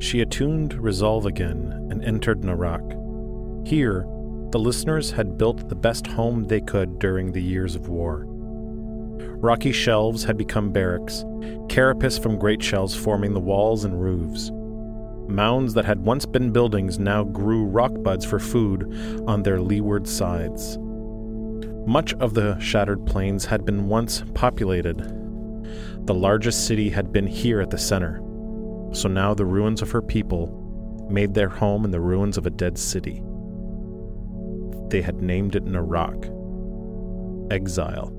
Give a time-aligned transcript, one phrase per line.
[0.00, 3.66] She attuned resolve again and entered Narak.
[3.68, 4.06] Here,
[4.50, 8.24] the listeners had built the best home they could during the years of war.
[8.26, 11.24] Rocky shelves had become barracks,
[11.68, 14.50] carapace from great shells forming the walls and roofs.
[15.30, 20.08] Mounds that had once been buildings now grew rock buds for food on their leeward
[20.08, 20.78] sides.
[21.86, 24.98] Much of the shattered plains had been once populated.
[26.06, 28.20] The largest city had been here at the center,
[28.92, 30.56] so now the ruins of her people
[31.10, 33.22] made their home in the ruins of a dead city.
[34.88, 36.26] They had named it Narak,
[37.52, 38.12] exile,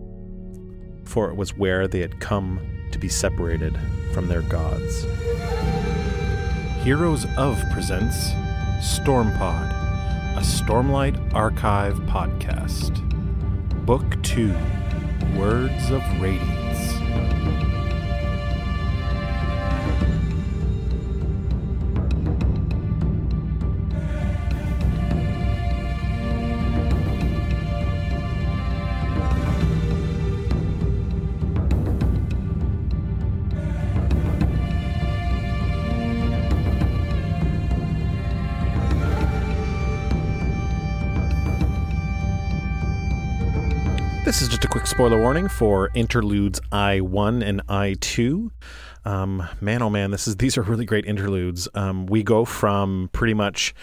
[1.03, 2.59] for it was where they had come
[2.91, 3.77] to be separated
[4.13, 5.05] from their gods.
[6.83, 8.31] Heroes of presents
[8.79, 9.71] Stormpod,
[10.37, 12.97] a Stormlight Archive podcast.
[13.85, 14.55] Book 2
[15.37, 16.60] Words of Radiance.
[44.61, 48.51] Just a quick spoiler warning for interludes I1 and I2.
[49.05, 51.67] Um, man, oh man, this is these are really great interludes.
[51.73, 53.73] Um, we go from pretty much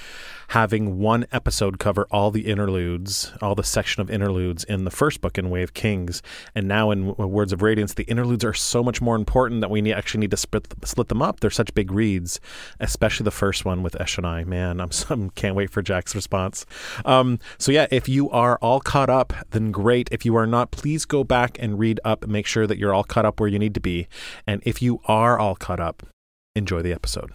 [0.49, 5.21] having one episode cover all the interludes, all the section of interludes in the first
[5.21, 6.23] book in Way of Kings,
[6.55, 9.93] and now in Words of Radiance, the interludes are so much more important that we
[9.93, 11.41] actually need to split split them up.
[11.41, 12.41] They're such big reads,
[12.81, 14.47] especially the first one with Eshonai.
[14.47, 16.65] Man, I'm, I'm can't wait for Jack's response.
[17.05, 20.09] Um, so yeah, if you are all caught up, then great.
[20.11, 23.05] If you are not, please go back and read up make sure that you're all
[23.05, 24.07] caught up where you need to be.
[24.47, 26.07] And if you are all caught up,
[26.55, 27.33] enjoy the episode.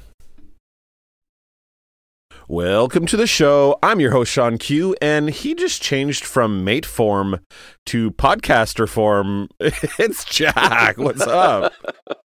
[2.49, 3.79] Welcome to the show.
[3.81, 7.39] I'm your host, Sean Q, and he just changed from mate form
[7.87, 9.49] to podcaster form.
[9.59, 10.97] It's Jack.
[10.97, 11.73] What's up?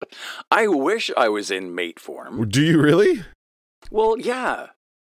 [0.52, 2.50] I wish I was in mate form.
[2.50, 3.24] Do you really?
[3.90, 4.68] Well, yeah.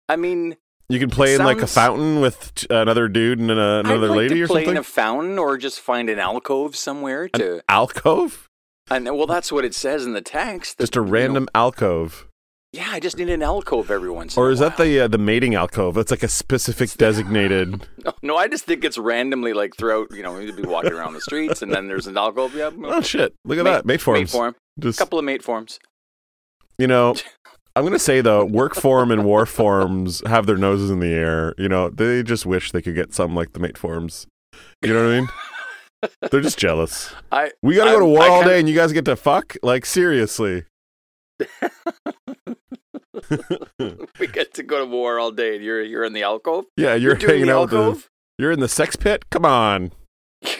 [0.08, 0.56] I mean,
[0.88, 4.08] You can play in like a fountain with t- another dude and a, uh, another
[4.08, 4.70] like lady to or play something?
[4.72, 8.48] in a fountain or just find an alcove somewhere An alcove?
[8.90, 10.78] And well, that's what it says in the text.
[10.78, 12.27] Just a you know- random alcove.
[12.72, 14.36] Yeah, I just need an alcove every once.
[14.36, 15.94] in Or is that the uh, the mating alcove?
[15.94, 17.86] That's like a specific designated.
[18.04, 20.12] No, no, I just think it's randomly like throughout.
[20.14, 22.54] You know, you'd be walking around the streets, and then there's an alcove.
[22.54, 23.34] Yeah, oh shit!
[23.44, 24.20] Look at Mate- that mate forms.
[24.20, 24.54] Mate form.
[24.78, 25.78] Just a couple of mate forms.
[26.78, 27.14] you know,
[27.76, 31.54] I'm gonna say though, work form and war forms have their noses in the air.
[31.58, 34.26] You know, they just wish they could get some like the mate forms.
[34.82, 35.28] You know what I mean?
[36.30, 37.12] They're just jealous.
[37.30, 39.16] I We gotta go to war I all kinda- day, and you guys get to
[39.16, 39.56] fuck.
[39.62, 40.64] Like seriously.
[44.20, 45.56] we get to go to war all day.
[45.56, 46.64] and You're you're in the alcove.
[46.76, 48.08] Yeah, you're, doing hanging the out the, alcove.
[48.38, 49.24] You're in the sex pit.
[49.30, 49.92] Come on.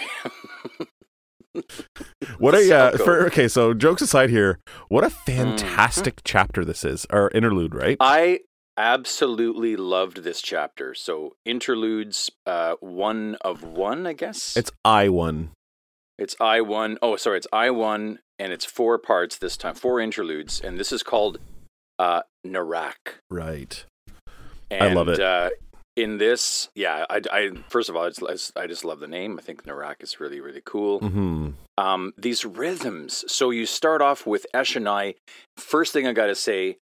[2.39, 3.49] What a uh, for, okay.
[3.49, 5.25] So jokes aside here, what a Mm-hmm.
[5.27, 7.97] fantastic chapter this is, Our interlude, right?
[7.99, 8.41] I
[8.77, 10.95] absolutely loved this chapter.
[10.95, 14.57] So interludes, uh, one of one, I guess.
[14.57, 15.51] It's I one.
[16.17, 16.97] it's I one.
[17.03, 20.93] Oh, sorry, it's I one, and it's four parts this time, four interludes, and this
[20.93, 21.39] is called
[21.99, 23.21] uh, Narak.
[23.31, 23.85] Right.
[24.71, 25.21] And, I love it.
[25.21, 25.51] Uh,
[25.97, 29.37] in this, yeah, I, I first of all, it's, it's- I just love the name.
[29.39, 31.01] I think Narak is really, really cool.
[31.01, 33.25] hmm um, these rhythms.
[33.29, 35.15] So you start off with Eshonai.
[35.57, 36.79] First thing I got to say,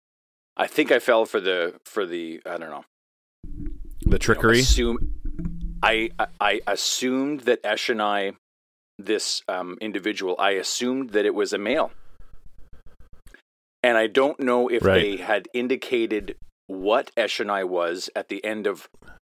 [0.57, 2.85] I think I fell for the for the I don't know
[3.45, 3.71] The
[4.05, 4.61] you know, trickery.
[4.61, 5.15] assume,
[5.83, 8.37] I, I I assumed that Eshonai,
[9.01, 11.91] this um, individual, I assumed that it was a male,
[13.84, 15.00] and I don't know if Right.
[15.00, 16.37] they had indicated
[16.67, 18.89] what Eshonai was at the end of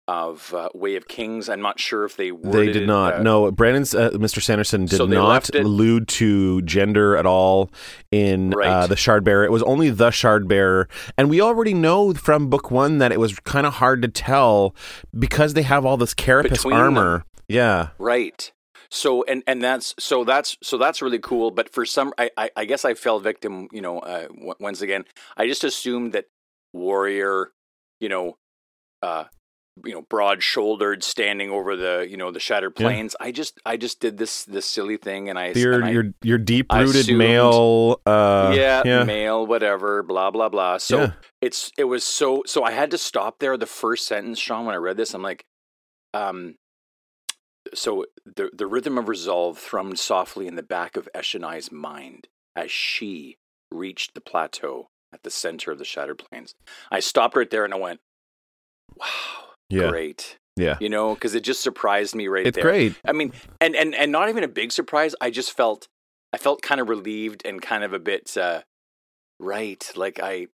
[0.08, 1.48] of uh, Way of Kings.
[1.48, 3.14] I'm not sure if they They did not.
[3.14, 4.42] uh, no, Brandon's uh, Mr.
[4.42, 7.70] Sanderson did So not allude to gender at all
[8.10, 8.88] in uh, Right.
[8.88, 9.44] the Shard Bearer.
[9.44, 13.20] It was only the Shard Bearer, and we already know from book one that it
[13.20, 14.74] was kind of hard to tell
[15.16, 16.82] because they have all this carapace Between them.
[16.98, 17.24] armor.
[17.48, 18.50] Yeah, Right.
[18.90, 21.50] So and and that's so that's so that's really cool.
[21.50, 23.68] But for some, I I, I guess I fell victim.
[23.72, 25.04] You know, uh, w- once again,
[25.36, 26.26] I just assumed that
[26.72, 27.52] warrior,
[28.00, 28.36] you know,
[29.02, 29.24] uh,
[29.84, 32.86] you know, broad shouldered, standing over the you know the shattered Yeah.
[32.88, 33.14] plains.
[33.20, 36.04] I just I just did this this silly thing, and I your and I- your
[36.22, 38.00] your deep rooted male.
[38.06, 40.78] Uh, yeah, yeah, male, whatever, blah blah blah.
[40.78, 41.12] So Yeah.
[41.40, 43.56] it's it was so so I had to stop there.
[43.56, 45.44] The first sentence, Sean, when I read this, I'm like,
[46.12, 46.56] um,
[47.74, 52.70] so the the rhythm of resolve thrummed softly in the back of Eshonai's mind as
[52.70, 53.36] she
[53.70, 56.54] reached the plateau at the center of the Shattered Plains.
[56.90, 58.00] I stopped right there and I went,
[58.96, 59.06] "Wow,
[59.68, 59.88] Yeah.
[59.88, 60.76] great!" Yeah.
[60.80, 62.64] You know, because it just surprised me right It's there.
[62.64, 62.94] great.
[63.04, 65.14] I mean, and and and not even a big surprise.
[65.20, 65.86] I just felt,
[66.32, 68.62] I felt kind of relieved and kind of a bit, uh,
[69.38, 69.90] right?
[69.96, 70.48] Like I,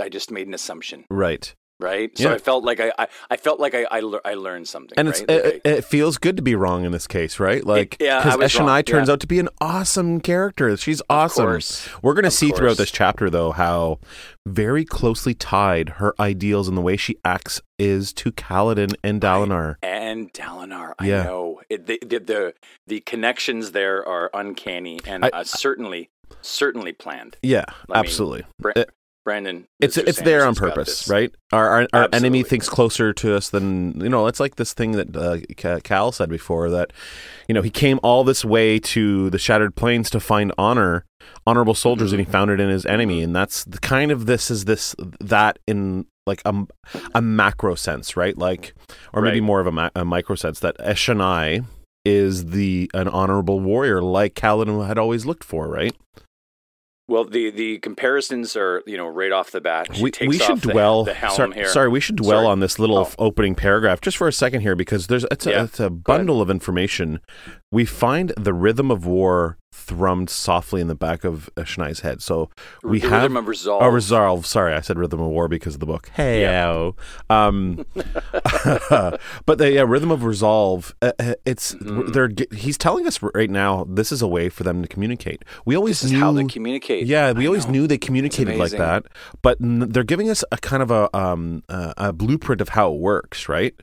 [0.00, 1.54] I just made an assumption, Right.
[1.80, 2.16] Right?
[2.16, 4.94] So I felt like I, I, I felt like I, I, lear- I learned something,
[4.96, 5.20] And right?
[5.20, 7.64] it's Like it, I- it feels good to be wrong in this case, right?
[7.64, 8.52] Like yeah, I because
[8.84, 9.12] turns yeah.
[9.12, 10.76] out to be an awesome character.
[10.76, 11.44] She's awesome.
[11.44, 11.88] course.
[12.02, 13.98] We're going to see throughout this chapter though how
[14.46, 19.76] very closely tied her ideals and the way she acts is to Kaladin and Dalinar.
[19.82, 20.94] and Dalinar.
[20.98, 21.24] I Yeah.
[21.24, 22.54] know it, the, the the
[22.86, 26.10] the connections there are uncanny and I- uh, certainly
[26.42, 27.36] certainly planned.
[27.42, 28.44] Yeah, I absolutely.
[28.60, 28.90] Bra- It-
[29.26, 30.08] Brandon, it's Mr.
[30.08, 31.34] it's there on purpose, right?
[31.52, 34.28] Our our, our enemy thinks closer to us than you know.
[34.28, 36.92] It's like this thing that uh, Kal said before that
[37.48, 41.04] you know he came all this way to the Shattered Plains to find honor,
[41.44, 44.48] honorable soldiers, and he found it in his enemy, and that's the kind of this
[44.48, 46.54] is this that in like a,
[47.14, 48.38] a macro sense, right?
[48.38, 48.74] Like,
[49.12, 49.46] or maybe Right.
[49.46, 51.64] more of a, ma- a micro sense that Eshonai
[52.04, 55.94] is the an honorable warrior like Kaladin had always looked for, right?
[57.08, 59.88] Well, the the comparisons are you know right off the bat.
[60.00, 62.46] We, takes we should the, dwell the helm sorry, sorry we should dwell Sorry.
[62.48, 63.14] on this little Oh.
[63.18, 65.64] opening paragraph just for a second here because there's it's a, Yeah.
[65.64, 67.20] it's a bundle of information
[67.70, 69.56] we find the rhythm of war
[69.86, 72.50] thrummed softly in the back of Shonai's head so
[72.82, 73.82] we the have rhythm of resolve.
[73.82, 74.46] Oh, resolve.
[74.46, 76.10] Sorry, I said rhythm of war because of the book.
[76.14, 76.90] Hey, Yeah.
[77.30, 77.84] um,
[79.46, 80.94] but the yeah, rhythm of resolve.
[81.02, 82.12] Uh, uh, it's Mhm.
[82.12, 83.84] they're he's telling us right now.
[83.88, 85.44] This is a way for them to communicate.
[85.64, 87.06] We always knew how they communicate.
[87.06, 87.72] yeah, we I always know.
[87.72, 89.04] knew they communicated like that,
[89.42, 92.92] but n- they're giving us a kind of a um uh, a blueprint of how
[92.92, 93.74] it works, right?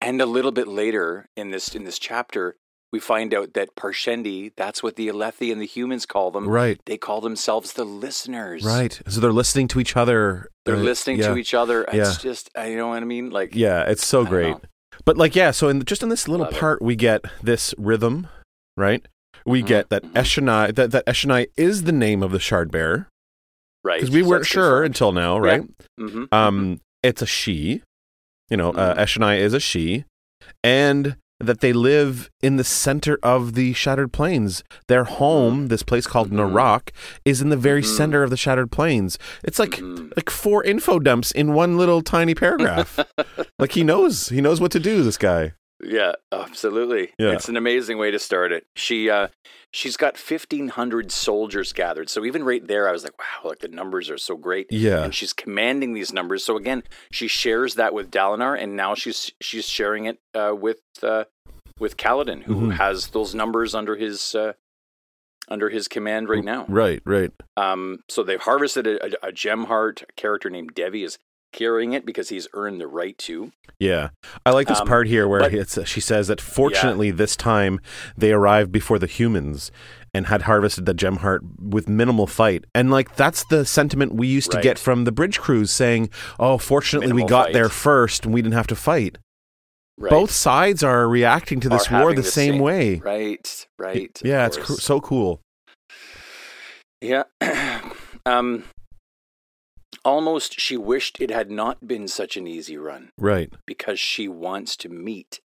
[0.00, 2.56] And a little bit later in this in this chapter,
[2.94, 6.48] we find out that Parshendi, that's what the Alethi and the humans call them.
[6.48, 8.62] Right, They call themselves the listeners.
[8.64, 8.94] right.
[9.08, 10.48] So they're listening to each other.
[10.64, 11.28] They're uh, listening yeah.
[11.28, 11.84] to each other.
[11.92, 12.02] Yeah.
[12.02, 13.30] It's just, uh, you know what I mean?
[13.30, 14.56] Like, Yeah, it's so great.
[15.04, 15.50] But like, yeah.
[15.50, 16.60] So in just in this little Love it.
[16.60, 18.28] part, we get this rhythm,
[18.76, 19.04] right?
[19.44, 20.12] We Mhm, get that mhm.
[20.12, 23.08] Eshonai that that Eshonai is the name of the Shard Bearer
[23.82, 24.00] right.
[24.00, 25.50] because we So weren't sure until now, Yeah.
[25.50, 25.62] right?
[26.00, 27.82] Mhm, Um, it's a she.
[28.50, 28.98] You know, uh, Mhm.
[29.04, 30.04] Eshonai is a she,
[30.62, 34.62] and that they live in the center of the Shattered Plains.
[34.88, 36.36] Their home, this place called Mhm.
[36.52, 36.90] Narak,
[37.24, 37.96] is in the very Mhm.
[37.96, 39.18] center of the Shattered Plains.
[39.42, 40.12] It's like Mhm.
[40.16, 42.98] like four info dumps in one little tiny paragraph.
[43.58, 45.02] like he knows, he knows what to do.
[45.02, 45.52] This guy.
[45.82, 47.12] Yeah, absolutely.
[47.18, 47.32] Yeah.
[47.32, 48.64] It's an amazing way to start it.
[48.76, 49.28] She uh
[49.72, 52.08] she's got 1500 soldiers gathered.
[52.08, 54.68] So even right there I was like, wow, like the numbers are so great.
[54.70, 55.02] Yeah.
[55.02, 56.44] And she's commanding these numbers.
[56.44, 60.80] So again, she shares that with Dalinar and now she's she's sharing it uh with
[61.02, 61.24] uh
[61.80, 62.74] with Kaladin who Mhm.
[62.74, 64.52] has those numbers under his uh
[65.48, 66.64] under his command right now.
[66.68, 67.30] Right, right.
[67.56, 70.02] Um so they've harvested a, a, a gem heart.
[70.08, 71.18] A character named Devi is
[71.54, 73.52] carrying it because he's earned the right to.
[73.78, 74.10] Yeah,
[74.44, 77.80] I like this Um, part here where but- it's, she says that fortunately this time
[78.16, 79.70] they arrived before the humans
[80.12, 82.64] and had harvested the gem heart with minimal fight.
[82.74, 86.58] And like that's the sentiment we used to get from the bridge crews saying, "Oh,
[86.58, 87.54] fortunately we got fight.
[87.54, 89.18] there first and we didn't have to fight."
[89.96, 90.10] Right.
[90.10, 92.96] Both sides are reacting to this Are war the, the same, same- way.
[92.96, 94.20] Right, right.
[94.24, 95.40] Yeah, it's so cool.
[97.00, 97.24] Yeah.
[98.26, 98.64] um,
[100.04, 103.52] almost she wished it had not been such an easy run Right.
[103.66, 105.40] because she wants to meet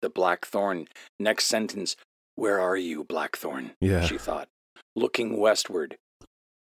[0.00, 0.88] the Blackthorn.
[1.18, 1.96] Next sentence
[2.34, 3.72] Where are you, Blackthorn?
[3.80, 4.06] Yeah.
[4.06, 4.48] She thought,
[4.96, 5.96] looking westward.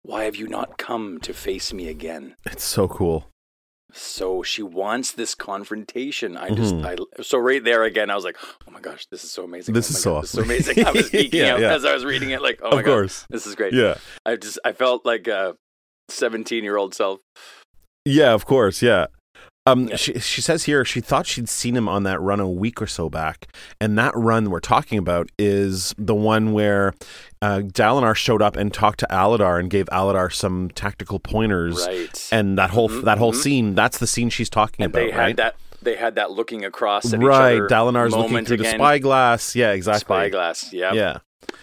[0.02, 2.36] Why have you not come to face me again?
[2.44, 3.28] It's so cool.
[3.92, 6.36] So she wants this confrontation.
[6.36, 6.84] I just, Mhm.
[7.18, 8.36] I, so right there again, I was like,
[8.66, 9.72] oh my gosh, this is so amazing.
[9.74, 10.48] This Oh is so God, awesome.
[10.48, 10.86] This is so amazing.
[10.86, 11.74] I was geeking Yeah, out yeah.
[11.74, 13.24] as I was reading it, like, oh my of God, course.
[13.30, 13.72] this is great.
[13.72, 13.96] Yeah.
[14.26, 15.56] I just I felt like a
[16.08, 17.20] 17 year old self.
[18.04, 18.82] Yeah, of course.
[18.82, 19.06] Yeah.
[19.66, 19.96] Um, Yeah.
[19.96, 22.87] She, she says here she thought she'd seen him on that run a week or
[22.87, 23.49] so back,
[23.80, 26.92] and that run we're talking about is the one where
[27.40, 32.28] uh, Dalinar showed up and talked to Aladar and gave Aladar some tactical pointers, Right.
[32.30, 33.37] and that whole Mhm, that whole mhm.
[33.42, 35.37] scene that's the scene she's talking And about, they had right?
[35.38, 37.54] that they had that looking across at right.
[37.54, 38.75] each other Dalinar's looking through the again.
[38.78, 39.54] spyglass.
[39.56, 40.00] Yeah, exactly.
[40.16, 40.73] Spyglass.
[40.75, 40.92] Yeah.
[40.92, 41.18] Yeah.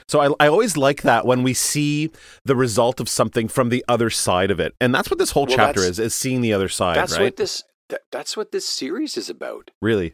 [0.07, 2.11] So I, I always like that when we see
[2.45, 5.45] the result of something from the other side of it, and that's what this whole
[5.47, 6.95] Well, chapter is: is seeing the other side.
[6.97, 7.23] That's right?
[7.25, 9.71] what this that, that's what this series is about.
[9.81, 10.13] really.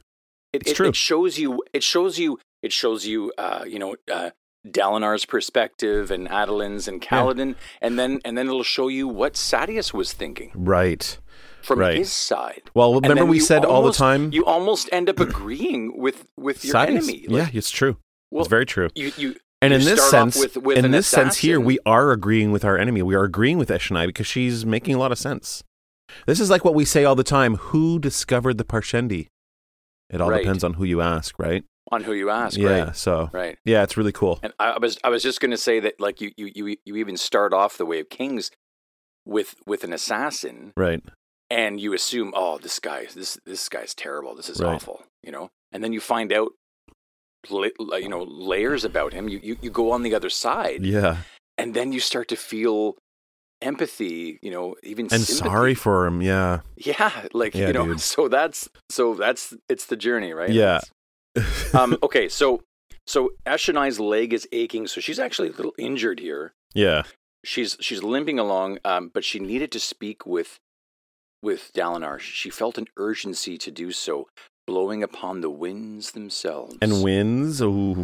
[0.53, 0.88] It, It's it, true.
[0.89, 4.29] it shows you it shows you it shows you uh, you know uh,
[4.67, 9.93] Dalinar's perspective and Adolin's and Kaladin and then and then it'll show you what Sadeas
[9.93, 11.17] was thinking Right.
[11.62, 11.97] from Right.
[11.97, 12.63] his side.
[12.74, 14.31] Well, remember we said all the time.
[14.31, 17.25] You almost end up agreeing with with your Sadeas- enemy.
[17.29, 17.97] yeah, it's true.
[18.31, 18.89] well, it's very true.
[18.95, 22.12] you you And You in this sense, with- with in this sense here, we are
[22.12, 23.02] agreeing with our enemy.
[23.02, 25.64] We are agreeing with Eshonai because she's making a lot of sense.
[26.28, 29.28] This is like what we say all the time: Who discovered the Parshendi?
[30.10, 30.44] It all Right.
[30.44, 31.64] depends on who you ask, right?
[31.90, 32.84] on who you ask, yeah.
[32.88, 32.96] right?
[32.98, 33.58] So Right.
[33.64, 34.40] yeah, it's really cool.
[34.44, 36.96] And I, was I was just going to say that like you, you you you
[36.98, 38.52] even start off the way of kings
[39.26, 41.02] with with an assassin Right.
[41.50, 44.76] and you assume oh this guy this this guy's terrible this is Right.
[44.76, 46.50] awful you know and then you find out
[47.50, 51.18] you know layers about him you, you you go on the other side Yeah.
[51.58, 52.96] and then you start to feel
[53.62, 55.50] empathy you know even And sympathy.
[55.50, 56.22] sorry for him.
[56.22, 56.62] Yeah.
[56.75, 58.01] yeah like Yeah, you know dude.
[58.16, 60.80] so that's so that's it's the journey right Yeah.
[61.74, 62.62] Um okay so
[63.06, 67.04] so Eshonai's leg is aching so she's actually a little injured here yeah.
[67.44, 70.60] she's she's limping along, um, but she needed to speak with
[71.42, 72.20] with Dalinar.
[72.20, 74.27] She felt an urgency to do so,
[74.67, 76.75] blowing upon the winds themselves.
[76.81, 77.95] And winds, Ooh,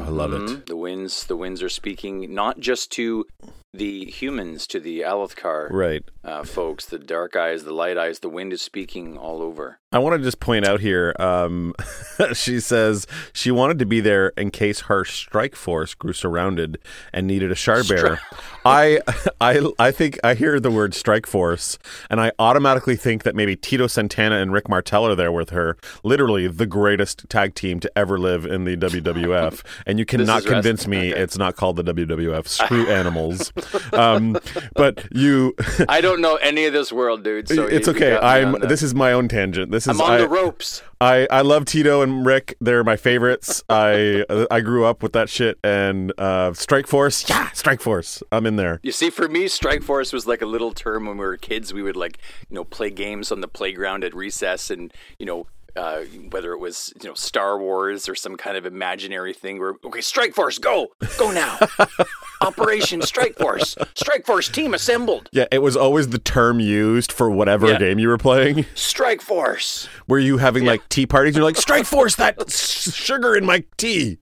[0.00, 0.42] I love it.
[0.42, 0.66] Mhm.
[0.66, 3.26] The winds, the winds are speaking not just to
[3.72, 6.02] the humans, to the Alethkar Right.
[6.24, 8.18] uh, folks, the dark eyes, the light eyes.
[8.18, 9.78] The wind is speaking all over.
[9.92, 11.16] I want to just point out here.
[11.18, 11.74] Um,
[12.32, 16.78] she says she wanted to be there in case her strike force grew surrounded
[17.12, 18.20] and needed a shard bearer.
[18.64, 19.00] I,
[19.40, 21.76] I, I think I hear the word strike force,
[22.08, 25.76] and I automatically think that maybe Tito Santana and Rick Martel are there with her.
[26.04, 30.46] Literally the greatest tag team to ever live in the WWF, and you cannot rest-
[30.46, 31.20] convince me okay.
[31.20, 32.46] it's not called the WWF.
[32.46, 33.52] Screw animals.
[33.92, 34.38] Um,
[34.74, 35.56] but you.
[35.88, 37.48] I don't know any of this world, dude.
[37.48, 38.16] So it's okay.
[38.16, 38.52] I'm.
[38.60, 39.72] This is my own tangent.
[39.72, 40.00] This is.
[40.00, 40.82] I'm on I, the ropes.
[41.00, 42.56] I, I love Tito and Rick.
[42.60, 43.62] They're my favorites.
[43.68, 45.58] I I grew up with that shit.
[45.64, 48.22] And uh, Strike Force, yeah, Strike Force.
[48.30, 48.80] I'm in there.
[48.82, 51.72] You see, for me, Strike Force was like a little term when we were kids.
[51.72, 52.18] We would like,
[52.48, 55.46] you know, play games on the playground at recess, and you know,
[55.76, 56.00] uh,
[56.30, 59.58] whether it was you know Star Wars or some kind of imaginary thing.
[59.58, 61.58] Where okay, Strike Force, go, go now,
[62.40, 67.30] Operation Strike Force, Strike Force team assembled, Yeah, it was always the term used for
[67.30, 67.78] whatever Yeah.
[67.78, 68.66] game you were playing.
[68.74, 69.88] Strike Force.
[70.08, 71.34] Were you having like tea parties?
[71.36, 74.18] You're like Strike Force, that s- sugar in my tea.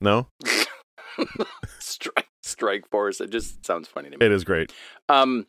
[0.00, 0.28] No,
[1.78, 3.20] Strike Strike Force.
[3.20, 4.26] It just sounds funny to me.
[4.26, 4.72] it is great.
[5.08, 5.46] Um,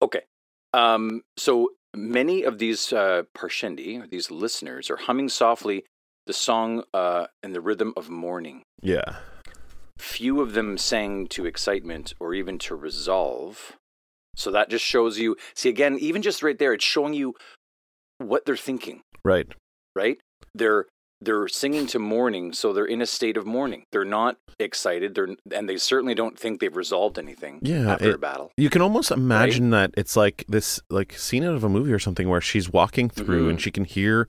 [0.00, 0.22] okay.
[0.74, 5.84] Um, so many of these uh, Parshendi, these listeners, are humming softly
[6.26, 8.62] the song uh, in the rhythm of mourning.
[8.80, 9.16] Yeah,
[9.98, 13.76] Few of them sang to excitement or even to resolve.
[14.34, 15.36] So that just shows you.
[15.54, 17.34] See, again, even just right there, it's showing you
[18.18, 19.02] what they're thinking.
[19.24, 19.46] right.
[19.94, 20.18] Right?
[20.54, 20.86] They're
[21.24, 23.84] they're singing to mourning, so they're in a state of mourning.
[23.92, 25.14] They're not excited.
[25.14, 28.52] They're and they certainly don't think they've resolved anything Yeah, after it- a battle.
[28.56, 31.98] You can almost imagine that it's like this, like scene out of a movie or
[31.98, 33.50] something, where she's walking through Mhm.
[33.50, 34.28] and she can hear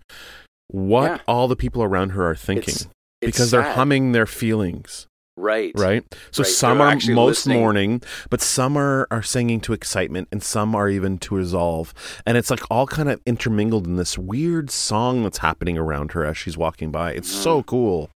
[0.67, 1.17] what Yeah.
[1.27, 2.87] all the people around her are thinking It's-
[3.21, 5.07] it's because they're humming their feelings.
[5.35, 5.71] Right.
[5.75, 6.03] right?
[6.31, 7.07] So Right, some they're are most
[7.47, 7.59] listening.
[7.59, 11.93] mourning, but some are, are singing to excitement, and some are even to resolve.
[12.25, 16.23] And it's like all kind of intermingled in this weird song that's happening around her
[16.25, 17.13] as she's walking by.
[17.13, 17.67] It's so Mm-hmm.
[17.67, 18.09] cool.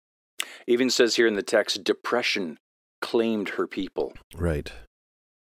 [0.68, 2.58] Even says here in the text, depression
[3.00, 4.12] claimed her people.
[4.36, 4.70] Right.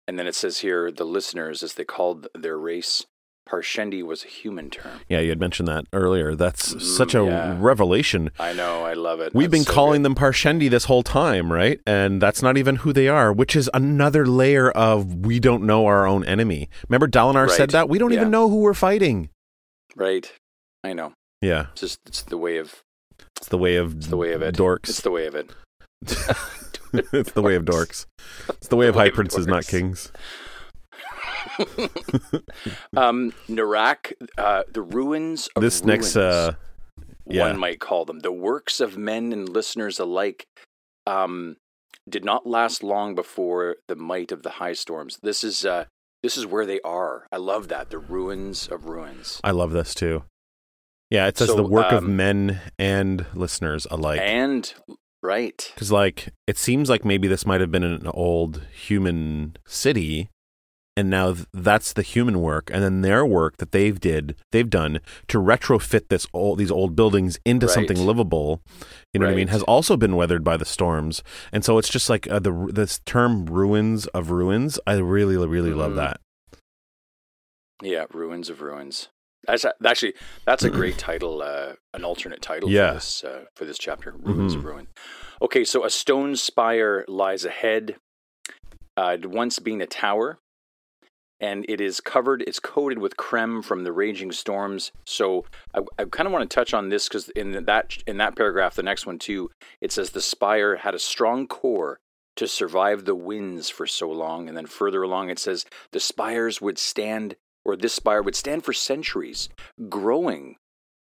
[0.07, 3.05] And then it says here, the listeners, as they called their race,
[3.47, 4.99] Parshendi was a human term.
[5.07, 6.35] Yeah, you had mentioned that earlier.
[6.35, 7.55] That's Mm, such a yeah.
[7.59, 8.29] revelation.
[8.39, 9.33] I know, I love it.
[9.33, 10.11] We've That's been so calling good.
[10.11, 11.79] them Parshendi this whole time, right?
[11.85, 15.85] And that's not even who they are, which is another layer of we don't know
[15.85, 16.69] our own enemy.
[16.89, 17.55] Remember Dalinar Right.
[17.57, 17.87] said that?
[17.89, 19.29] We don't even know who we're fighting.
[19.95, 20.31] Right.
[20.83, 21.13] I know.
[21.41, 22.81] Yeah, It's just it's the way of
[23.37, 24.55] it's the way of it's the way of it.
[24.55, 24.89] dorks.
[24.89, 25.51] It's the way of it.
[27.13, 28.05] it's the way of dorks.
[28.49, 30.11] It's the way of high princes, not kings.
[32.97, 36.53] um, Narak, uh, the ruins of This next, uh,
[37.25, 37.47] yeah.
[37.47, 40.45] one might call them, the works of men and listeners alike,
[41.05, 41.57] um,
[42.07, 45.19] did not last long before the might of the high storms.
[45.21, 45.85] This is uh,
[46.23, 47.27] this is where they are.
[47.31, 50.23] I love that the ruins of ruins, I love this too.
[51.09, 54.19] Yeah, it says So, the work of um, men and listeners alike.
[54.21, 54.73] and
[55.23, 60.29] right, Because, like, it seems like maybe this might have been an old human city,
[60.97, 64.69] and now th- that's the human work, and then their work that they've did, they've
[64.69, 64.99] done
[65.29, 67.73] to retrofit this old these old buildings into Right.
[67.73, 68.61] something livable.
[69.13, 69.47] You know what I mean?
[69.47, 71.23] Has also been weathered by the storms,
[71.53, 75.73] and so it's just like uh, the this term "ruins of ruins." I really, really
[75.73, 75.95] love Mhm.
[75.97, 76.19] that.
[77.83, 79.09] yeah, ruins of ruins.
[79.45, 82.89] That's actually that's a great title, uh, an alternate title Yeah.
[82.89, 84.15] for this uh, for this chapter.
[84.17, 84.57] Ruins Mhm.
[84.57, 84.87] of ruin.
[85.41, 87.97] Okay, so a stone spire lies ahead.
[88.97, 90.39] Uh, once been a tower.
[91.39, 92.43] And it is covered.
[92.47, 94.91] It's coated with crem from the raging storms.
[95.05, 98.35] So I, I kind of want to touch on this because in that in that
[98.35, 101.99] paragraph, the next one too, it says the spire had a strong core
[102.37, 106.61] to survive the winds for so long, and then further along it says the spires
[106.61, 109.49] would stand, or this spire would stand for centuries,
[109.89, 110.55] growing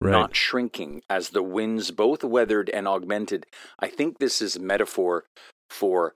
[0.01, 0.11] Right.
[0.11, 3.45] not shrinking as the winds both weathered and augmented.
[3.79, 5.23] I think this is metaphor
[5.69, 6.13] for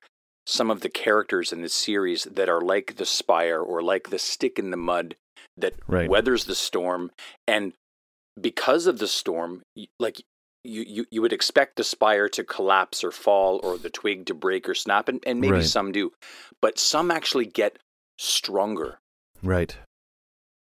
[0.47, 4.17] some of the characters in this series that are like the spire or like the
[4.17, 5.15] stick in the mud
[5.57, 6.09] that Right.
[6.09, 7.11] weathers the storm
[7.47, 7.73] and
[8.39, 9.61] because of the storm
[9.99, 10.21] like
[10.63, 14.33] you, you, you would expect the spire to collapse or fall or the twig to
[14.33, 15.65] break or snap and, and maybe Right.
[15.65, 16.13] some do
[16.61, 17.77] but some actually get
[18.17, 18.99] stronger
[19.43, 19.75] Right.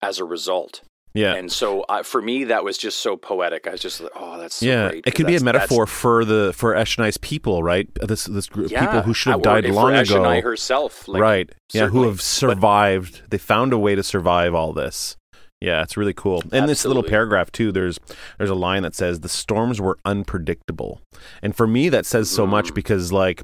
[0.03, 0.83] as a result
[1.15, 1.35] Yeah.
[1.35, 3.67] and so for me, that was just so poetic.
[3.67, 5.07] I was just like, oh, that's so yeah, great.
[5.07, 7.89] it could be a metaphor for the for Eshni's people, right?
[8.03, 11.21] This this group of Yeah, people who should have died long ago, Eshonai herself, like,
[11.23, 11.51] right?
[11.73, 13.23] Yeah, who have survived.
[13.31, 15.17] They found a way to survive all this.
[15.61, 16.43] Yeah, it's really cool.
[16.53, 17.99] In this little paragraph too, there's
[18.39, 21.01] there's a line that says the storms were unpredictable,
[21.43, 22.75] and for me that says so much Mm.
[22.75, 23.43] because like.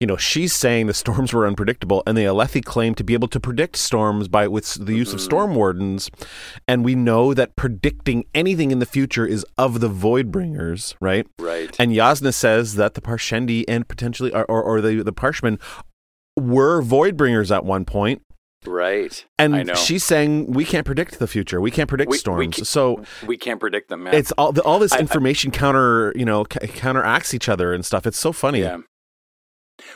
[0.00, 3.28] You know, she's saying the storms were unpredictable, and the Alethi claim to be able
[3.28, 5.24] to predict storms by with the use of Mhm.
[5.24, 6.10] storm wardens.
[6.66, 11.26] And we know that predicting anything in the future is of the Voidbringers, right?
[11.38, 11.76] right.
[11.78, 15.58] And Yasna says that the Parshendi and potentially, or, or, or the, the Parshmen
[16.34, 18.22] were Voidbringers at one point.
[18.66, 19.24] right.
[19.38, 21.60] And I she's saying we can't predict the future.
[21.60, 22.68] We can't predict We- we storms.
[22.68, 24.14] so We can't predict them, man.
[24.14, 27.84] it's all the, all this I- I- information counter, you know, counteracts each other and
[27.84, 28.06] stuff.
[28.06, 28.60] It's so funny.
[28.60, 28.78] yeah.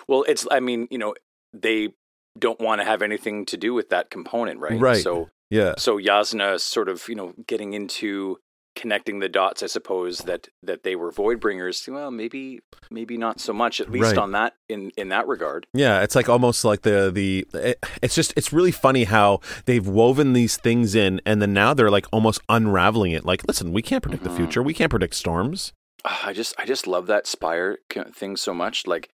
[0.09, 0.47] Well, it's.
[0.51, 1.15] I mean, you know,
[1.53, 1.91] they
[2.39, 4.79] don't want to have anything to do with that component, right?
[4.81, 5.03] Right.
[5.03, 5.75] So, Yeah.
[5.79, 8.39] so Yasna sort of, you know, getting into
[8.77, 9.63] connecting the dots.
[9.63, 11.87] I suppose that that they were void bringers.
[11.89, 12.59] Well, maybe,
[12.91, 13.81] maybe not so much.
[13.81, 14.19] At least Right.
[14.19, 15.69] on that in in that regard.
[15.73, 19.87] Yeah, it's like almost like the the it, it's just it's really funny how they've
[19.87, 23.25] woven these things in and then now they're like almost unraveling it.
[23.25, 24.31] Like, listen, we can't predict Mhm.
[24.31, 24.61] the future.
[24.61, 25.73] We can't predict storms.
[26.05, 27.79] Ah, I just I just love that spire
[28.13, 28.89] thing so much.
[28.89, 29.09] Like,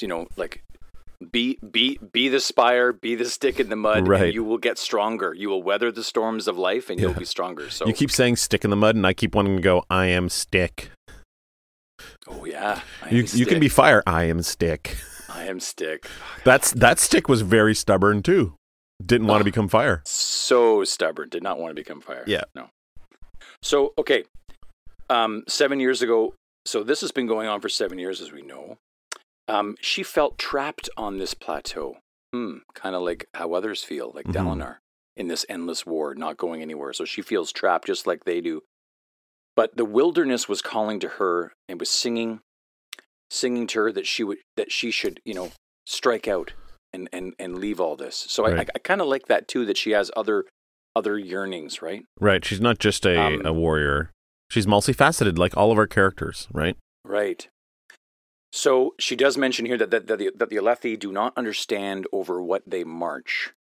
[0.00, 0.62] you know, like
[1.30, 4.22] be be be the spire, be the stick in the mud, Right.
[4.26, 5.34] and you will get stronger.
[5.34, 7.08] You will weather the storms of life, and Yeah.
[7.08, 7.68] you'll be stronger.
[7.70, 10.06] So, You keep saying stick in the mud and I keep wanting to go I
[10.06, 10.90] am stick.
[12.28, 14.02] oh yeah, You am you can be fire.
[14.06, 14.96] I am stick.
[15.28, 16.06] I am stick.
[16.44, 18.54] That's that stick was very stubborn too.
[19.04, 19.50] Didn't want to Oh.
[19.52, 20.02] become fire.
[20.04, 21.28] So stubborn.
[21.28, 22.24] Did not want to become fire.
[22.26, 22.44] Yeah.
[22.54, 22.70] No.
[23.62, 24.24] So okay,
[25.08, 26.34] um, seven years ago.
[26.64, 28.78] So this has been going on for seven years, as we know.
[29.48, 31.98] Um, she felt trapped on this plateau.
[32.32, 32.58] Hmm.
[32.74, 34.32] Kind of like how others feel, like Mhm.
[34.34, 34.76] Dalinar
[35.16, 36.92] in this endless war, not going anywhere.
[36.94, 38.62] So she feels trapped, just like they do.
[39.54, 42.40] But the wilderness was calling to her and was singing,
[43.30, 45.52] singing to her that she would that she should, you know,
[45.86, 46.54] strike out
[46.92, 48.16] and and and leave all this.
[48.16, 49.66] So I, I, I kind of like that too.
[49.66, 50.46] That she has other
[50.96, 52.04] other yearnings, right?
[52.20, 52.44] Right.
[52.44, 54.10] She's not just a, Um, a warrior.
[54.50, 56.76] She's multifaceted like all of our characters, right?
[57.04, 57.48] Right.
[58.52, 62.06] So she does mention here that, that, that, the, that the Alethi do not understand
[62.12, 63.52] over what they march.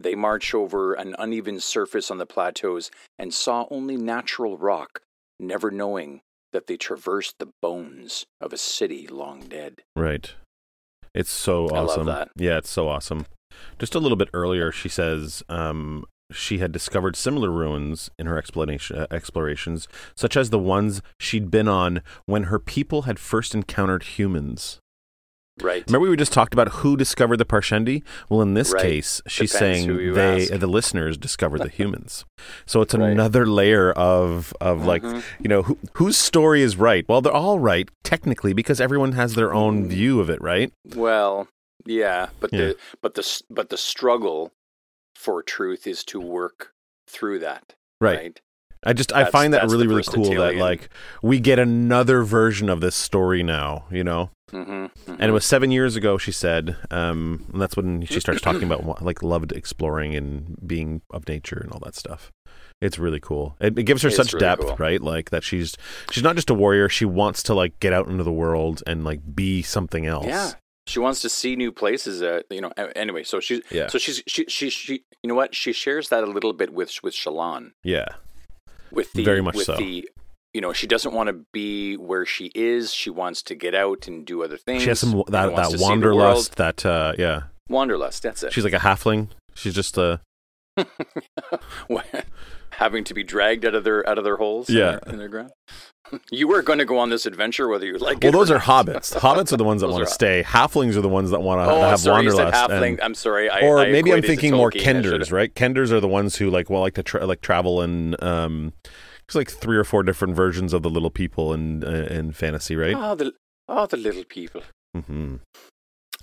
[0.00, 5.02] They march over an uneven surface on the plateaus and saw only natural rock,
[5.38, 9.82] never knowing that they traversed the bones of a city long dead.
[9.94, 10.34] Right.
[11.14, 12.06] It's so I love awesome.
[12.06, 12.30] that.
[12.36, 13.26] Yeah, it's so awesome.
[13.78, 18.38] Just a little bit earlier, she says um, she had discovered similar ruins in her
[18.38, 23.54] explanation, uh, explorations, such as the ones she'd been on when her people had first
[23.54, 24.78] encountered humans.
[25.60, 25.84] Right.
[25.86, 28.02] Remember, we just talked about who discovered the Parshendi?
[28.30, 28.82] Well, in this Right.
[28.82, 30.52] case, she's Depends saying they, ask.
[30.58, 32.24] the listeners, discovered the humans.
[32.64, 33.10] So it's Right.
[33.10, 35.22] another layer of of like Mhm.
[35.40, 37.04] you know who, whose story is right.
[37.06, 39.88] Well, they're all right technically because everyone has their own Mm.
[39.88, 40.72] view of it, right?
[40.96, 41.48] Well,
[41.84, 42.58] yeah, but Yeah.
[42.68, 44.52] the but the but the struggle
[45.22, 46.72] for truth is to work
[47.08, 47.74] through that.
[48.00, 48.18] Right.
[48.18, 48.40] right?
[48.84, 50.88] I just I find that really really cool that like
[51.22, 54.30] we get another version of this story now, you know.
[54.52, 58.40] Mm-hmm, And it was seven years ago, she said, um, and that's when she starts
[58.46, 62.30] talking about like loved exploring and being of nature and all that stuff.
[62.80, 63.56] It's really cool.
[63.60, 64.76] It, it gives her It's such really depth, cool.
[64.76, 65.00] right?
[65.00, 65.76] Like that she's
[66.10, 69.04] she's not just a warrior; she wants to like get out into the world and
[69.04, 70.26] like be something else.
[70.26, 70.50] Yeah.
[70.86, 72.22] She wants to see new places.
[72.22, 72.70] Uh, you know.
[72.96, 73.86] Anyway, so she's Yeah.
[73.88, 76.92] so she's she, she she you know what she shares that a little bit with
[77.02, 78.06] with Shallan yeah,
[78.90, 79.76] with the Very much with so.
[79.76, 80.08] the
[80.52, 82.92] you know she doesn't want to be where she is.
[82.92, 84.82] She wants to get out and do other things.
[84.82, 85.90] she has some that that to see the world.
[85.90, 86.56] wanderlust.
[86.56, 88.22] That uh, yeah, Wanderlust.
[88.24, 88.52] That's it.
[88.52, 89.28] she's like a halfling.
[89.54, 90.20] She's just a
[92.72, 94.68] having to be dragged out of their out of their holes.
[94.68, 94.90] in Yeah.
[94.92, 95.50] their- in their ground.
[96.30, 98.24] You were going to go on this adventure, whether you like it.
[98.24, 99.14] Well, those are hobbits.
[99.18, 100.42] Hobbits are the ones that want to stay.
[100.46, 102.52] Halflings are the ones that want to Oh, have sorry, wanderlust.
[102.54, 102.88] halfling.
[102.90, 103.48] and- I'm sorry.
[103.48, 104.70] I, or I maybe I'm thinking more.
[104.70, 105.54] Kenders, right?
[105.54, 109.36] Kenders are the ones who like well like to tra- like travel in um there's
[109.36, 112.94] like three or four different versions of the little people in uh, in fantasy, right?
[112.94, 113.32] Oh, the
[113.68, 114.62] oh, the little people.
[114.94, 115.36] Mm-hmm.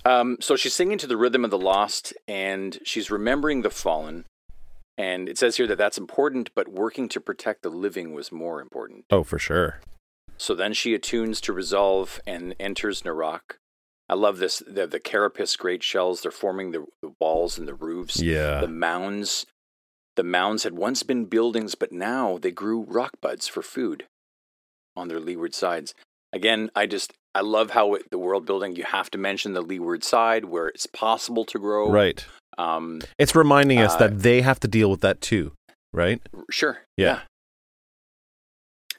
[0.04, 4.24] Um, so she's singing to the rhythm of the lost, and she's remembering the fallen.
[5.00, 8.60] And it says here that that's important, but working to protect the living was more
[8.60, 9.06] important.
[9.10, 9.80] Oh, for sure.
[10.36, 13.56] So then she attunes to resolve and enters Narak.
[14.10, 14.62] I love this.
[14.66, 18.20] The, the carapace great shells, they're forming the, the walls and the roofs.
[18.20, 18.60] Yeah.
[18.60, 19.46] The mounds.
[20.16, 24.04] The mounds had once been buildings, but now they grew rock buds for food
[24.94, 25.94] on their leeward sides.
[26.30, 29.62] Again, I just I love how it, the world building you have to mention the
[29.62, 31.90] leeward side where it's possible to grow.
[31.90, 32.26] Right.
[32.58, 33.00] Um.
[33.18, 35.52] It's reminding us Uh, that they have to deal with that too,
[35.92, 36.20] right?
[36.50, 36.78] Sure.
[36.96, 37.22] Yeah.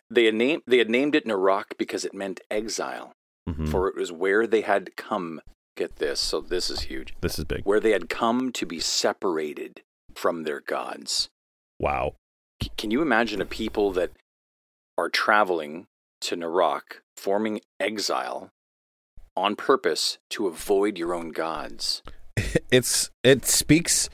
[0.09, 3.13] They had named they had named it Narak because it meant exile,
[3.49, 3.69] Mhm.
[3.69, 5.41] for it was where they had come.
[5.77, 6.19] Get this.
[6.19, 7.15] So this is huge.
[7.21, 7.63] This is big.
[7.65, 9.81] Where they had come to be separated
[10.15, 11.29] from their gods.
[11.79, 12.15] Wow.
[12.61, 14.11] C- Can you imagine a people that
[14.97, 15.87] are traveling
[16.21, 18.49] to Narak, forming exile
[19.37, 22.03] on purpose to avoid your own gods?
[22.71, 24.09] It's it speaks.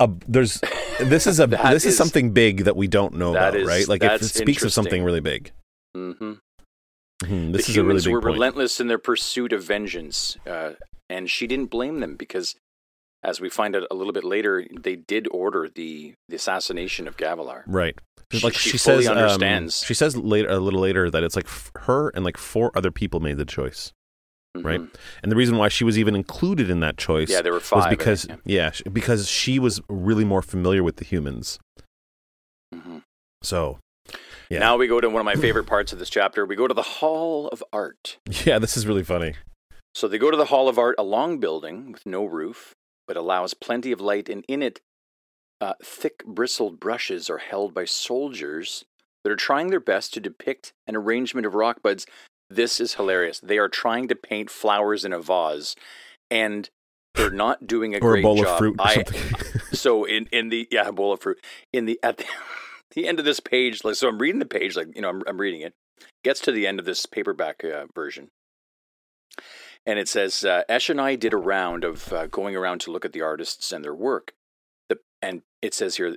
[0.00, 0.60] Uh, there's
[1.00, 3.86] this is a this is, is- something big that we don't know about, is- right?
[3.88, 5.52] Like it, it speaks of something really big.
[5.96, 6.32] Mm-hmm.
[7.22, 8.34] Mhm, the This is a really humans were point.
[8.34, 10.72] relentless in their pursuit of vengeance, uh,
[11.08, 12.56] and she didn't blame them because,
[13.22, 17.16] as we find out a little bit later, they did order the, the assassination of
[17.16, 17.62] Gavilar.
[17.66, 17.96] Right.
[18.32, 19.84] She- like she she, fully says, um, understands.
[19.86, 22.90] she says later, a little later, that it's like f- her and like four other
[22.90, 23.92] people made the choice,
[24.56, 24.80] right?
[24.80, 24.94] Mhm.
[25.22, 27.84] And the reason why she was even included in that choice Yeah, there were five.
[27.86, 31.58] I because think, yeah, sh- because she was really more familiar with the humans.
[32.72, 32.78] yeah.
[32.80, 33.02] Mhm.
[33.42, 33.78] So
[34.50, 34.58] Yeah.
[34.58, 36.44] Now we go to one of my favorite parts of this chapter.
[36.44, 38.18] We go to the Hall of Art.
[38.44, 39.34] yeah, this is really funny.
[39.94, 42.74] So they go to the Hall of Art, a long building with no roof,
[43.08, 44.80] but allows plenty of light, and in it,
[45.60, 48.84] uh, thick bristled brushes are held by soldiers
[49.22, 52.06] that are trying their best to depict an arrangement of rock buds.
[52.50, 53.40] This is hilarious.
[53.40, 55.74] They are trying to paint flowers in a vase,
[56.30, 56.68] and
[57.14, 58.46] they're not doing a or great a bowl job.
[58.46, 59.60] of fruit or I- something.
[59.72, 62.24] so in in the yeah a bowl of fruit in the at the,
[62.94, 65.22] the end of this page like so i'm reading the page like you know i'm,
[65.26, 65.74] I'm reading it
[66.22, 68.28] gets to the end of this paperback uh, version
[69.86, 73.12] and it says uh, Eshonai did a round of uh, going around to look at
[73.12, 74.32] the artists and their work
[74.88, 76.16] the, and it says here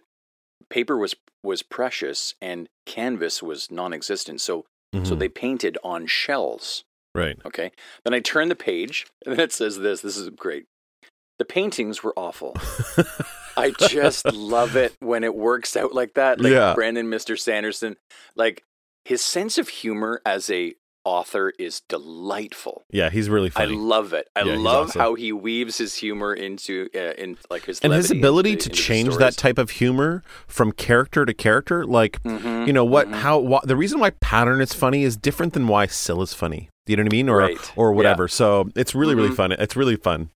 [0.69, 4.65] paper was was precious and canvas was non-existent so
[5.05, 5.19] so Mhm.
[5.19, 6.83] they painted on shells
[7.15, 7.37] right.
[7.45, 7.71] Okay.
[8.03, 10.01] Then I turn the page, and then it says this.
[10.01, 10.65] This is great.
[11.39, 12.55] The paintings were awful.
[13.57, 16.39] I just love it when it works out like that.
[16.39, 16.73] Like Yeah.
[16.75, 17.37] Brandon, Mr.
[17.39, 17.97] Sanderson,
[18.35, 18.63] like
[19.05, 20.73] his sense of humor as a
[21.07, 22.83] author is delightful.
[22.91, 23.73] Yeah, he's really funny.
[23.73, 24.27] I love it.
[24.35, 25.01] I Yeah, love awesome.
[25.01, 28.69] how he weaves his humor into uh, in like his and his ability into- to
[28.71, 33.07] into change that type of humor from character to character, like Mhm, you know what
[33.07, 33.13] mhm.
[33.15, 36.69] how the reason why pattern is funny is different than why Syl is funny.
[36.87, 37.29] You know what I mean?
[37.29, 37.71] Or Right.
[37.75, 37.95] or Yeah.
[37.97, 38.27] whatever.
[38.27, 39.35] So it's really really Mhm.
[39.35, 39.51] fun.
[39.53, 40.29] It's really fun.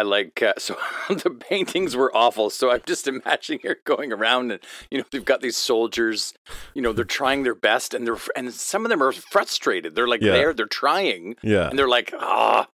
[0.00, 0.76] I like uh, so
[1.08, 2.48] the paintings were awful.
[2.50, 4.60] So I'm just imagining her going around and
[4.90, 6.32] you know they've got these soldiers,
[6.74, 9.94] you know they're trying their best and they're and some of them are frustrated.
[9.94, 10.32] They're like Yeah.
[10.32, 11.68] there, they're trying Yeah.
[11.68, 12.68] and they're like ah,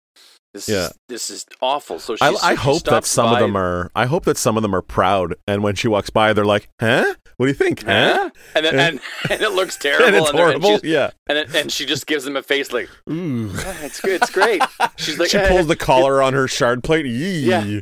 [0.55, 0.87] this Yeah.
[0.87, 1.99] is this is awful.
[1.99, 3.91] So I, she's, I she hope that some of them are.
[3.95, 6.69] I hope that some of them are proud, and when she walks by, they're like,
[6.81, 7.15] "Huh?
[7.39, 7.85] What do you think?
[7.85, 8.87] Huh?" And, then, Yeah.
[8.89, 10.07] and and it looks terrible.
[10.07, 10.87] and it's and, they're- and horrible.
[10.87, 11.11] yeah.
[11.29, 13.51] and, it- and she just gives them a face like Ooh.
[13.55, 14.63] "Ah, it's good, it's great.
[14.97, 17.07] She's like she "Eh, pulls the collar on her shard plate.
[17.07, 17.41] Yee.
[17.41, 17.81] Yeah.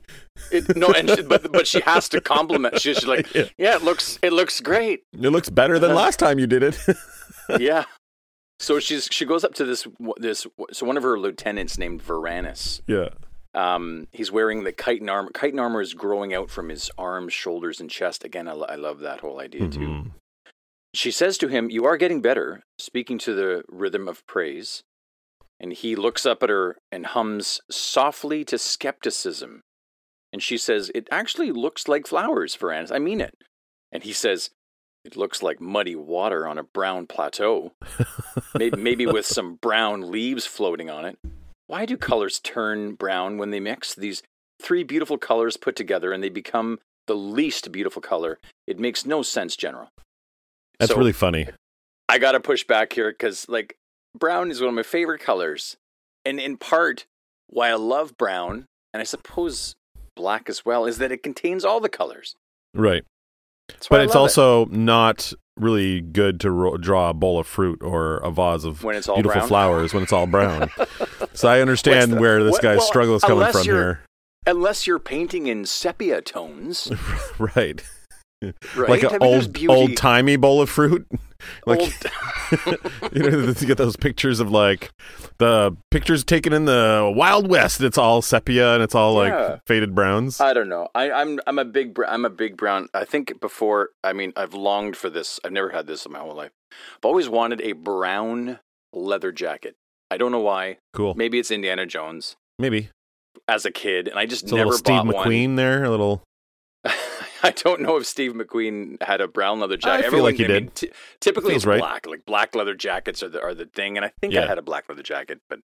[0.52, 2.80] it, no, and she, but but she has to compliment.
[2.80, 3.44] She's like, Yeah.
[3.58, 5.02] yeah, it looks it looks great.
[5.12, 6.78] It looks better than last time you did it.
[7.58, 7.84] yeah.
[8.60, 9.86] So she's she goes up to this
[10.18, 12.80] this so one of her lieutenants named Varanis.
[12.86, 13.08] yeah.
[13.52, 15.30] Um, he's wearing the chitin armor.
[15.34, 18.22] Chitin armor is growing out from his arms, shoulders, and chest.
[18.22, 19.78] Again, I, I love that whole idea too.
[19.80, 20.10] Mhm.
[20.94, 24.82] She says to him, "You are getting better." Speaking to the rhythm of praise,
[25.58, 29.62] and he looks up at her and hums softly to skepticism.
[30.32, 32.92] And she says, "It actually looks like flowers, Varanis.
[32.94, 33.34] I mean it."
[33.90, 34.50] And he says,
[35.04, 37.72] "It looks like muddy water on a brown plateau,
[38.54, 41.18] maybe, maybe with some brown leaves floating on it.
[41.66, 43.94] Why do colors turn brown when they mix?
[43.94, 44.22] These
[44.60, 48.38] three beautiful colors put together, and they become the least beautiful color.
[48.66, 49.88] It makes no sense, General."
[50.78, 51.48] That's So- really funny.
[52.08, 53.76] I got to push back here because, like,
[54.18, 55.76] brown is one of my favorite colors.
[56.24, 57.06] And in part,
[57.46, 59.74] why I love brown, and I suppose
[60.16, 62.34] black as well, is that it contains all the colors.
[62.74, 63.04] Right.
[63.90, 64.38] But it's love it.
[64.38, 68.82] also not really good to ro- draw a bowl of fruit or a vase of
[68.82, 69.48] When it's all beautiful brown?
[69.48, 70.70] flowers when it's all brown.
[71.34, 74.00] so I understand the- where this what- guy's well, struggle is coming from here.
[74.46, 76.90] unless you're painting in sepia tones,
[77.38, 77.82] right.
[78.42, 78.88] Right?
[78.88, 81.06] Like I an mean, old old timey bowl of fruit.
[81.66, 81.80] like
[83.12, 84.90] you know, you get those pictures of like
[85.38, 87.80] the pictures taken in the Wild West.
[87.80, 89.36] It's all sepia and it's all Yeah.
[89.52, 90.40] like faded browns.
[90.40, 90.88] I don't know.
[90.94, 92.88] I, I'm I'm a big I'm a big brown.
[92.94, 93.90] I think before.
[94.04, 95.38] I mean, I've longed for this.
[95.44, 96.50] I've never had this in my whole life.
[96.72, 98.58] I've always wanted a brown
[98.92, 99.76] leather jacket.
[100.10, 100.78] I don't know why.
[100.92, 101.14] cool.
[101.14, 102.90] Maybe it's Indiana Jones Maybe
[103.46, 105.84] as a kid, and I just it's a never little Steve bought McQueen there.
[105.84, 106.22] A little.
[107.42, 110.06] I don't know if Steve McQueen had a brown leather jacket.
[110.06, 110.92] I feel like he I mean, did.
[111.20, 111.80] typically, Feels it's right.
[111.80, 112.06] black.
[112.06, 114.62] Like black leather jackets are the are the thing, and I think I had a
[114.62, 115.60] black leather jacket, but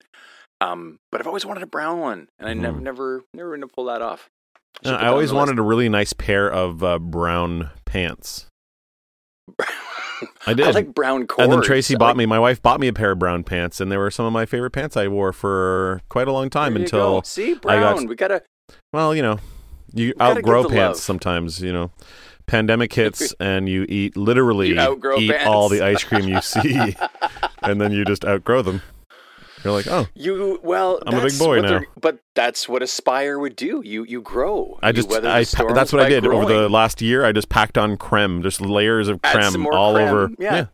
[0.62, 2.84] um, but I've always wanted a brown one, and I never Mhm.
[2.84, 4.30] never never going to pull that off.
[4.84, 7.00] should Uh, put I that on always the wanted a really nice pair of uh,
[7.00, 8.48] brown pants.
[10.48, 10.66] I did.
[10.66, 11.44] I like brown cords.
[11.44, 12.26] and then Tracy I bought like- me.
[12.26, 14.46] My wife bought me a pair of brown pants, and they were some of my
[14.46, 17.22] favorite pants I wore for quite a long time There you until go.
[17.26, 17.64] see I got-
[17.96, 18.08] brown.
[18.08, 18.42] we gotta
[18.94, 19.40] Well, you know,
[19.96, 20.98] you outgrow pants love.
[20.98, 21.62] sometimes.
[21.62, 21.92] You know,
[22.46, 25.48] pandemic hits and you eat literally You eat pants.
[25.48, 26.96] all the ice cream you see,
[27.64, 28.82] and then you just outgrow them.
[29.64, 31.00] You're like, oh, you well.
[31.08, 31.82] I'm a big boy now.
[32.00, 33.82] But that's what Aspire would do.
[33.84, 34.78] You you grow.
[34.84, 37.26] I just, I, the pa- storms that's what I did over the last year.
[37.26, 40.08] I just packed on crem, just layers of crem all crem.
[40.08, 40.30] over.
[40.38, 40.68] Yeah.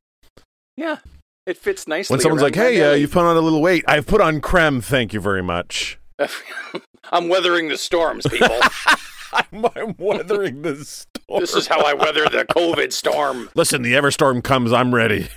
[0.76, 0.98] Yeah,
[1.46, 2.16] it fits nicely.
[2.16, 4.84] When someone's like, "Hey, uh, you've put on a little weight," I've put on crem.
[4.84, 5.98] Thank you very much.
[7.12, 8.60] I'm weathering the storms, people.
[9.34, 11.40] I'm, I'm weathering the storm.
[11.42, 13.50] this is how I weather the COVID storm.
[13.56, 14.72] Listen, the Everstorm comes.
[14.74, 15.30] I'm ready.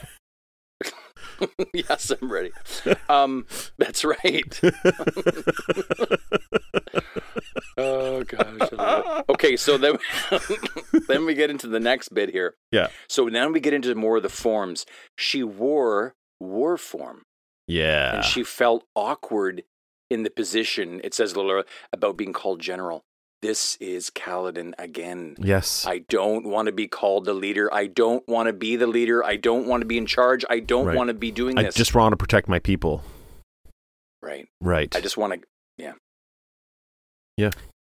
[1.75, 2.53] yes, I'm ready.
[3.09, 4.61] Um, that's right.
[7.77, 8.69] oh gosh.
[8.73, 9.33] I love it.
[9.33, 9.97] Okay, so then
[11.09, 12.55] then we get into the next bit here.
[12.71, 12.89] Yeah.
[13.09, 14.87] So now we get into more of the forms.
[15.17, 17.23] She wore war form,
[17.67, 18.17] Yeah.
[18.17, 19.65] and she felt awkward
[20.11, 21.01] in the position.
[21.05, 23.03] It says a little about being called general.
[23.45, 25.37] This is Kaladin again.
[25.39, 25.85] yes.
[25.87, 27.69] I don't want to be called the leader.
[27.75, 29.23] I don't want to be the leader.
[29.23, 30.47] I don't want to be in charge.
[30.49, 30.97] I don't Right.
[30.97, 31.75] want to be doing I this.
[31.75, 33.03] just want to protect my people.
[34.23, 34.49] right.
[34.63, 34.97] Right.
[34.97, 35.41] I just want to,
[35.77, 35.93] yeah.
[37.37, 37.51] Yeah.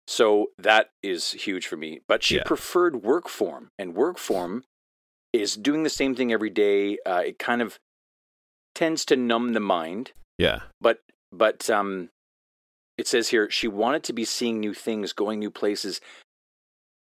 [0.07, 1.99] So that is huge for me.
[2.07, 2.45] But she Yeah.
[2.45, 4.63] preferred work form, and work form
[5.33, 6.99] is doing the same thing every day.
[7.05, 7.81] Uh, it kind of
[8.77, 10.61] tends to numb the mind, yeah.
[10.81, 11.01] but
[11.33, 12.11] but um,
[13.01, 16.01] it says here she wanted to be seeing new things, going new places.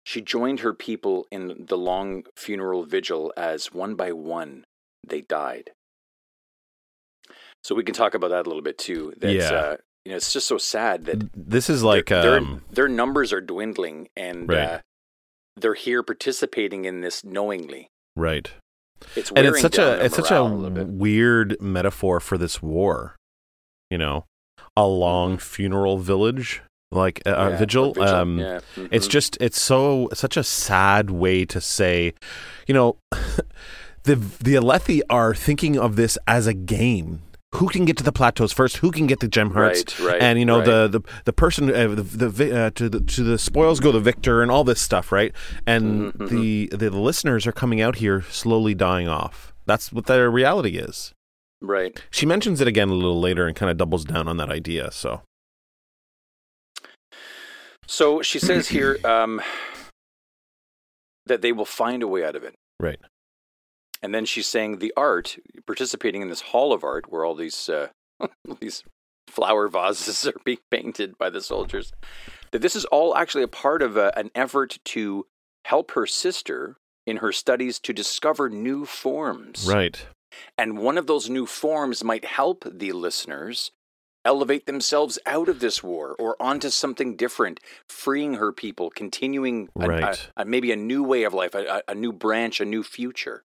[0.06, 4.64] She joined her people in the long funeral vigil as one by one
[5.08, 5.72] they died.
[7.64, 9.14] So we can talk about that a little bit too.
[9.18, 9.52] That, Yeah.
[9.52, 12.88] uh, you know, it's just so sad that This is like their, their- um their,
[12.88, 14.58] numbers are dwindling and Right.
[14.60, 14.80] uh,
[15.58, 17.90] they're here participating in this knowingly.
[18.16, 18.52] right.
[19.16, 20.88] It's And it's such a it's such a bit.
[20.88, 23.16] weird metaphor for this war.
[23.90, 24.26] You know,
[24.84, 26.62] a long funeral village
[26.92, 27.52] like a, a Mm-hmm.
[27.52, 27.94] Yeah, vigil.
[27.94, 28.60] vigil, Um yeah,
[28.92, 29.12] It's mhm.
[29.18, 32.14] just it's so such a sad way to say,
[32.68, 32.90] you know,
[34.04, 37.22] the the Alethi are thinking of this as a game.
[37.56, 38.78] Who can get to the plateaus first?
[38.78, 40.00] Who can get the gem hearts?
[40.00, 40.66] right, right, and you know right.
[40.72, 44.00] the, the the person uh, the, the uh, to the to the spoils go the
[44.12, 45.34] victor and all this stuff, right?
[45.66, 49.52] And Mhm, the, the listeners are coming out here slowly dying off.
[49.66, 51.12] That's what their reality is.
[51.62, 52.02] Right.
[52.12, 54.92] She mentions it again a little later and kind of doubles down on that idea.
[54.92, 55.22] So
[57.88, 59.42] So she says here um,
[61.26, 62.56] that they will find a way out of it.
[62.80, 63.00] right,
[64.02, 67.68] And then she's saying the art, participating in this hall of art where all these
[67.70, 67.88] uh,
[68.60, 68.84] these
[69.28, 71.92] flower vases are being painted by the soldiers,
[72.52, 75.26] that this is all actually a part of a, an effort to
[75.66, 79.66] help her sister in her studies to discover new forms.
[79.68, 80.06] right,
[80.58, 83.72] And one of those new forms might help the listeners
[84.26, 89.84] elevate themselves out of this war or onto something different, freeing her people, continuing a-
[89.84, 90.30] a- Right.
[90.36, 93.44] a- maybe a new way of life, a, new branch, a new future.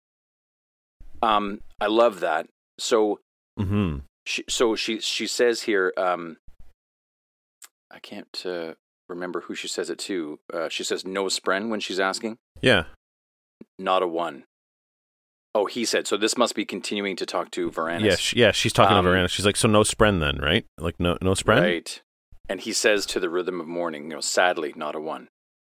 [1.21, 2.47] Um, I love that.
[2.77, 3.19] So,
[3.57, 6.37] hmm she, so she she says here, um,
[7.91, 8.75] I can't uh,
[9.09, 10.39] remember who she says it to.
[10.53, 12.85] Uh, she says no spren when she's asking, yeah,
[13.79, 14.43] not a one.
[15.55, 16.05] Oh, he said.
[16.07, 18.03] So this must be continuing to talk to Varanis.
[18.05, 18.51] yeah, she, yeah.
[18.51, 19.29] She's talking Um, to Varana.
[19.29, 20.65] She's like, so no spren then, right?
[20.77, 21.61] Like no no spren.
[21.61, 22.01] Right.
[22.47, 25.27] And he says to the rhythm of morning, you know, sadly, not a one.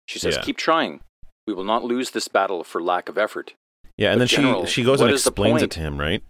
[0.06, 0.42] She says, Yeah.
[0.42, 1.00] keep trying.
[1.46, 3.54] We will not lose this battle for lack of effort.
[3.96, 6.22] Yeah, and But then General, she she goes and explains it to him, right?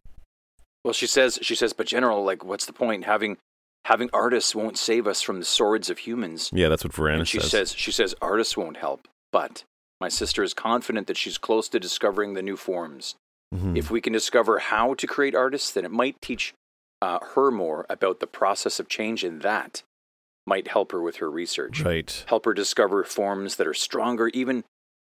[0.84, 3.04] Well, she says, she says, but general, like, what's the point?
[3.04, 3.36] Having,
[3.84, 6.50] having artists won't save us from the swords of humans.
[6.52, 7.50] Yeah, that's what And Varana she says.
[7.50, 9.64] says, she says, artists won't help, but
[10.00, 13.16] My sister is confident that she's close to discovering the new forms.
[13.54, 13.76] Mhm.
[13.76, 16.54] If we can discover how to create artists, then it might teach
[17.00, 19.82] uh, her more about the process of change, and that
[20.46, 21.82] might help her with her research.
[21.82, 22.24] Right.
[22.26, 24.64] Help her discover forms that are stronger, even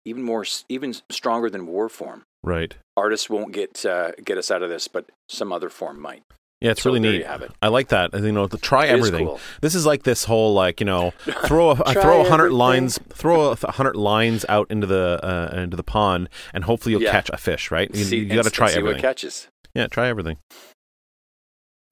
[0.07, 2.23] even more, even stronger than war form.
[2.43, 2.75] Right.
[2.97, 6.23] Artists won't get uh, get us out of this, but some other form might.
[6.61, 7.17] Yeah, it's So really neat.
[7.19, 7.53] you have it.
[7.63, 8.13] I like that.
[8.13, 9.27] You know, try It everything.
[9.27, 9.41] cool.
[9.63, 11.11] This is like this whole like you know
[11.47, 15.77] throw a, throw a hundred lines throw a hundred lines out into the uh, into
[15.77, 17.13] the pond and hopefully you'll Yeah.
[17.13, 17.71] catch a fish.
[17.71, 17.93] Right.
[17.95, 18.85] You, you got to try everything.
[18.97, 19.49] what catches.
[19.75, 20.37] yeah, try everything.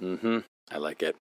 [0.02, 0.38] Mm-hmm.
[0.70, 1.16] I like it.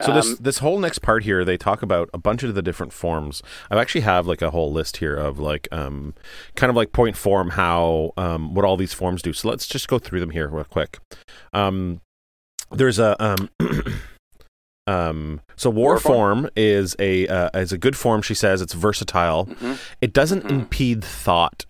[0.00, 2.62] So this Um, this whole next part here, they talk about a bunch of the
[2.62, 3.42] different forms.
[3.70, 6.14] I actually have like a whole list here of like um
[6.56, 9.32] kind of like point form how um what all these forms do.
[9.32, 10.98] So let's just go through them here real quick.
[11.52, 12.00] Um,
[12.74, 13.48] there's a um.
[14.88, 16.40] Um, so war, War form?
[16.42, 18.20] form is a uh, is a good form.
[18.20, 19.46] She says it's versatile.
[19.46, 19.78] mhm.
[20.00, 20.50] It doesn't Mhm.
[20.50, 21.66] impede thought,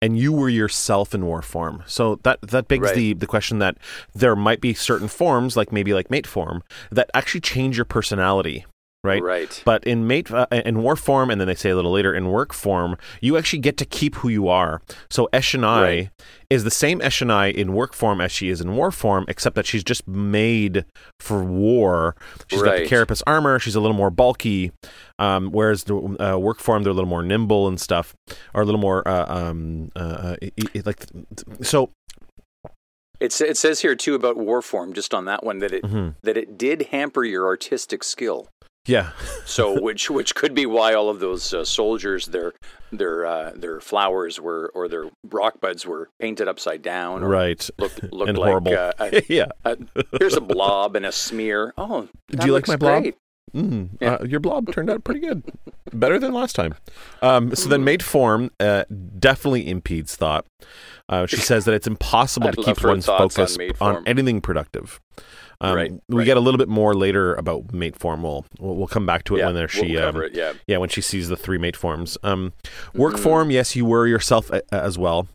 [0.00, 1.82] and you were yourself in war form.
[1.86, 2.94] So that that begs Right.
[2.94, 3.76] the the question that
[4.14, 8.64] there might be certain forms, like maybe like mate form, that actually change your personality,
[9.06, 9.22] right?
[9.22, 9.62] Right.
[9.64, 12.28] But in mate uh, in war form, and then they say a little later in
[12.28, 14.82] work form, you actually get to keep who you are.
[15.10, 16.10] So Eshonai Right.
[16.50, 19.66] is the same Eshonai in work form as she is in war form, except that
[19.66, 20.84] she's just made
[21.20, 22.16] for war.
[22.48, 23.58] She's got the carapace armor.
[23.58, 24.72] She's a little more bulky,
[25.18, 28.14] um, whereas the uh, work form they're a little more nimble and stuff,
[28.54, 30.48] or a little more uh, um, uh, uh,
[30.84, 31.04] like
[31.62, 31.90] so.
[33.18, 36.16] It's, it says here too about war form, just on that one, that it mhm.
[36.22, 38.48] that it did hamper your artistic skill.
[38.86, 39.10] Yeah,
[39.44, 42.52] So, which which could be why all of those uh, soldiers, their
[42.92, 47.68] their uh, their flowers were or their rock buds were painted upside down, or right.
[47.78, 48.72] Looked looked And like horrible.
[48.72, 49.46] Uh, a, yeah.
[49.64, 49.76] a,
[50.18, 51.74] here's a blob and a smear.
[51.76, 53.02] Oh, Do you like my blob?
[53.02, 53.16] great.
[53.54, 54.14] Mm, Yeah.
[54.14, 55.42] uh, your blob turned out pretty good,
[55.92, 56.74] better than last time.
[57.22, 58.84] Um, so then, mate form uh,
[59.18, 60.44] definitely impedes thought.
[61.08, 65.00] Uh, she says that it's impossible to keep one's thoughts on focus on, anything productive.
[65.60, 66.24] Um, Right, We right.
[66.24, 68.22] get a little bit more later about mate form.
[68.22, 70.34] We'll we'll, we'll come back to it Yeah, when there she we'll um, it.
[70.34, 72.18] Yeah, yeah when she sees the three mate forms.
[72.22, 72.52] Um,
[72.94, 73.20] work Mhm.
[73.20, 75.28] form, yes, you were yourself uh, as well,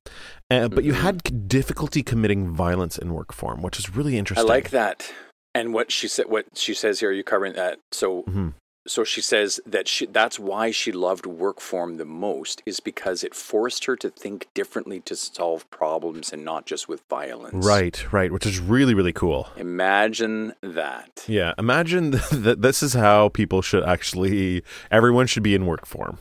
[0.49, 1.01] uh, but you Mhm.
[1.01, 4.49] had difficulty committing violence in work form, which is really interesting.
[4.49, 5.11] I like that.
[5.53, 7.79] And what she said, what she says here, are you covering that.
[7.91, 8.53] So, Mhm.
[8.87, 13.23] So she says that she, that's why she loved work form the most, is because
[13.23, 17.65] it forced her to think differently to solve problems and not just with violence.
[17.65, 19.47] Right, right, which is really really cool.
[19.57, 21.25] Imagine that.
[21.27, 26.17] Yeah, imagine that this is how people should actually everyone should be in work form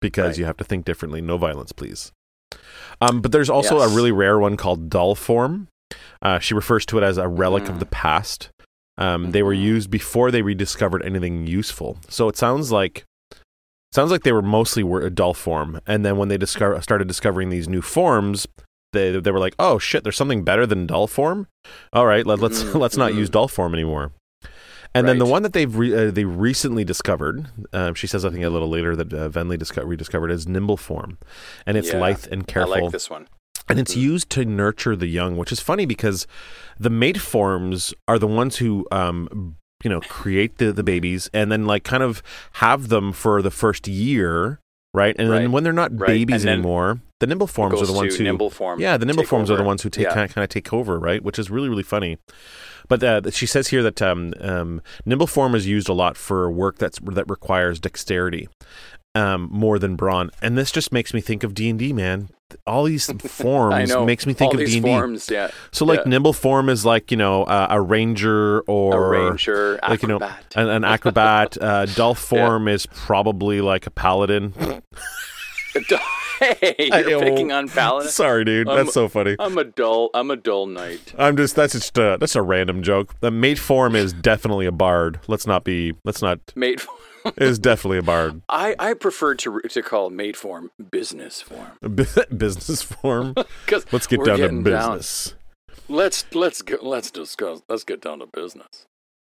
[0.00, 0.38] because Right.
[0.38, 1.20] you have to think differently.
[1.20, 2.12] No violence, please.
[3.00, 3.90] Um, but there's also Yes.
[3.92, 5.68] a really rare one called dull form.
[6.22, 7.78] Uh, she refers to it as a relic of Mhm.
[7.80, 8.48] the past.
[8.98, 9.62] Um, They were Mhm.
[9.62, 11.98] used before they rediscovered anything useful.
[12.08, 13.04] So it sounds like
[13.92, 17.08] sounds like they were mostly were a dull form, and then when they discover, started
[17.08, 18.46] discovering these new forms,
[18.92, 21.46] they they were like, oh shit, there's something better than dull form.
[21.92, 24.12] All right, let, let's Mhm, let's not use dull form anymore.
[24.94, 28.30] And then the one that they've re- uh, they recently discovered, um, she says I
[28.30, 31.18] think a little later that uh, Venli disco- rediscovered is nimble form,
[31.66, 33.28] and it's Yeah, lithe and I careful, like this one.
[33.68, 34.00] And it's Mhm.
[34.02, 36.26] used to nurture the young, which is funny because
[36.78, 41.50] the mate forms are the ones who um, you know create the the babies and
[41.52, 42.22] then like kind of
[42.54, 44.60] have them for the first year,
[44.94, 45.14] right?
[45.18, 45.40] And Right.
[45.40, 46.08] then when they're not Right.
[46.08, 48.80] babies then anymore, the nimble forms are the ones who nimble form.
[48.80, 49.66] yeah, the nimble forms are the over.
[49.68, 50.26] ones who take Yeah.
[50.26, 51.22] kind, of, take over, right?
[51.22, 52.18] Which is really really funny.
[52.88, 56.50] But uh, she says here that um, um, nimble form is used a lot for
[56.50, 58.48] work that's that requires dexterity
[59.14, 62.28] um, more than brawn, and this just makes me think of D and D, man.
[62.66, 64.90] All these forms makes me think All of D and D.
[64.90, 65.50] forms, yeah.
[65.72, 66.10] So like yeah.
[66.10, 70.18] nimble form is like you know uh, a ranger or a ranger, like, you know,
[70.54, 71.56] an, an acrobat.
[71.62, 74.54] uh, dull form is probably like a paladin.
[76.40, 78.10] hey, you're picking on paladin.
[78.10, 79.36] Sorry, dude, I'm- that's so funny.
[79.38, 80.10] I'm a dull.
[80.14, 81.14] I'm a dull knight.
[81.18, 83.14] I'm just that's just uh, that's a random joke.
[83.20, 85.20] The mate form is definitely a bard.
[85.26, 85.94] Let's not be.
[86.04, 86.40] Let's not.
[86.56, 86.84] Mate,
[87.36, 88.42] Is definitely a bard.
[88.48, 91.72] I I prefer to to call mate form business form.
[92.36, 93.34] business form.
[93.92, 94.98] Let's get down to getting down.
[94.98, 95.34] business.
[95.88, 97.62] Let's let's get, let's discuss.
[97.68, 98.86] Let's get down to business.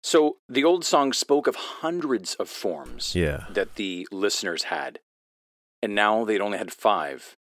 [0.04, 3.46] So the old song spoke of hundreds of forms Yeah.
[3.52, 5.00] that the listeners had,
[5.82, 7.36] and now they'd only had five.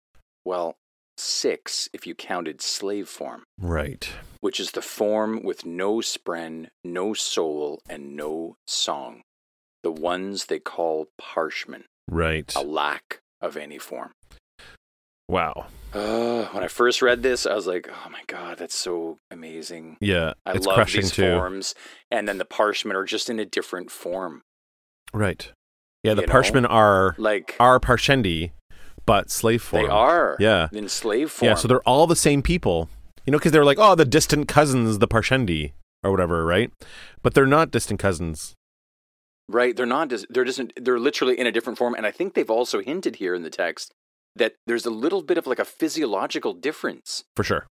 [0.45, 0.75] Well,
[1.17, 4.09] six if you counted slave form, Right.
[4.41, 9.23] which is the form with no spren, no soul, and no song.
[9.83, 12.53] The ones they call parshmen, Right.
[12.55, 14.11] a lack of any form.
[15.27, 15.67] Wow.
[15.93, 19.97] Uh, when I first read this, I was like, "Oh my god, that's so amazing!"
[20.01, 20.33] Yeah.
[20.45, 21.23] I it's love crushing these too.
[21.37, 21.73] forms,
[22.09, 24.41] and then the parshmen are just in a different form.
[25.13, 25.51] Right.
[26.03, 26.13] Yeah.
[26.15, 26.67] The You know?
[26.69, 28.51] are Like, are parshendi,
[29.05, 29.83] but slave form.
[29.85, 30.37] They are.
[30.39, 30.67] Yeah.
[30.73, 31.49] In slave form.
[31.49, 32.89] Yeah, so they're all the same people.
[33.25, 35.73] You know, because they're like, oh, the distant cousins, the Parshendi
[36.03, 36.71] or whatever, right?
[37.21, 38.53] But they're not distant cousins.
[39.51, 39.75] Right.
[39.75, 40.11] They're not.
[40.29, 40.61] They're just.
[40.79, 43.49] They're literally in a different form, and I think they've also hinted here in the
[43.49, 43.91] text
[44.35, 47.67] that there's a little bit of like a physiological difference For sure.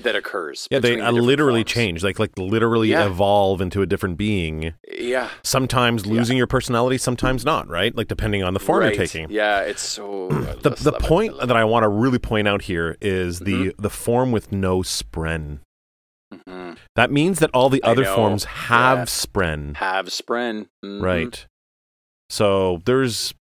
[0.00, 0.66] that occurs.
[0.70, 1.72] Yeah, they the uh, literally forms.
[1.72, 3.06] change, like like literally Yeah.
[3.06, 4.74] evolve into a different being.
[4.90, 5.28] Yeah.
[5.44, 7.96] Sometimes losing your personality, sometimes not, right?
[7.96, 8.94] Like depending on the form right.
[8.96, 9.30] you're taking.
[9.30, 9.60] Yeah.
[9.60, 10.28] It's so.
[10.62, 13.82] The the point that I want to really point out here is the Mm-hmm.
[13.82, 15.60] the form with no spren.
[16.32, 19.04] Hmm That means that all the other forms have Yeah.
[19.04, 19.76] spren.
[19.76, 20.68] have spren.
[20.84, 21.02] Mhm.
[21.02, 21.46] Right.
[22.30, 23.32] So there's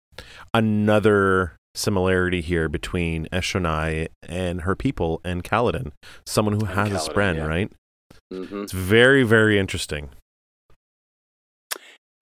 [0.53, 5.91] another similarity here between Eshonai and her people and Kaladin.
[6.27, 7.47] Someone who And has a spren, yeah.
[7.47, 7.73] right?
[8.33, 8.63] Mhm.
[8.65, 10.11] It's very, very interesting.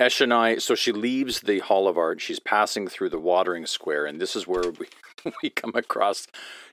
[0.00, 2.20] Eshonai, so she leaves the Hall of Art.
[2.20, 4.86] She's passing through the watering square, and this is where we,
[5.42, 6.26] we come across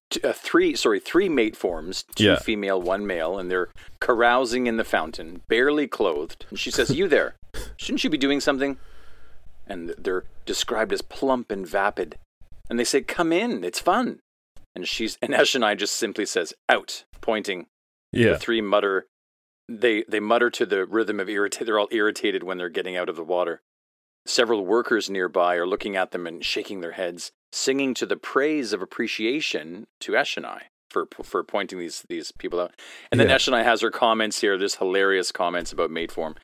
[0.09, 2.39] t- uh, three, sorry, three mate forms, two Yeah.
[2.39, 6.45] female, one male, and they're carousing in the fountain, barely clothed.
[6.49, 7.35] And she says, "You there?
[7.77, 8.77] Shouldn't you be doing something?"
[9.67, 12.17] And they're described as plump and vapid,
[12.69, 14.19] and they say, "Come in, it's fun."
[14.75, 17.67] And she's and Eshonai just simply says, "Out," pointing
[18.11, 18.33] Yeah.
[18.33, 19.05] the three mutter
[19.67, 23.07] they they mutter to the rhythm of irritate they're all irritated when they're getting out
[23.09, 23.61] of the water
[24.25, 28.73] several workers nearby are looking at them and shaking their heads singing to the praise
[28.73, 32.73] of appreciation to Eshonai for for pointing these these people out
[33.11, 33.35] and then Yeah.
[33.35, 36.35] Eshonai has her comments here there's hilarious comments about mate form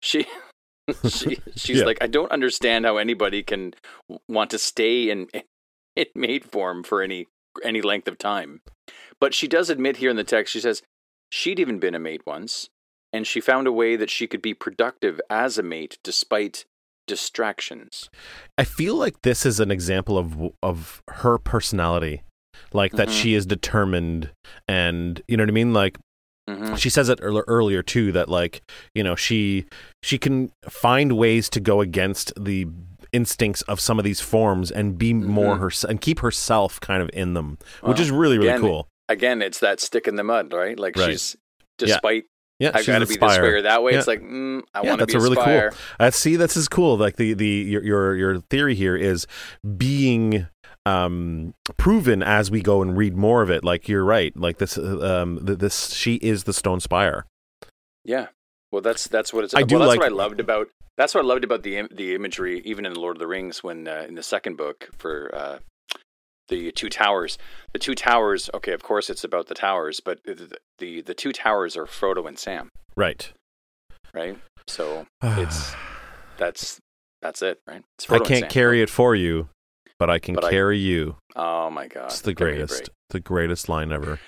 [0.00, 0.26] she
[1.08, 1.84] she she's Yeah.
[1.84, 3.74] like I don't understand how anybody can
[4.28, 5.28] want to stay in
[5.96, 7.26] in mate form for any
[7.64, 8.60] any length of time
[9.20, 10.82] but she does admit here in the text, she says
[11.30, 12.68] she'd even been a mate once,
[13.12, 16.64] and she found a way that she could be productive as a mate despite
[17.06, 18.08] distractions.
[18.58, 22.22] I feel like this is an example of of her personality,
[22.72, 23.22] like that Mhm.
[23.22, 24.30] she is determined,
[24.68, 25.72] and you know what I mean.
[25.72, 25.98] Like
[26.50, 28.62] hmm she says it earl- earlier too, that like
[28.94, 29.64] you know she
[30.02, 32.66] she can find ways to go against the
[33.12, 35.60] instincts of some of these forms and be more Mhm.
[35.84, 38.88] her and keep herself kind of in them, which is really really again, cool.
[39.08, 40.78] Again, it's that stick in the mud, right?
[40.78, 41.10] Like Right.
[41.10, 41.36] she's,
[41.76, 42.24] despite
[42.62, 43.62] Yeah, I she's got to be this Spire.
[43.62, 43.98] that way, Yeah.
[43.98, 45.72] it's like, mm, I Yeah, want to be a really cool- Spire.
[45.98, 46.96] Uh, see, this is cool.
[46.96, 49.26] Like the the your your, your theory here is
[49.76, 50.46] being
[50.84, 53.62] um proven as we go and read more of it.
[53.64, 54.36] Like you're right.
[54.36, 57.26] Like this um th- this she is the Stone Spire.
[58.04, 58.28] Yeah.
[58.70, 59.54] Well, that's that's what it's.
[59.54, 60.68] I well, do that's like- what I loved about.
[60.96, 63.26] That's what I loved about the im- the imagery, even in the Lord of the
[63.26, 65.58] Rings, when uh, in the second book for uh,
[66.48, 67.38] the two towers.
[67.72, 68.50] The two towers.
[68.54, 72.26] Okay, of course, it's about the towers, but the the, the two towers are Frodo
[72.26, 73.32] and Sam, Right.
[74.14, 74.36] right?
[74.66, 75.74] So it's
[76.36, 76.78] that's
[77.20, 77.82] that's it, right?
[78.10, 78.48] I can't Sam.
[78.50, 79.48] carry it for you,
[79.98, 81.16] but I can But I- carry you.
[81.36, 82.90] Oh my god, It's the give me a greatest.
[83.10, 84.18] The greatest line ever.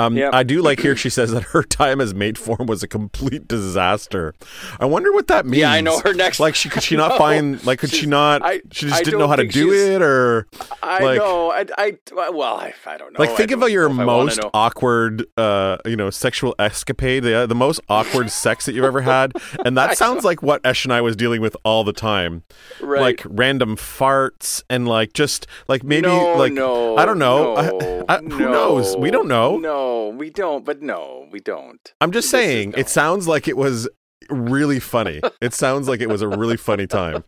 [0.00, 0.34] Um, Yep.
[0.34, 3.46] I do like here she says that her time as mate form was a complete
[3.48, 4.34] disaster.
[4.78, 5.58] I wonder what that means.
[5.58, 6.40] Yeah, I know her next.
[6.40, 9.18] Like she could she not find like could she not I- she just I didn't
[9.20, 10.46] know how to do it or
[10.82, 11.50] I like- know.
[11.52, 11.96] I, I
[12.30, 13.20] well, I, I don't know.
[13.20, 17.22] like think about your know if I wanna most awkward uh you know sexual escapade
[17.24, 19.32] the, the most awkward sex that you've ever had
[19.64, 22.42] and that sounds like what Eshonai was dealing with all the time
[22.80, 23.00] right.
[23.00, 27.54] like random farts and like just like maybe no, like no, I don't know.
[27.54, 28.96] No, I- who knows?
[28.96, 29.56] We don't know.
[29.58, 30.64] No, we don't.
[30.64, 31.92] But no, we don't.
[32.00, 33.88] I'm just This saying it sounds like it was
[34.28, 37.24] really funny it sounds like it was a really funny time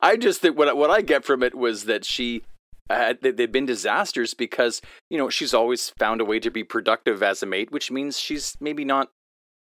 [0.00, 2.42] I just think what what I get from it was that she
[2.88, 4.80] had they- they've been disasters because
[5.10, 8.18] you know she's always found a way to be productive as a mate, which means
[8.18, 9.10] she's maybe not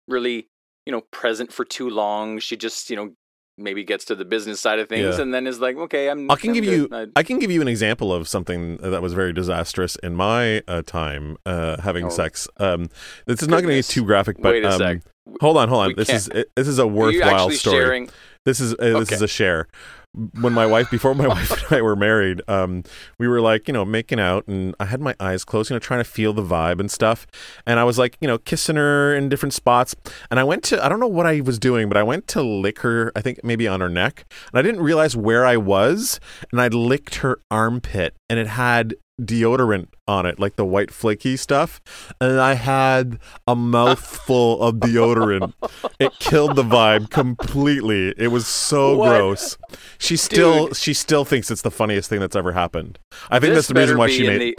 [0.08, 0.48] really
[0.86, 2.40] you know present for too long.
[2.40, 3.14] She just you know
[3.60, 5.22] maybe gets to the business side of things Yeah.
[5.22, 6.30] and then is like, okay, I'm.
[6.32, 7.12] I can I'm give you good.
[7.16, 10.82] I can give you an example of something that was very disastrous in my uh,
[10.86, 12.10] time uh, having Oh.
[12.10, 12.48] sex.
[12.58, 12.90] Um,
[13.28, 15.02] this is not going to be too graphic, but Wait a um, sec.
[15.42, 15.88] hold on, hold on.
[15.90, 17.78] We This can't- is this is a worthwhile story.
[17.78, 18.10] sharing?
[18.46, 19.16] This is uh, this Okay.
[19.16, 19.68] is a share.
[20.14, 22.84] When my wife, before my wife and I were married, um,
[23.18, 25.80] we were like, you know, making out, and I had my eyes closed, you know,
[25.80, 27.28] trying to feel the vibe and stuff.
[27.66, 29.96] And I was like, you know, kissing her in different spots.
[30.32, 32.42] And I went to, I don't know what I was doing, but I went to
[32.42, 36.20] lick her, I think maybe on her neck, and I didn't realize where I was.
[36.52, 41.38] And I licked her armpit, and it had deodorant on it, like the white flaky
[41.38, 41.82] stuff.
[42.22, 45.54] And I had a mouthful of deodorant.
[46.00, 48.14] It killed the vibe completely.
[48.18, 49.10] It was so What?
[49.10, 49.58] gross.
[49.98, 50.78] She still Dude.
[50.78, 53.00] she still thinks it's the funniest thing that's ever happened.
[53.30, 54.58] I think that's the reason why she made the-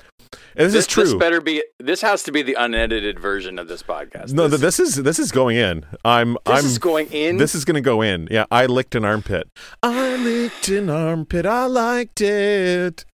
[0.54, 1.04] This, is true.
[1.04, 1.62] This better be.
[1.78, 4.32] This has to be the unedited version of this podcast.
[4.32, 5.86] no, this, this, this is this is going in.
[6.04, 7.36] I'm this I'm is going in.
[7.38, 8.28] This is going to go in.
[8.30, 9.48] Yeah, I licked an armpit.
[9.82, 11.46] I licked an armpit.
[11.46, 13.04] I liked it.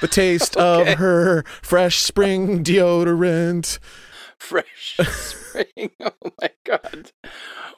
[0.00, 3.78] the taste of her fresh spring deodorant.
[4.38, 5.90] fresh spring.
[6.00, 7.12] Oh my god.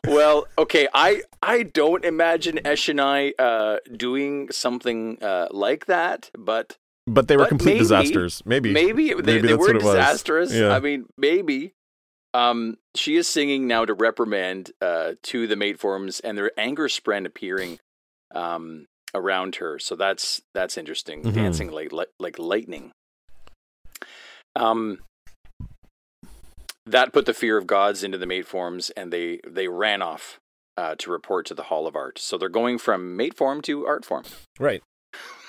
[0.07, 6.77] Well, okay, I I don't imagine Eshonai uh, doing something uh, like that, but
[7.07, 8.43] But they were But complete maybe- disasters.
[8.45, 8.73] Maybe.
[8.73, 9.95] maybe they, Maybe they that's were what it was.
[9.97, 10.53] disastrous.
[10.55, 10.75] Yeah.
[10.75, 11.73] I mean, maybe.
[12.35, 16.89] Um, she is singing now to reprimand uh, to the mate forms, and their anger
[16.89, 17.79] spren appearing
[18.35, 19.79] um, around her.
[19.79, 21.23] So that's that's interesting.
[21.25, 21.35] Mhm.
[21.35, 22.93] Dancing like like, like lightning.
[24.57, 25.01] Um,
[26.87, 30.39] that put the fear of gods into the mate forms, and they they ran off
[30.77, 32.19] uh, to report to the Hall of Art.
[32.19, 34.25] So they're going from mate form to art form.
[34.59, 34.83] Right.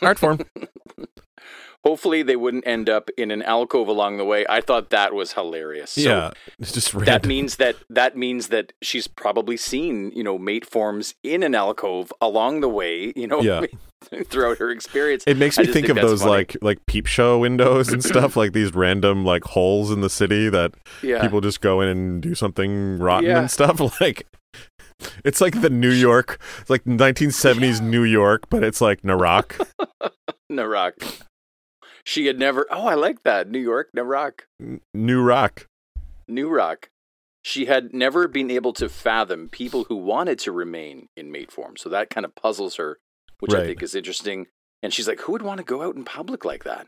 [0.06, 0.40] Art form.
[1.86, 4.46] Hopefully, they wouldn't end up in an alcove along the way.
[4.48, 5.92] I thought that was hilarious.
[5.92, 6.32] So yeah.
[6.58, 11.14] It's just that means that that means that she's probably seen you know mate forms
[11.24, 13.12] in an alcove along the way.
[13.18, 13.66] You know, Yeah.
[14.28, 15.26] throughout her experience.
[15.28, 16.32] It makes me think, think of those funny.
[16.32, 20.48] like like peep show windows and stuff, like these random like holes in the city
[20.50, 23.40] that yeah, people just go in and do something rotten Yeah.
[23.42, 23.82] and stuff.
[24.00, 24.26] Like
[25.24, 26.40] it's like the New York,
[26.70, 29.68] like 1970s New York, but it's like Narak.
[30.52, 31.22] Narak.
[32.06, 32.68] She had never.
[32.70, 33.50] Oh, I like that.
[33.50, 34.42] New York, Narak,
[34.94, 35.68] New Rock.
[36.28, 36.90] New Rock.
[37.46, 41.76] She had never been able to fathom people who wanted to remain in mate form.
[41.78, 43.00] So that kind of puzzles her,
[43.40, 44.48] which I think is interesting.
[44.82, 46.88] And she's like, "Who would want to go out in public like that?"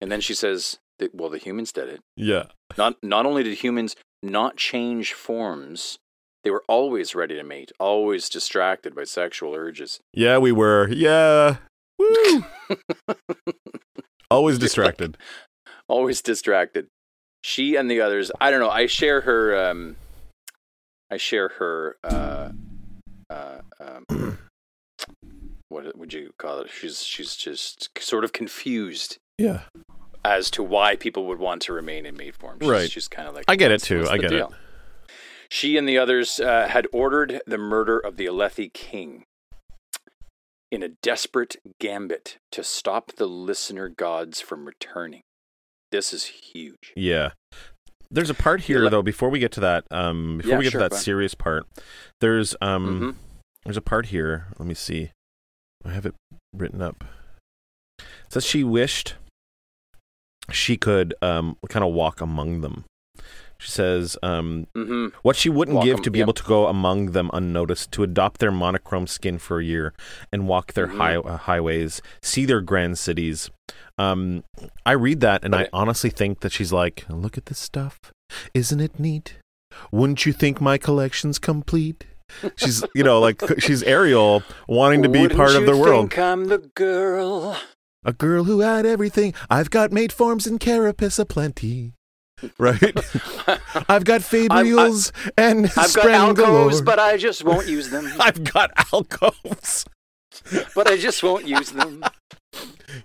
[0.00, 2.00] And then she says, that, "Well, the humans did it.
[2.16, 2.44] Yeah.
[2.78, 5.98] Not not only did humans not change forms,
[6.44, 10.00] they were always ready to mate, always distracted by sexual urges.
[10.12, 10.88] Yeah, we were.
[10.88, 11.56] Yeah.
[11.98, 12.44] Woo.
[14.30, 15.18] Always distracted.
[15.88, 16.86] always distracted.
[17.44, 18.70] She and the others, I don't know.
[18.70, 19.70] I share her.
[19.70, 19.96] Um,
[21.10, 21.96] I share her.
[22.02, 22.50] Uh,
[23.28, 23.58] uh,
[24.08, 24.38] um,
[25.68, 26.70] what would you call it?
[26.70, 29.60] She's she's just sort of confused Yeah.
[30.24, 32.58] as to why people would want to remain in mate form.
[32.60, 32.90] She's, Right.
[32.90, 34.06] She's kind of like I get it too.
[34.08, 34.46] I get it.
[35.52, 39.24] Deal?" She and the others uh, had ordered the murder of the Alethi king
[40.70, 45.20] in a desperate gambit to stop the listener gods from returning.
[45.90, 46.94] This is huge.
[46.96, 47.32] Yeah.
[48.10, 50.72] There's a part here though before we get to that um before Yeah, we get
[50.72, 51.66] sure, to that serious part.
[52.20, 53.14] There's um Mhm.
[53.64, 54.46] there's a part here.
[54.58, 55.10] Let me see.
[55.84, 56.14] I have it
[56.54, 57.04] written up.
[57.98, 59.14] It says she wished
[60.50, 62.84] she could um kind of walk among them.
[63.62, 66.24] She says um hmm what she wouldn't Walk give am- to be yep.
[66.26, 69.94] able to go among them unnoticed, to adopt their monochrome skin for a year
[70.32, 70.96] and walk their Mhm.
[70.96, 73.50] high, uh, highways, see their grand cities.
[73.98, 74.42] Um,
[74.84, 78.00] I read that and But I honestly think that she's like, look at this stuff.
[78.52, 79.36] Isn't it neat?
[79.92, 82.04] Wouldn't you think my collection's complete?
[82.56, 86.10] She's, you know, like she's Ariel wanting to be Wouldn't part of the world.
[86.10, 87.56] Think I'm the girl.
[88.04, 89.34] A girl who had everything.
[89.48, 91.92] I've got mate forms and carapace aplenty.
[92.58, 92.82] Right?
[93.88, 98.08] I've got fabrials and I've got alcoves, but I just won't use them.
[98.20, 99.84] I've got alcoves.
[100.74, 102.04] but I just won't use them.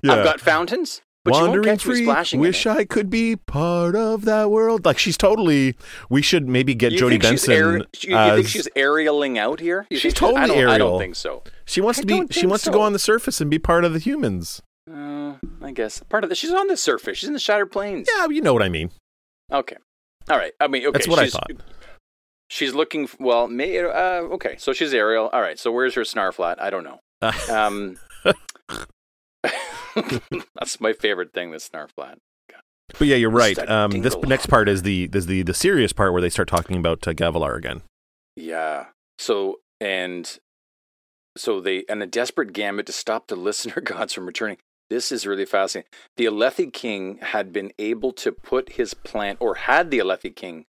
[0.01, 0.13] Yeah.
[0.13, 2.65] I've got fountains, but you won't Wandering free, wish.
[2.65, 4.85] I could be part of that world.
[4.85, 5.75] Like she's totally.
[6.09, 7.53] We should maybe get You Jodi Benson.
[7.53, 9.85] Ari- you, you think she's aerialing out here?
[9.89, 11.43] You She's she- I totally don't, I don't think so.
[11.65, 12.33] she wants I to be.
[12.33, 14.61] She wants to go on the surface and be part of the humans.
[14.89, 16.35] Uh, I guess part of the.
[16.35, 17.17] She's on the surface.
[17.17, 18.07] She's in the Shattered Plains.
[18.17, 18.91] Yeah, you know what I mean.
[19.51, 19.77] Okay.
[20.29, 20.53] All right.
[20.59, 20.91] I mean, okay.
[20.91, 21.51] That's what I she's, thought.
[22.49, 23.07] She's looking.
[23.19, 24.55] Well, may, uh, okay.
[24.57, 25.29] So she's Ariel.
[25.31, 25.57] All right.
[25.59, 26.59] So where's her snarfblat?
[26.59, 26.99] I don't know.
[27.49, 27.97] Um,
[30.55, 31.51] that's my favorite thing.
[31.51, 32.17] The snarfblat.
[32.97, 33.57] But yeah, you're right.
[33.69, 36.77] Um, this next part is the is the the serious part where they start talking
[36.77, 37.81] about uh, Gavilar again.
[38.35, 38.87] Yeah.
[39.19, 40.37] So and
[41.35, 44.57] so they and a desperate gambit to stop the listener gods from returning.
[44.89, 45.89] This is really fascinating.
[46.15, 50.65] The Alethi king had been able to put his plan, or had the Alethi king.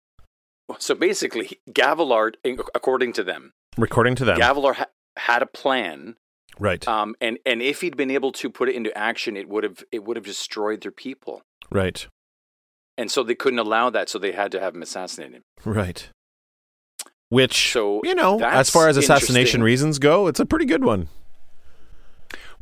[0.80, 2.34] So basically, Gavilar,
[2.76, 4.86] according to them, According to them, Gavilar ha-
[5.18, 6.15] had a plan,
[6.59, 9.63] right, um, and and if he'd been able to put it into action, it would
[9.63, 12.07] have it would have destroyed their people, right,
[12.97, 14.09] and so they couldn't allow that.
[14.09, 15.43] So they had to have him assassinated.
[15.63, 16.09] right.
[17.30, 21.09] Which So you know, as far as assassination reasons go, it's a pretty good one.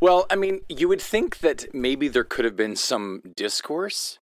[0.02, 4.20] Well, I mean, you would think that maybe there could have been some discourse,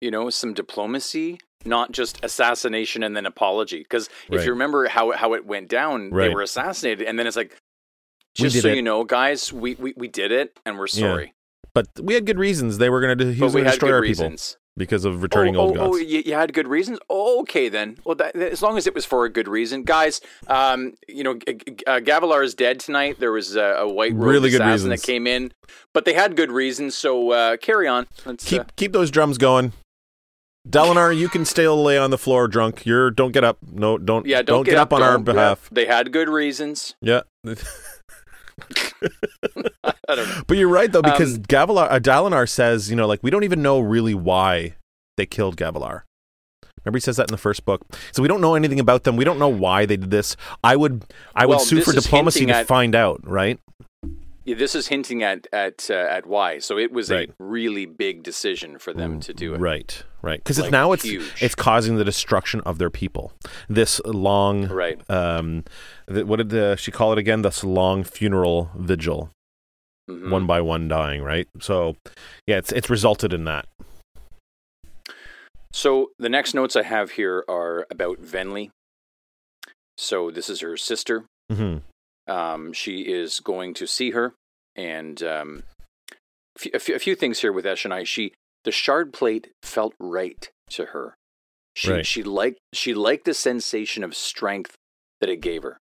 [0.00, 3.78] you know, some diplomacy, not just assassination and then apology.
[3.80, 4.44] Because if Right.
[4.46, 7.56] you remember how how it went down, they were assassinated, and then it's like,
[8.34, 8.76] just so it.
[8.76, 11.00] you know, guys, we, we we did it, and we're Yeah.
[11.14, 11.34] sorry.
[11.74, 12.78] but we had good reasons.
[12.78, 14.52] They were going to he But was going to destroy our reasons.
[14.52, 15.92] people because of returning oh, old oh.
[15.92, 16.98] Oh, you, you had good reasons.
[17.10, 17.98] Oh, okay then.
[18.04, 20.20] Well, that, as long as it was for a good reason, guys.
[20.48, 23.20] Um, you know, uh, Gavilar is dead tonight.
[23.20, 25.02] There was a, a white Really good assassin reasons.
[25.02, 25.52] that came in,
[25.92, 26.96] but they had good reasons.
[26.96, 28.06] So uh, carry on.
[28.24, 29.72] Let's, keep uh, keep those drums going.
[30.68, 32.86] Dalinar, you can still lay on the floor drunk.
[32.86, 33.58] You're don't get up.
[33.70, 35.32] No, don't yeah, don't, get, up, on our don't- yeah.
[35.32, 35.68] behalf.
[35.70, 36.94] They had good reasons.
[37.02, 37.20] Yeah.
[40.08, 40.42] I don't know.
[40.46, 43.44] But you're right though, because Um, Gavilar, uh, Dalinar says, you know, like we don't
[43.44, 44.76] even know really why
[45.16, 46.02] they killed Gavilar.
[46.84, 47.82] Remember, he says that in the first book.
[48.12, 49.16] So we don't know anything about them.
[49.16, 50.34] We don't know why they did this.
[50.64, 53.20] I would, I would Well, sue for diplomacy to at- find out.
[53.22, 53.58] Right?
[54.44, 56.58] Yeah, this is hinting at at uh, at why.
[56.58, 57.28] So it was Right.
[57.28, 59.58] a really big decision for them to do it.
[59.60, 60.02] Right.
[60.22, 60.38] Right.
[60.38, 61.42] Because it's Like, now it's huge.
[61.42, 63.32] it's causing the destruction of their people.
[63.68, 65.00] This long, Right.
[65.10, 65.64] um,
[66.08, 67.42] th- what did the, she call it again?
[67.42, 69.30] This long funeral vigil.
[70.10, 70.30] Mhm.
[70.30, 71.46] one by one dying, right?
[71.60, 71.94] So,
[72.44, 73.66] yeah, it's it's resulted in that.
[75.72, 78.70] So the next notes I have here are about Venli.
[79.96, 81.26] So this is her sister.
[81.50, 81.78] hmm
[82.26, 84.34] Um, she is going to see her,
[84.76, 85.62] and um,
[86.74, 88.06] a, few, a few things here with Eshonai.
[88.06, 88.32] She
[88.64, 91.16] the shard plate felt right to her.
[91.74, 92.06] She Right.
[92.06, 94.76] she liked she liked the sensation of strength
[95.20, 95.78] that it gave her.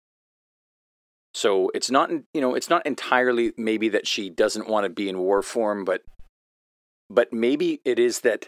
[1.34, 5.10] So it's not you know it's not entirely maybe that she doesn't want to be
[5.10, 6.04] in war form, but
[7.10, 8.48] but maybe it is that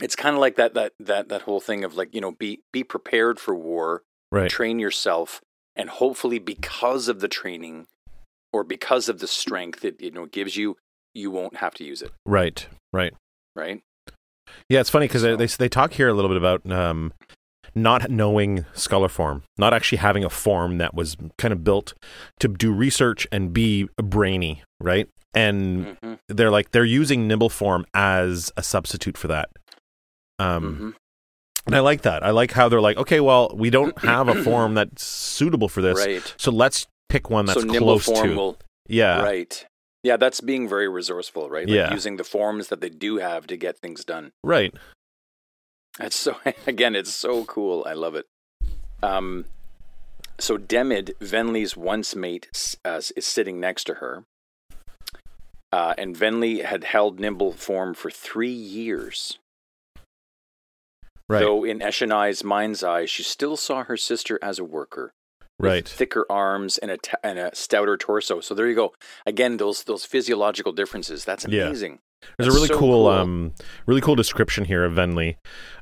[0.00, 2.60] it's kind of like that that that that whole thing of like you know be
[2.72, 4.48] be prepared for war Right.
[4.50, 5.40] train yourself
[5.74, 7.86] and hopefully because of the training
[8.52, 10.76] or because of the strength it you know gives you
[11.14, 12.66] you won't have to use it Right.
[12.92, 13.14] Right.
[13.56, 13.80] right
[14.68, 17.12] Yeah, it's funny because So- they they talk here a little bit about um,
[17.74, 21.94] not knowing scholar form, not actually having a form that was kind of built
[22.40, 25.08] to do research and be brainy, right?
[25.34, 29.50] And hmm they're like they're using nimble form as a substitute for that.
[30.38, 30.90] Um, hmm
[31.66, 32.24] and I like that.
[32.24, 35.82] I like how they're like, okay, well, we don't have a form that's suitable for
[35.82, 38.36] this, right so let's pick one that's so close form to.
[38.36, 38.58] will
[38.88, 39.66] yeah, right
[40.02, 41.92] yeah that's being very resourceful right like Yeah.
[41.92, 44.74] using the forms that they do have to get things done right.
[45.98, 46.36] That's so
[46.66, 47.84] again, it's so cool.
[47.86, 48.24] I love it.
[49.02, 49.44] Um,
[50.38, 52.48] so Demid, Venli's once mate,
[52.84, 54.24] uh, is sitting next to her,
[55.72, 59.38] uh, and Venli had held nimble form for three years.
[61.28, 61.40] Right.
[61.40, 65.12] Though in Eshonai's mind's eye, she still saw her sister as a worker,
[65.62, 65.88] Right.
[65.88, 68.40] thicker arms and a t- and a stouter torso.
[68.40, 68.92] So there you go.
[69.26, 71.24] Again, those those physiological differences.
[71.24, 71.66] That's Yeah.
[71.66, 71.98] amazing.
[72.38, 73.08] There's a really so cool, cool.
[73.08, 73.54] um,
[73.86, 75.36] really cool description here of Venli.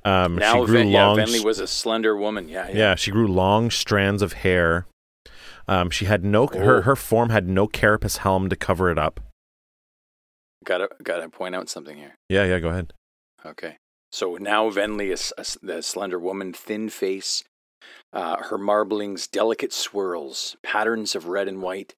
[0.04, 1.16] Um, Now, she grew Ven- yeah, long.
[1.18, 2.48] Venli was a slender woman.
[2.48, 2.76] Yeah, yeah.
[2.76, 4.86] yeah, she grew long strands of hair.
[5.66, 6.82] Um, she had no her Oh.
[6.82, 9.18] her form had no carapace helm to cover it up.
[10.64, 12.14] Gotta gotta point out something here.
[12.28, 12.58] Yeah, yeah.
[12.58, 12.92] Go ahead.
[13.44, 13.76] Okay.
[14.10, 17.44] So now Venli is a the slender woman, thin face,
[18.12, 21.94] uh, her marblings, delicate swirls, patterns of red and white,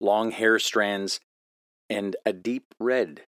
[0.00, 1.20] long hair strands,
[1.88, 3.22] and a deep red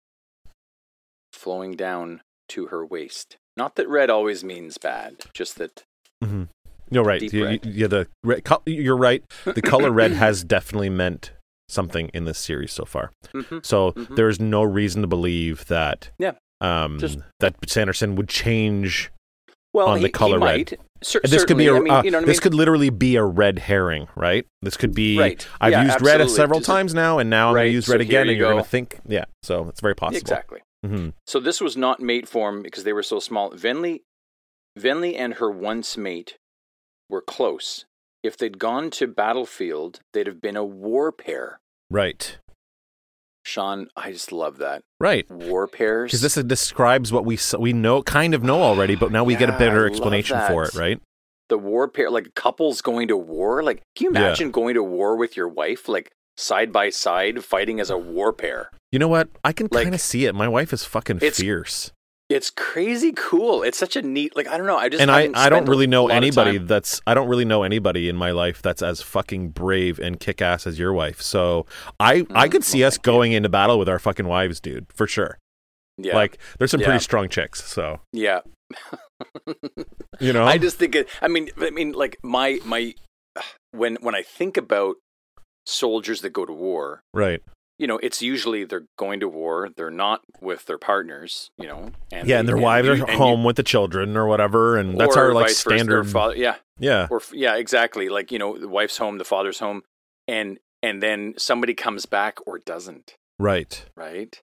[1.32, 3.36] flowing down to her waist.
[3.56, 5.82] Not that red always means bad, just that.
[6.22, 6.44] Mm-hmm.
[6.90, 7.22] You're right.
[7.22, 9.24] You- you- yeah, the red, you're right.
[9.44, 11.32] The color red has definitely meant
[11.68, 13.12] something in this series so far.
[13.32, 13.64] Mhm.
[13.64, 14.14] So Mhm.
[14.16, 16.10] there is no reason to believe that.
[16.18, 16.32] Yeah.
[16.60, 19.10] Um, Just- that Sanderson would change.
[19.74, 20.70] Well, On the he, color he red.
[20.70, 20.80] might.
[21.02, 21.74] Cer- this could be a.
[21.80, 22.42] mean, uh, you know I this mean?
[22.42, 24.44] could literally be a red herring, right?
[24.60, 25.18] This could be.
[25.18, 25.46] Right.
[25.60, 28.00] I've Yeah, used red several Just- times now, and now I'm going to use red
[28.00, 29.24] here again, you and you're going to think, yeah.
[29.42, 30.18] So it's very possible.
[30.18, 30.60] Exactly.
[30.84, 33.50] hmm So this was not mate form because they were so small.
[33.52, 34.02] Venli,
[34.78, 36.36] Venli and her once mate
[37.08, 37.84] were close.
[38.22, 41.58] If they'd gone to battlefield, they'd have been a war pair.
[41.90, 42.38] Right.
[43.44, 45.28] Sean, I just love that Right.
[45.30, 46.10] war pairs.
[46.10, 49.48] Because this describes what we we know, kind of know already, but now we get
[49.48, 51.00] a better explanation for it, right?
[51.48, 53.62] the war pair, like couples going to war.
[53.62, 54.20] Like, can you Yeah.
[54.26, 58.32] imagine going to war with your wife, like side by side, fighting as a war
[58.32, 58.70] pair?
[58.90, 59.28] You know what?
[59.44, 60.34] I can Like- kind of see it.
[60.34, 61.92] My wife is fucking fierce,
[62.32, 63.62] It's crazy cool.
[63.62, 64.76] It's such a neat, like I don't know.
[64.76, 68.08] I just and I I don't really know anybody that's I don't really know anybody
[68.08, 71.20] in my life that's as fucking brave and kick ass as your wife.
[71.20, 71.66] So
[72.00, 72.36] I mm-hmm.
[72.36, 73.12] I could see well, us thank you.
[73.12, 75.38] going into battle with our fucking wives, dude, for sure.
[75.98, 76.86] Yeah, Like there's some Yeah.
[76.86, 77.62] pretty strong chicks.
[77.64, 78.40] So yeah.
[80.20, 81.08] you know, I just think it.
[81.20, 82.94] I mean, I mean, like my my
[83.72, 84.96] when when I think about
[85.66, 87.42] soldiers that go to war, right.
[87.78, 89.68] You know, it's usually they're going to war.
[89.76, 93.12] They're not with their partners, you know, and Yeah, they- and their wives you- are
[93.12, 96.04] home you- with the children or whatever, and that's our like standard.
[96.08, 98.08] father- yeah, yeah, or yeah, exactly.
[98.08, 99.82] Like you know, the wife's home, the father's home,
[100.28, 103.14] and and then somebody comes back or doesn't.
[103.38, 103.84] Right.
[103.96, 104.40] right?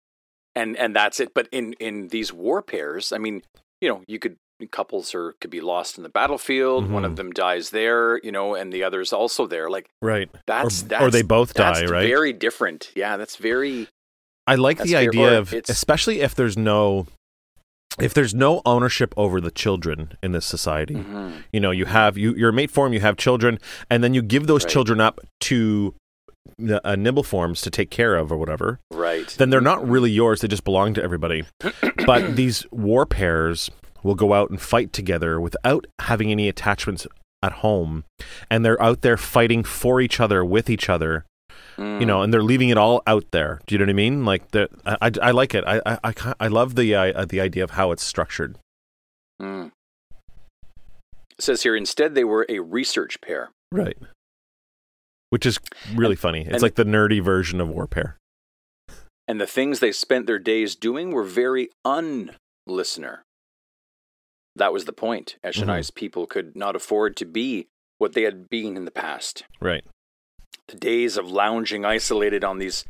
[0.56, 1.34] And and that's it.
[1.34, 3.44] But in in these war pairs, I mean,
[3.82, 4.36] you know, you could
[4.68, 6.90] couples are could be lost in the battlefield.
[6.92, 7.06] One Mhm.
[7.06, 9.70] of them dies there, you know, and the other's also there.
[9.70, 10.30] Like Right.
[10.48, 12.08] that's or, that's or they both die, right?
[12.08, 12.92] Very different.
[12.96, 13.88] Yeah, that's very
[14.48, 17.08] I like the idea or of especially if there's no
[18.00, 20.96] if there's no ownership over the children in this society.
[20.96, 21.44] Mhm.
[21.52, 24.22] You know, you have you you're a mate form, you have children, and then you
[24.22, 24.72] give those Right.
[24.72, 25.94] children up to
[26.84, 28.80] uh, nimble forms to take care of or whatever.
[28.92, 29.28] right.
[29.38, 31.44] Then they're not really yours; they just belong to everybody.
[32.06, 33.70] but these war pairs
[34.04, 37.08] will go out and fight together without having any attachments
[37.42, 38.04] at home,
[38.50, 41.26] and they're out there fighting for each other with each other
[41.78, 42.02] Mm.
[42.02, 43.62] you know, and they're leaving it all out there.
[43.66, 44.26] Do you know what I mean?
[44.26, 44.68] Like I,
[45.02, 45.64] I, I like it.
[45.66, 48.58] I, I, I, I love the, uh, the idea of how it's structured.
[49.42, 49.72] Mm.
[51.32, 53.52] It says here instead they were a research pair.
[53.72, 53.98] Right.
[55.30, 55.58] Which is
[55.94, 56.42] really funny.
[56.42, 58.18] It's and- like the nerdy version of War Pair.
[59.28, 63.24] And the things they spent their days doing were very un-listener.
[64.60, 65.38] That was the point.
[65.44, 69.44] Eshonai's people could not afford to be what they had been in the past.
[69.60, 69.84] Right.
[70.68, 72.86] The days of lounging isolated on these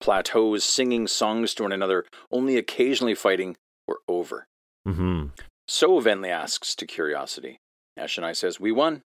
[0.00, 3.56] plateaus, singing songs to one another, only occasionally fighting,
[3.88, 4.46] were over.
[4.86, 5.26] hmm
[5.66, 7.58] So Venli asks to curiosity.
[7.98, 9.02] Eshonai says, We won.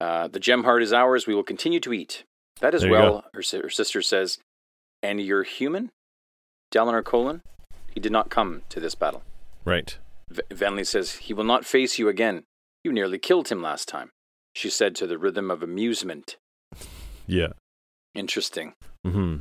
[0.00, 1.26] Uh, the gem heart is ours.
[1.26, 2.24] We will continue to eat.
[2.60, 4.38] That you well, her, si- her sister says,
[5.02, 5.90] And you're human?
[6.72, 7.40] Dalinar Kholin?
[7.92, 9.22] He did not come to this battle.
[9.64, 9.98] Right.
[10.30, 12.44] V- Venli says, He will not face you again.
[12.84, 14.10] You nearly killed him last time.
[14.54, 16.36] She said to the rhythm of amusement.
[17.26, 17.52] Yeah.
[18.14, 18.74] Interesting.
[19.04, 19.36] hmm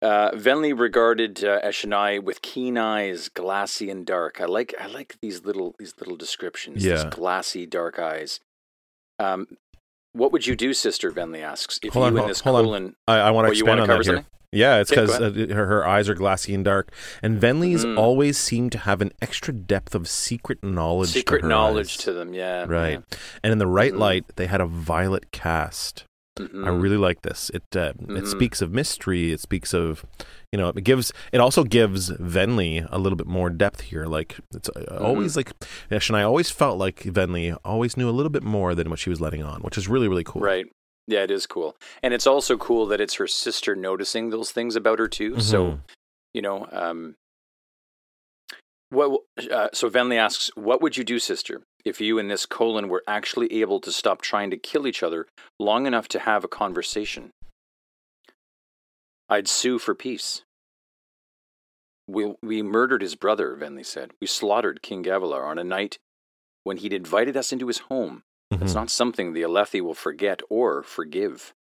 [0.00, 4.40] Uh, Venli regarded uh, Eshonai with keen eyes, glassy and dark.
[4.40, 6.84] I like I like these little these little descriptions.
[6.84, 6.94] Yeah.
[6.94, 8.38] These glassy, dark eyes.
[9.18, 9.56] Um,
[10.12, 11.10] what would you do, Sister?
[11.12, 11.78] Venli asks.
[11.82, 12.94] If Hold on, you in hold- this hold on.
[13.06, 14.02] I, I want to expand on that here.
[14.04, 14.26] something?
[14.50, 16.90] Yeah, it's because go uh, her, her eyes are glassy and dark,
[17.22, 17.98] and Venli's Mhm.
[17.98, 21.10] always seem to have an extra depth of secret knowledge.
[21.10, 22.04] secret to her knowledge eyes.
[22.04, 22.32] to them.
[22.32, 23.02] Yeah, Right,
[23.44, 23.98] and in the right Mhm.
[23.98, 26.04] light, they had a violet cast.
[26.38, 26.66] Mhm.
[26.66, 27.50] I really like this.
[27.54, 29.32] It uh, it speaks of mystery.
[29.32, 30.04] It speaks of,
[30.52, 31.12] you know, it gives.
[31.32, 34.06] It also gives Venli a little bit more depth here.
[34.06, 35.04] Like it's uh, Mm-hmm.
[35.04, 35.52] always like,
[35.90, 39.20] Eshonai always felt like Venli always knew a little bit more than what she was
[39.20, 40.42] letting on, which is really really cool.
[40.42, 40.66] Right.
[41.06, 44.76] Yeah, it is cool, and it's also cool that it's her sister noticing those things
[44.76, 45.40] about her too.
[45.40, 45.78] So Mhm.
[46.34, 47.14] you know, um,
[48.90, 49.22] what?
[49.50, 53.02] Uh, so Venli asks, "What would you do, sister, if you and this Kholin were
[53.06, 55.26] actually able to stop trying to kill each other
[55.58, 57.30] long enough to have a conversation?"
[59.28, 60.42] I'd sue for peace.
[62.06, 64.12] We we murdered his brother, Venli said.
[64.20, 65.98] We slaughtered King Gavilar on a night
[66.64, 68.22] when he'd invited us into his home.
[68.50, 68.74] It's Mhm.
[68.74, 71.52] not something the Alethi will forget or forgive.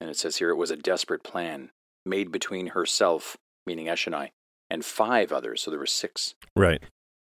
[0.00, 1.70] And it says here it was a desperate plan
[2.04, 4.32] made between herself, meaning Eshonai,
[4.70, 6.34] and five others, so there were six.
[6.54, 6.82] Right.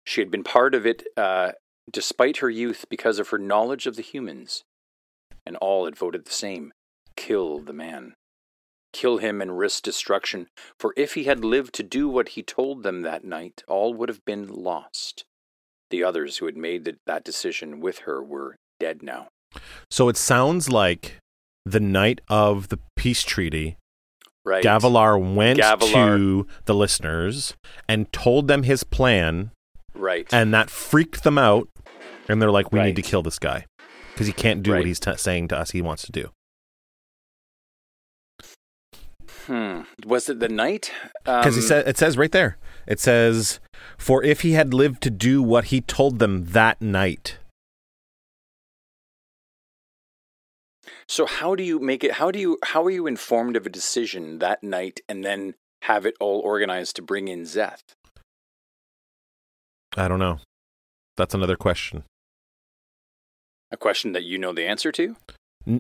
[0.04, 1.52] She had been part of it uh,
[1.90, 4.64] despite her youth because of her knowledge of the humans.
[5.46, 6.72] And all had voted the same
[7.16, 8.14] kill the man.
[8.92, 10.46] Kill him and risk destruction,
[10.78, 14.08] for if he had lived to do what he told them that night, all would
[14.08, 15.24] have been lost.
[15.90, 19.28] The others who had made the, that decision with her were dead now.
[19.90, 21.18] So it sounds like
[21.64, 23.76] the night of the peace treaty,
[24.44, 24.62] Right.
[24.62, 27.54] Gavilar went Gavilar- to the listeners
[27.88, 29.50] and told them his plan,
[29.94, 30.26] Right.
[30.32, 31.68] and that freaked them out.
[32.28, 33.66] And they're like, "We need to kill this guy
[34.12, 34.78] because he can't do Right.
[34.80, 35.70] what he's t- saying to us.
[35.72, 36.30] He wants to do."
[39.46, 39.82] hmm.
[40.06, 40.90] Was it the night?
[41.24, 42.56] Because he Um, said it says right there.
[42.86, 43.60] It says,
[43.98, 47.38] "For if he had lived to do what he told them that night."
[51.06, 52.12] So how do you make it?
[52.12, 52.58] How do you?
[52.64, 56.96] How are you informed of a decision that night and then have it all organized
[56.96, 57.82] to bring in Szeth?
[59.96, 60.38] I don't know.
[61.16, 62.04] That's another question.
[63.70, 65.16] A question that you know the answer to.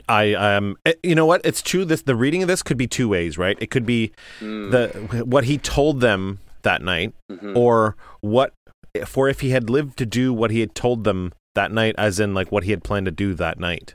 [0.08, 1.40] I um, eh, you know what?
[1.44, 1.84] It's true.
[1.84, 3.56] This the reading of this could be two ways, right?
[3.60, 7.56] It could be Mm, the what he told them that night, mhm.
[7.56, 8.52] or what
[9.06, 12.18] for if he had lived to do what he had told them that night, as
[12.18, 13.94] in like what he had planned to do that night.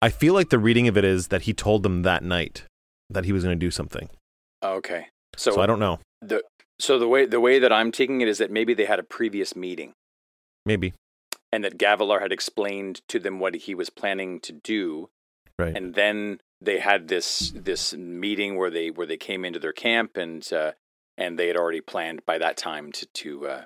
[0.00, 2.64] I feel like the reading of it is that he told them that night
[3.10, 4.08] that he was going to do something.
[4.62, 5.06] okay.
[5.36, 6.00] So, So, I don't know.
[6.20, 6.42] the
[6.80, 9.02] so the way the way that I'm taking it is that maybe they had a
[9.02, 9.92] previous meeting
[10.64, 10.94] Maybe
[11.52, 15.08] and that Gavilar had explained to them what he was planning to do,
[15.58, 15.74] right.
[15.76, 20.16] and then they had this this meeting where they where they came into their camp
[20.16, 20.72] and uh,
[21.16, 23.62] and they had already planned by that time to to uh,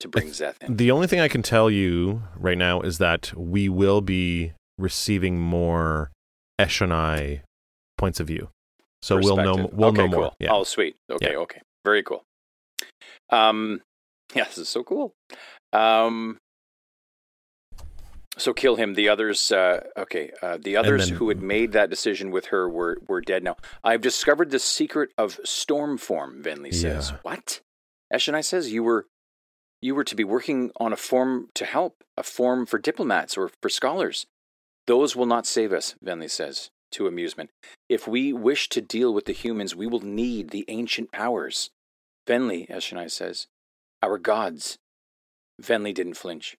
[0.00, 0.76] to bring Szeth in.
[0.76, 5.40] The only thing I can tell you right now is that we will be receiving
[5.40, 6.10] more
[6.60, 7.40] Eshonai
[7.98, 8.48] points of view.
[9.02, 10.22] So we'll know we'll okay, know more.
[10.22, 10.36] Cool.
[10.38, 10.52] Yeah.
[10.52, 10.96] Oh, sweet.
[11.10, 11.60] Okay, okay.
[11.84, 12.22] Very cool.
[13.30, 13.80] Um,
[14.34, 15.14] yeah, this is so cool.
[15.72, 16.38] Um,
[18.36, 18.94] so kill him.
[18.94, 20.30] The others, uh, okay.
[20.42, 23.56] Uh, the others then- who had made that decision with her were were dead now.
[23.82, 26.42] I've discovered the secret of storm form.
[26.42, 27.10] Venli says.
[27.10, 27.18] Yeah.
[27.22, 27.60] What?
[28.12, 29.06] Eshonai says you were
[29.82, 33.50] you were to be working on a form to help, a form for diplomats or
[33.62, 34.26] for scholars.
[34.86, 37.50] Those will not save us, Venli says, to amusement.
[37.88, 41.70] If we wish to deal with the humans, we will need the ancient powers.
[42.26, 43.46] Venli, Eshonai says,
[44.02, 44.78] our gods.
[45.60, 46.56] Venli didn't flinch.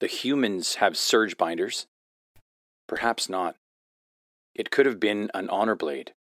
[0.00, 1.86] The humans have surge binders.
[2.88, 3.56] Perhaps not.
[4.54, 6.12] It could have been an honor blade.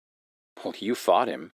[0.64, 1.54] Well, you fought him.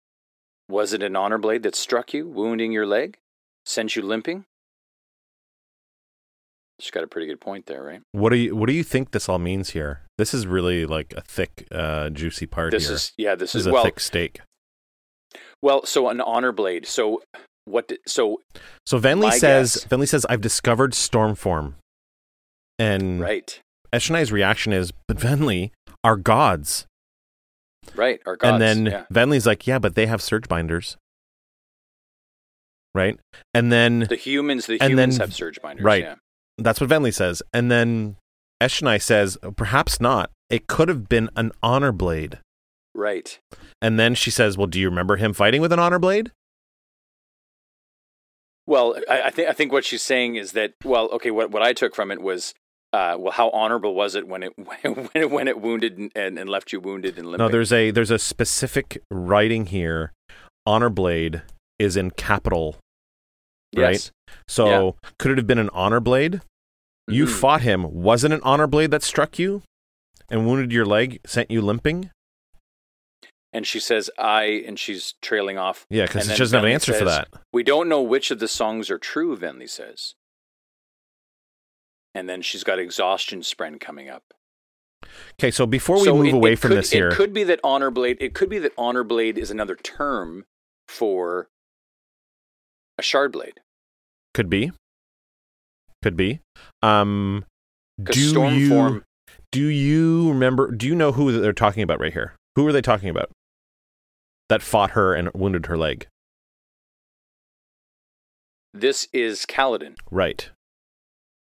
[0.67, 3.19] Was it an honor blade that struck you, wounding your leg?
[3.65, 4.45] Sent you limping?
[6.80, 8.01] She's got a pretty good point there, right?
[8.11, 10.01] What do you what do you think this all means here?
[10.17, 12.95] This is really like a thick, uh, juicy part This here.
[12.95, 14.41] is yeah, this, this is, is a well thick steak.
[15.61, 16.86] well, so an honor blade.
[16.86, 17.21] So
[17.65, 18.41] what did, so
[18.86, 21.76] So Venli says guess- Venli says I've discovered Stormform,
[22.78, 23.57] and right.
[23.93, 25.71] Eshonai's reaction is, but Venli
[26.03, 26.86] are gods,
[27.95, 28.51] Right, our gods.
[28.51, 29.05] and then yeah.
[29.13, 30.97] Venli's like, yeah, but they have surge binders,
[32.93, 33.17] right?
[33.53, 36.03] And then the humans the humans then- have surge binders, right.
[36.03, 36.15] yeah.
[36.58, 37.41] That's what Venli says.
[37.53, 38.16] And then
[38.62, 40.32] Eshonai says, perhaps not.
[40.49, 42.39] It could have been an honor blade.
[42.93, 43.38] Right.
[43.82, 46.32] And then she says, well, do you remember him fighting with an honor blade?
[48.68, 51.62] Well, I, I think I think what she's saying is that well, okay, what what
[51.62, 52.53] I took from it was
[52.93, 56.39] uh, well, how honorable was it when it when it, when it wounded and, and,
[56.39, 57.45] and left you wounded and limping?
[57.45, 60.14] No, there's a there's a specific writing here.
[60.66, 61.43] Honor blade
[61.78, 62.78] is in capital.
[63.78, 63.91] Right?
[63.93, 64.11] yes.
[64.47, 66.41] So could it have been an honor blade?
[67.07, 67.39] You Mhm.
[67.39, 67.84] fought him.
[67.93, 69.61] Wasn't an honor blade that struck you
[70.30, 72.09] and wounded your leg, sent you limping?
[73.53, 75.86] And she says I, and she's trailing off.
[75.89, 77.30] Yeah, because she doesn't have an answer for that.
[77.53, 79.38] We don't know which of the songs are true.
[79.38, 80.15] Venli says.
[82.13, 84.23] And then she's got exhaustion spren coming up.
[85.39, 87.34] Okay, so before we So move it- away it from could- this here, It could
[87.34, 88.17] be that honor blade.
[88.19, 90.45] It could be that honor blade is another term
[90.88, 91.47] for
[92.97, 93.59] a shard blade.
[94.36, 94.71] Could be,
[96.03, 96.41] could be.
[96.83, 97.45] Um,
[98.03, 99.03] do you form.
[99.51, 100.69] do you remember?
[100.71, 102.36] Do you know who they're talking about right here?
[102.55, 103.31] Who are they talking about?
[104.49, 106.05] That fought her and wounded her leg.
[108.73, 109.95] This is Kaladin.
[110.11, 110.49] Right.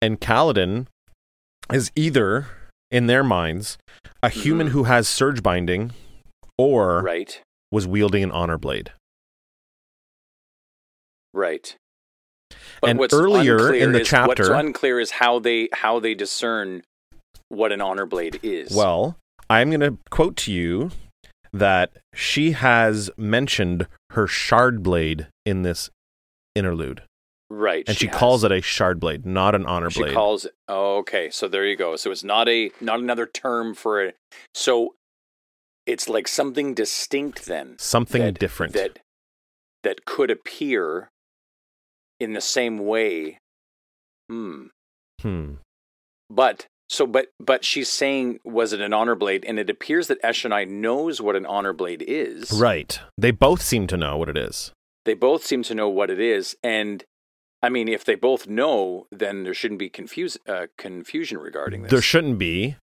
[0.01, 0.87] And Kaladin
[1.73, 2.47] is either,
[2.91, 3.77] in their minds,
[4.23, 4.71] a human Mhm.
[4.71, 5.93] who has surge binding
[6.57, 7.43] or Right.
[7.71, 8.93] was wielding an honor blade.
[11.35, 11.77] Right.
[12.83, 16.83] And what's earlier in the is, what's chapter- unclear is how they how they discern
[17.49, 18.71] what an honor blade is.
[18.75, 19.17] Well,
[19.51, 20.91] I'm going to quote to you
[21.53, 25.89] that she has mentioned her shard blade in this
[26.55, 27.03] interlude.
[27.51, 28.15] right, And she, has.
[28.17, 30.11] calls it a shard blade, not an honor She blade.
[30.11, 30.53] She calls it.
[30.69, 31.97] Oh, okay, so there you go.
[31.97, 34.17] So it's not a not another term for it.
[34.55, 34.95] So
[35.87, 37.77] it's like something distinct then.
[37.79, 38.75] Something that- different.
[38.75, 38.99] that
[39.85, 41.09] that could appear
[42.21, 43.39] in the same way.
[44.29, 44.67] Hmm.
[45.21, 45.55] hmm.
[46.31, 49.45] But so, but but she's saying, was it an honor blade?
[49.47, 52.53] And it appears that Eshonai knows what an honor blade is.
[52.53, 53.01] Right.
[53.17, 54.73] They both seem to know what it is.
[55.05, 57.03] They both seem to know what it is, and
[57.63, 61.91] I mean, if they both know, then there shouldn't be confuse, uh, confusion regarding this.
[61.91, 62.77] There shouldn't be.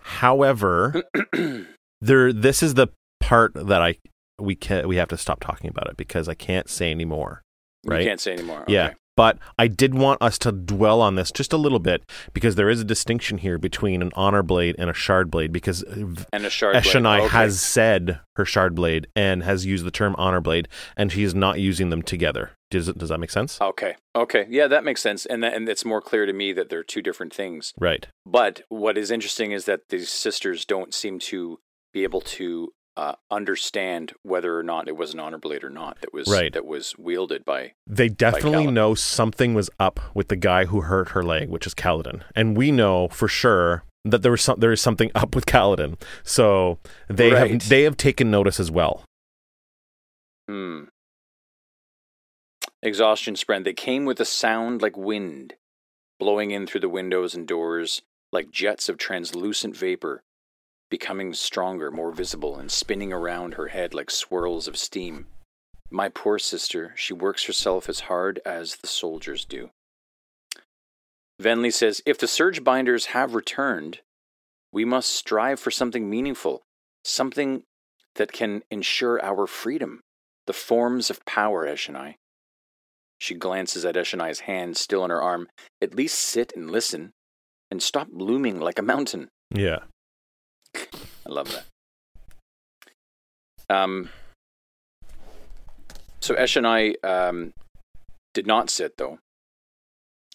[0.00, 1.02] However,
[2.00, 2.88] there this is the
[3.20, 3.96] part that I
[4.38, 7.41] we can we have to stop talking about it because I can't say anymore.
[7.86, 8.02] Right?
[8.02, 8.64] You can't say anymore.
[8.68, 8.86] Yeah.
[8.86, 8.94] Okay.
[9.14, 12.70] But I did want us to dwell on this just a little bit because there
[12.70, 16.50] is a distinction here between an honor blade and a shard blade because And a
[16.50, 17.04] shard blade.
[17.04, 17.28] Okay.
[17.28, 20.66] has said her shard blade and has used the term honor blade
[20.96, 22.52] and she is not using them together.
[22.70, 23.60] Does does that make sense?
[23.60, 23.96] Okay.
[24.16, 24.46] Okay.
[24.48, 27.02] Yeah, that makes sense, and that, and it's more clear to me that they're two
[27.02, 27.74] different things.
[27.78, 28.06] Right.
[28.24, 31.58] But what is interesting is that these sisters don't seem to
[31.92, 36.00] be able to uh, understand whether or not it was an honor blade or not
[36.02, 36.52] that was Right.
[36.52, 37.72] that was wielded by.
[37.86, 38.72] They definitely Kaladin.
[38.74, 42.22] know something was up with the guy who hurt her leg, which is Kaladin.
[42.36, 45.98] And we know for sure that there was some, there is something up with Kaladin.
[46.22, 46.78] So
[47.08, 47.50] they Right.
[47.52, 49.04] have they have taken notice as well.
[50.48, 50.84] Hmm.
[52.82, 53.64] Exhaustion spren.
[53.64, 55.54] They came with a sound like wind,
[56.18, 60.22] blowing in through the windows and doors like jets of translucent vapor,
[60.92, 65.26] becoming stronger, more visible, and spinning around her head like swirls of steam.
[65.90, 69.70] My poor sister, she works herself as hard as the soldiers do.
[71.40, 74.00] Venli says, If the surge binders have returned,
[74.70, 76.60] we must strive for something meaningful,
[77.06, 77.62] something
[78.16, 80.00] that can ensure our freedom,
[80.46, 82.16] the forms of power, Eshonai.
[83.18, 85.48] She glances at Eshonai's hand still on her arm.
[85.80, 87.12] At least sit and listen,
[87.70, 89.30] and stop looming like a mountain.
[89.54, 89.84] Yeah.
[91.32, 91.64] I love
[93.68, 93.74] that.
[93.74, 94.10] Um,
[96.20, 97.52] so Eshonai um,
[98.34, 99.18] did not sit, though.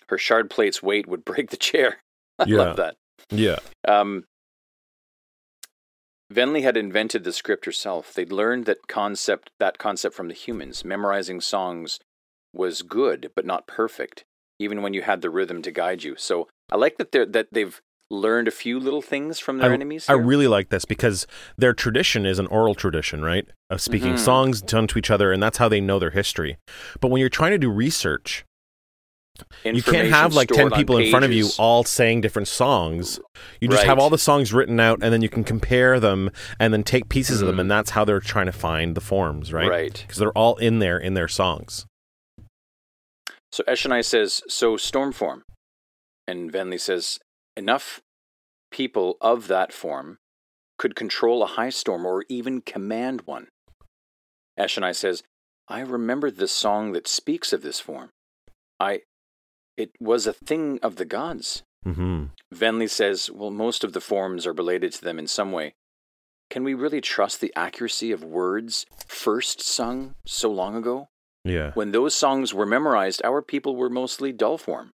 [0.09, 1.97] Her shard plate's weight would break the chair.
[2.39, 2.57] I Yeah.
[2.57, 2.95] love that.
[3.29, 3.59] Yeah.
[3.87, 4.23] Um,
[6.33, 8.13] Venli had invented the script herself.
[8.13, 10.83] They'd learned that concept, that concept from the humans.
[10.83, 11.99] Memorizing songs
[12.53, 14.25] was good, but not perfect,
[14.59, 16.15] even when you had the rhythm to guide you.
[16.17, 17.79] So I like that they're that they've
[18.09, 20.05] learned a few little things from their I, enemies.
[20.07, 21.27] I really like this because
[21.57, 23.45] their tradition is an oral tradition, right?
[23.69, 24.19] Of speaking Mhm.
[24.19, 26.57] songs done to each other, and that's how they know their history.
[27.01, 28.45] But when you're trying to do research,
[29.63, 33.19] you can't have like 10 people in front of you all saying different songs.
[33.61, 36.73] You just have all the songs written out, and then you can compare them and
[36.73, 39.69] then take pieces of them, and that's how they're trying to find the forms, right?
[39.69, 40.03] Right.
[40.07, 41.85] Because they're all in there in their songs.
[43.51, 45.41] So Eshonai says, "So Stormform,"
[46.27, 47.19] and Venli says,
[47.57, 48.01] "Enough
[48.69, 50.19] people of that form
[50.77, 53.47] could control a high storm or even command one."
[54.59, 55.23] Eshonai says,
[55.67, 58.11] "I remember the song that speaks of this form.
[58.79, 59.01] I,
[59.75, 62.25] it was a thing of the gods." Mm-hmm.
[62.53, 65.73] Venli says, "Well, most of the forms are related to them in some way.
[66.51, 71.07] Can we really trust the accuracy of words first sung so long ago?"
[71.43, 71.71] Yeah.
[71.73, 74.91] When those songs were memorized, our people were mostly dull form.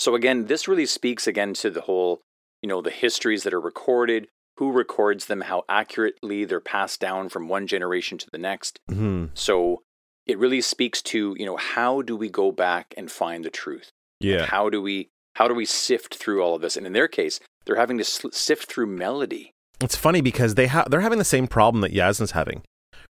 [0.00, 2.22] So again, this really speaks again to the whole,
[2.62, 7.28] you know, the histories that are recorded, who records them, how accurately they're passed down
[7.28, 8.80] from one generation to the next.
[8.88, 9.82] hmm So
[10.26, 13.90] it really speaks to, you know, how do we go back and find the truth?
[14.20, 14.46] Yeah.
[14.46, 16.78] How do we how do we sift through all of this?
[16.78, 19.52] And in their case, they're having to sift through melody.
[19.82, 22.62] It's funny because they ha- they're having the same problem that Yasna's having,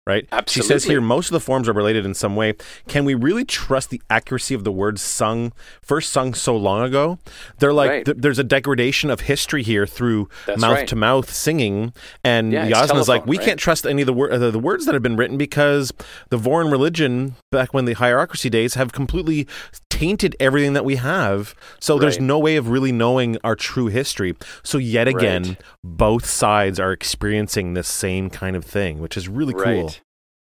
[0.06, 0.26] right?
[0.32, 0.66] Absolutely.
[0.66, 2.54] She says here most of the forms are related in some way.
[2.88, 7.18] Can we really trust the accuracy of the words sung first sung so long ago?
[7.58, 8.04] They're like Right.
[8.04, 11.92] th- there's a degradation of history here through mouth to mouth singing,
[12.24, 13.46] and Yeah, Yasna's like we right?
[13.46, 15.92] can't trust any of the, wor- uh, the the words that have been written because
[16.30, 19.46] the Vorin religion back when the Hierocracy days have completely
[19.90, 21.54] tainted everything that we have.
[21.78, 24.34] So there's no way of really knowing our true history.
[24.62, 25.56] So yet again, Right.
[25.84, 29.89] both sides are experiencing this same kind of thing, which is really cool.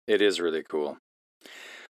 [0.09, 0.97] It is really cool.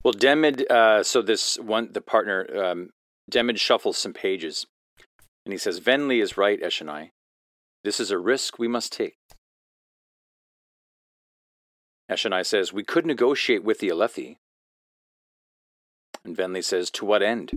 [0.03, 2.89] Well, Demid, uh, so this one, the partner, um,
[3.29, 4.67] Demid shuffles some pages
[5.45, 7.11] and he says, Venli is right, Eshonai.
[7.85, 9.15] This is a risk we must take.
[12.11, 14.35] Eshonai says, We could negotiate with the Alethi.
[16.25, 17.51] And Venli says, To what end?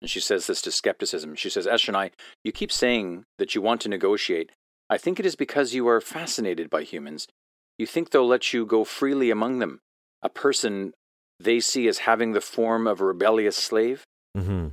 [0.00, 1.36] And she says this to skepticism.
[1.36, 4.50] She says, Eshonai, you keep saying that you want to negotiate.
[4.88, 7.28] I think it is because you are fascinated by humans.
[7.82, 9.80] You think they'll let you go freely among them,
[10.22, 10.92] a person
[11.40, 14.04] they see as having the form of a rebellious slave?
[14.36, 14.68] Mm-hmm.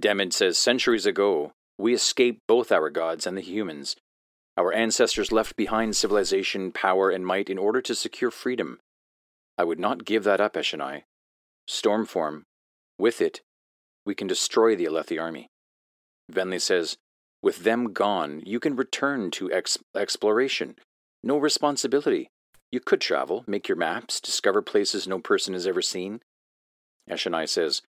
[0.00, 3.96] Demid says, Centuries ago, we escaped both our gods and the humans.
[4.56, 8.78] Our ancestors left behind civilization, power, and might in order to secure freedom.
[9.58, 11.02] I would not give that up, Eshonai.
[11.68, 12.44] Stormform,
[12.98, 13.42] with it,
[14.06, 15.48] we can destroy the Alethi army.
[16.32, 16.96] Venli says,
[17.42, 20.76] With them gone, you can return to ex- exploration.
[21.22, 22.28] No responsibility.
[22.70, 26.20] You could travel, make your maps, discover places no person has ever seen.
[27.08, 27.82] Eshonai says,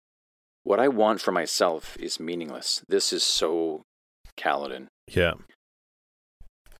[0.64, 2.83] What I want for myself is meaningless.
[2.89, 3.83] This is so
[4.37, 4.89] Kaladin.
[5.09, 5.35] Yeah.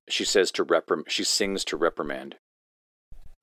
[0.09, 2.35] She says to reprim- she sings to reprimand.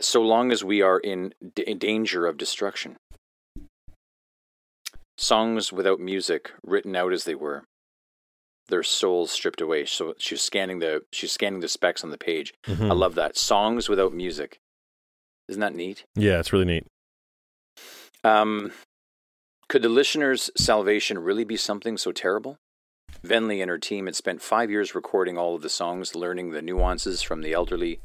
[0.00, 2.96] So long as we are in d- danger of destruction.
[5.16, 7.64] Songs without music, written out as they were,
[8.68, 9.84] their souls stripped away.
[9.84, 12.54] So she's scanning the she's scanning the specs on the page.
[12.64, 12.90] Mhm.
[12.90, 13.36] I love that.
[13.36, 14.58] Songs without music.
[15.48, 16.04] Isn't that neat?
[16.14, 16.86] Yeah, it's really neat.
[18.22, 18.72] Um,
[19.68, 22.56] could the listener's salvation really be something so terrible?
[23.22, 26.62] Venli and her team had spent five years recording all of the songs, learning the
[26.62, 28.00] nuances from the elderly,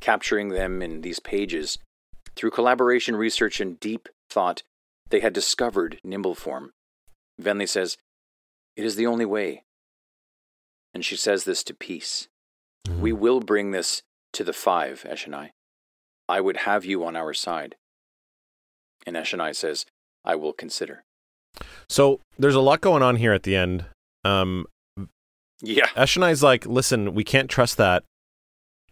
[0.00, 1.78] capturing them in these pages.
[2.36, 4.62] Through collaboration, research, and deep thought,
[5.10, 6.72] they had discovered nimble form.
[7.40, 7.96] Venli says,
[8.76, 9.64] It is the only way.
[10.94, 12.28] And she says this to peace.
[12.86, 13.00] Mhm.
[13.00, 15.50] We will bring this to the five, Eshonai.
[16.28, 17.76] I would have you on our side.
[19.06, 19.86] And Eshonai says,
[20.24, 21.04] I will consider.
[21.88, 23.86] So there's a lot going on here at the end.
[24.24, 24.66] Um,
[25.62, 25.88] Yeah.
[25.88, 28.02] Eshonai's like, listen, we can't trust that.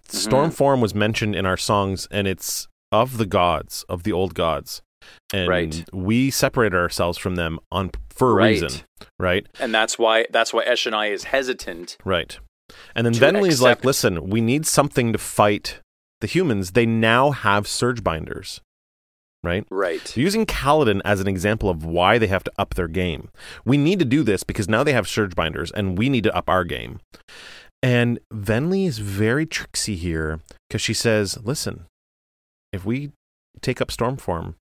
[0.09, 0.15] Mhm.
[0.15, 4.35] Storm form was mentioned in our songs, and it's of the gods, of the old
[4.35, 4.83] gods.
[5.33, 5.85] And Right.
[5.93, 8.61] we separate ourselves from them on for a Right.
[8.63, 8.83] reason,
[9.19, 9.47] right?
[9.61, 11.97] And that's why that's why Eshonai is hesitant.
[12.05, 12.39] Right.
[12.95, 15.81] And then To Venli's like, listen, we need something to fight
[16.21, 18.61] the humans, they now have surge binders,
[19.45, 19.65] right?
[19.71, 20.17] Right.
[20.17, 23.29] Using Kaladin as an example of why they have to up their game.
[23.65, 26.35] We need to do this because now they have surge binders and we need to
[26.37, 26.99] up our game.
[27.83, 31.85] And Venli is very tricksy here because she says, listen,
[32.73, 33.13] if we
[33.63, 34.55] take up Stormform,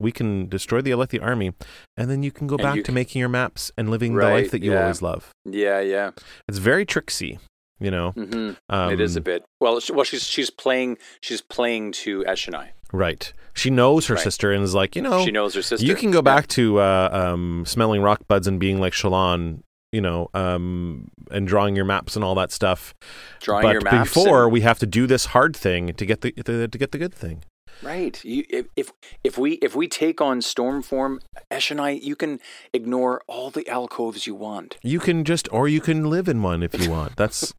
[0.00, 1.52] we can destroy the Alethi army,
[1.96, 4.22] and then you can go And back to can- making your maps and living the
[4.24, 4.82] life that you yeah.
[4.82, 5.30] always love.
[5.44, 6.10] Yeah, yeah.
[6.48, 7.38] It's very tricksy,
[7.80, 8.10] you know.
[8.12, 9.44] hmm Um, it is a bit.
[9.60, 12.68] Well, she, well, she's she's playing she's playing to Eshonai.
[12.92, 13.32] right.
[13.56, 14.24] She knows her Right.
[14.24, 15.86] sister and is like, you know, she knows her sister.
[15.86, 20.00] You can go back to uh, um, smelling rock buds and being like Shallan, you
[20.00, 22.94] know, um, and drawing your maps and all that stuff.
[23.40, 24.12] drawing but your maps.
[24.12, 26.90] before and- we have to do this hard thing to get the, the to get
[26.90, 27.44] the good thing.
[27.84, 31.20] Right, you, if, if if we if we take on Stormform,
[31.50, 32.40] Eshonai, you can
[32.72, 34.76] ignore all the alcoves you want.
[34.82, 37.16] You can just, or you can live in one if you want.
[37.16, 37.52] That's.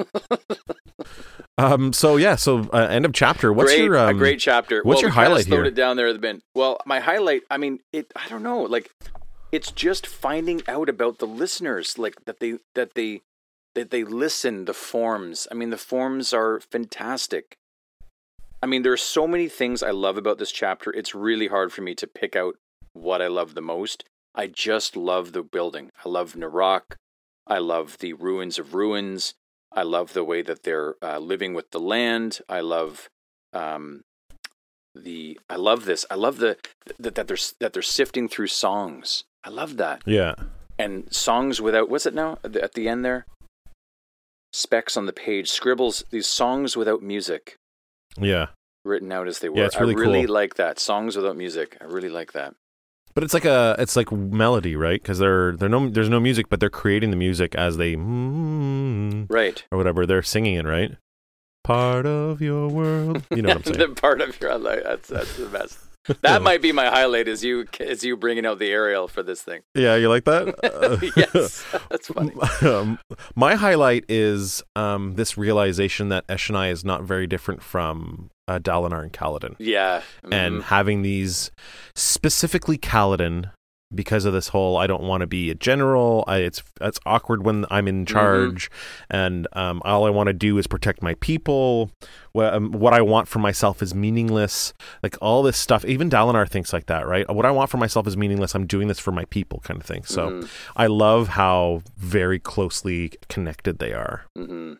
[1.57, 1.93] um.
[1.93, 2.35] So yeah.
[2.35, 3.53] So uh, end of chapter.
[3.53, 4.81] What's great, your um, a great chapter?
[4.83, 5.63] what's well, your highlight here?
[5.63, 6.41] it down there at the bin.
[6.53, 7.43] Well, my highlight.
[7.49, 8.11] I mean, it.
[8.15, 8.63] I don't know.
[8.63, 8.91] Like,
[9.51, 11.97] it's just finding out about the listeners.
[11.97, 13.21] Like that they that they
[13.75, 14.65] that they listen.
[14.65, 15.47] The forms.
[15.51, 17.57] I mean, the forms are fantastic.
[18.65, 20.89] I mean, there are so many things I love about this chapter.
[20.91, 22.55] It's really hard for me to pick out
[22.93, 24.05] what I love the most.
[24.33, 25.91] I just love the building.
[26.03, 26.95] I love Narak.
[27.45, 29.35] I love the ruins of ruins.
[29.71, 32.39] I love the way that they're uh, living with the land.
[32.49, 33.07] I love
[33.53, 34.01] um,
[34.95, 35.39] the.
[35.47, 36.03] I love this.
[36.09, 36.57] I love the
[36.97, 39.25] that, that they're that they're sifting through songs.
[39.43, 40.33] I love that Yeah.
[40.79, 43.27] and songs without what's it now at the, at the end there.
[44.51, 46.03] Specks on the page, scribbles.
[46.09, 47.59] These songs without music
[48.19, 48.47] Yeah.
[48.83, 49.57] written out as they were.
[49.57, 50.33] Yeah, it's really I really cool.
[50.33, 50.79] like that.
[50.79, 51.77] Songs without music.
[51.81, 52.53] I really like that.
[53.13, 55.01] But it's like a it's like melody, right?
[55.01, 59.25] Because they're they're no there's no music, but they're creating the music as they mm,
[59.29, 59.63] Right.
[59.71, 60.97] or whatever they're singing it, right?
[61.63, 63.77] Part of your world, you know what I'm saying?
[63.79, 64.83] the part of your life.
[64.83, 65.79] that's that's the best.
[66.21, 67.27] That might be my highlight.
[67.27, 69.61] Is you is you bringing out the Ariel for this thing?
[69.73, 70.55] yeah, you like that?
[70.63, 70.97] Uh,
[71.33, 72.33] yes, that's funny.
[72.61, 72.99] um,
[73.35, 79.01] my highlight is um, this realization that Eshonai is not very different from uh, Dalinar
[79.03, 80.63] and Kaladin, Yeah, and mhm.
[80.63, 81.51] having these
[81.95, 83.51] specifically Kaladin
[83.93, 86.23] because of this whole I don't want to be a general.
[86.27, 88.69] I, it's it's awkward when I'm in charge,
[89.09, 91.91] and um, all I want to do is protect my people.
[92.31, 94.73] What, um, what I want for myself is meaningless.
[95.03, 95.85] Like all this stuff.
[95.85, 97.29] Even Dalinar thinks like that, right?
[97.33, 98.55] What I want for myself is meaningless.
[98.55, 100.03] I'm doing this for my people, kind of thing.
[100.03, 100.49] So Mhm.
[100.75, 104.25] I love how very closely connected they are.
[104.37, 104.73] Mm-hmm.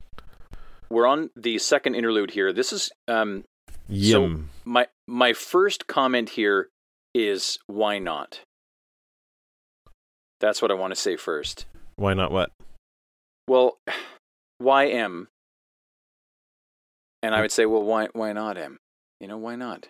[0.89, 2.53] We're on the second interlude here.
[2.53, 3.43] This is um,
[3.87, 4.49] Yim.
[4.65, 6.69] my my first comment here
[7.13, 8.41] is why not?
[10.39, 11.65] That's what I want to say first.
[11.95, 12.31] Why not?
[12.31, 12.51] What?
[13.47, 13.77] Well,
[14.57, 15.27] why M?
[17.23, 18.77] And I would say, well, why why not M?
[19.19, 19.87] You know, why not?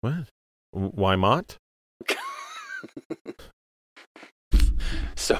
[0.00, 0.28] What?
[0.72, 1.56] Why not?
[5.16, 5.38] So,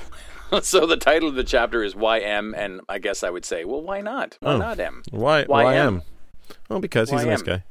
[0.63, 3.65] so the title of the chapter is why M, and I guess I would say,
[3.65, 4.37] well, why not?
[4.41, 4.59] Why Oh.
[4.59, 5.03] not M?
[5.11, 5.45] Why?
[5.45, 5.87] Why Why, M?
[5.87, 6.03] am?
[6.69, 7.47] Well, because he's Why a nice M?
[7.47, 7.65] guy.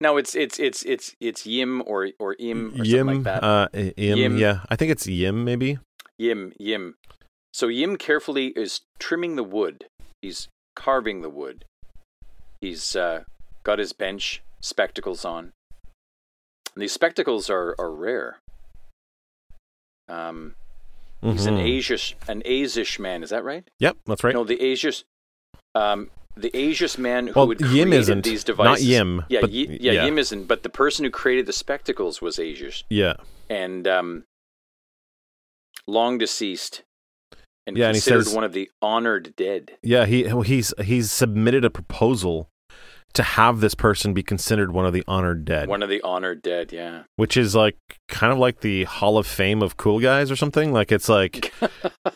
[0.00, 3.06] No, it's it's it's it's it's Yim or or Im or Yim.
[3.06, 3.44] something like that.
[3.44, 4.36] Uh, I- Yim, Yim.
[4.38, 5.44] Yeah, I think it's Yim.
[5.44, 5.78] Maybe.
[6.22, 6.94] Yim, Yim.
[7.52, 9.86] So Yim carefully is trimming the wood.
[10.22, 11.64] He's carving the wood.
[12.60, 13.24] He's uh,
[13.64, 15.52] got his bench spectacles on.
[16.74, 18.38] And these spectacles are, are rare.
[20.08, 20.54] Um,
[21.20, 21.78] he's an Mhm.
[21.78, 23.22] Azish an Azish man.
[23.22, 23.64] Is that right?
[23.78, 24.34] Yep, that's right.
[24.34, 25.04] No, the Azish,
[25.74, 28.24] um, the Azish man who well, had Yim created isn't.
[28.24, 28.80] these Not.
[28.80, 29.24] Yim.
[29.28, 30.44] Yeah, but, Yi- yeah, Yim isn't.
[30.48, 32.84] But the person who created the spectacles was Azish.
[32.88, 33.14] Yeah.
[33.50, 34.24] and um,
[35.86, 36.82] long deceased,
[37.66, 39.72] and Yeah, and he considered says- one of the honored dead.
[39.82, 42.48] Yeah, he he's he's submitted a proposal
[43.14, 46.40] to have this person be considered one of the honored dead, One of the honored
[46.40, 46.72] dead.
[46.72, 47.76] Yeah, which is like
[48.08, 50.72] kind of like the Hall of Fame of cool guys or something.
[50.72, 51.52] Like it's like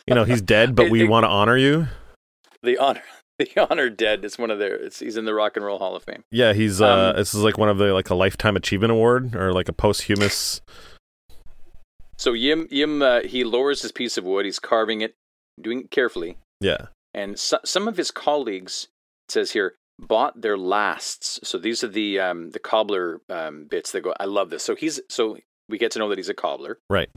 [0.06, 1.88] you know he's dead, but we want to honor you.
[2.62, 3.02] the honor,
[3.38, 4.24] the honored dead.
[4.24, 4.74] It's one of their.
[4.74, 6.24] It's, he's in the Rock and Roll Hall of Fame.
[6.30, 9.34] Yeah, he's uh, Um, this is like one of the like a lifetime achievement award
[9.36, 10.62] or like a posthumous.
[12.18, 14.44] So Yim, Yim, uh, he lowers his piece of wood.
[14.44, 15.14] He's carving it,
[15.60, 18.88] doing it carefully, Yeah, and so, some of his colleagues
[19.28, 21.40] it says here bought their lasts.
[21.42, 24.14] So these are the um, the cobbler um, bits that go.
[24.20, 24.62] I love this.
[24.62, 25.38] So he's so
[25.68, 26.78] we get to know that he's a cobbler.
[26.88, 27.08] right.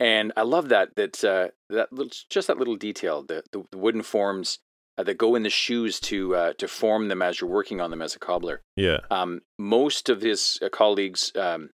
[0.00, 3.78] and I love that that uh, that little, just that little detail the the, the
[3.78, 4.58] wooden forms
[4.98, 7.90] uh, that go in the shoes to uh, to form them as you're working on
[7.90, 8.60] them as a cobbler.
[8.76, 11.70] Yeah, Um, most of his uh, colleagues um,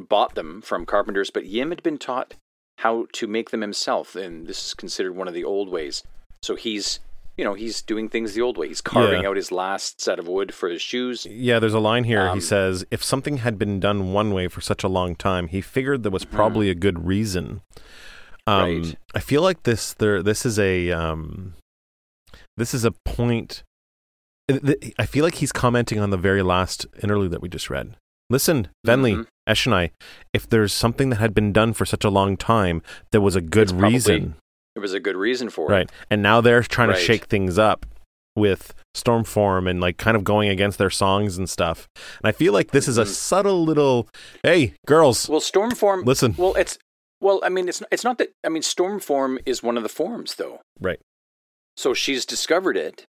[0.00, 2.34] bought them from carpenters, but Yim had been taught
[2.78, 6.02] how to make them himself, and this is considered one of the old ways.
[6.42, 7.00] So he's
[7.36, 8.68] you know he's doing things the old way.
[8.68, 9.28] He's carving Yeah.
[9.28, 11.26] out his last set of wood for his shoes.
[11.30, 12.20] Yeah, there's a line here.
[12.28, 15.48] Um, he says, "If something had been done one way for such a long time,
[15.48, 17.60] he figured there was probably a good reason."
[18.46, 18.82] Um, Mm-hmm.
[18.88, 18.96] Right.
[19.14, 19.94] I feel like this.
[19.94, 20.90] There, this is a.
[20.90, 21.54] Um,
[22.56, 23.62] this is a point.
[24.50, 27.94] th- I feel like he's commenting on the very last interlude that we just read.
[28.32, 29.26] Listen, Mhm.
[29.46, 29.90] Eshonai,
[30.32, 33.42] if there's something that had been done for such a long time, there was a
[33.42, 34.34] good It's probably reason,
[34.74, 35.74] There was a good reason for it.
[35.74, 35.90] right?
[36.10, 36.98] And now they're trying Right.
[36.98, 37.84] to shake things up
[38.34, 41.86] with Stormform and like kind of going against their songs and stuff.
[41.94, 43.08] And I feel like this is a Mhm.
[43.08, 44.08] subtle little,
[44.42, 46.06] hey, girls, Well, Stormform.
[46.06, 46.78] listen, Well, it's
[47.20, 47.40] well.
[47.44, 48.32] I mean, it's it's not that.
[48.42, 50.62] I mean, Stormform is one of the forms, though.
[50.80, 51.00] Right.
[51.76, 53.04] So she's discovered it.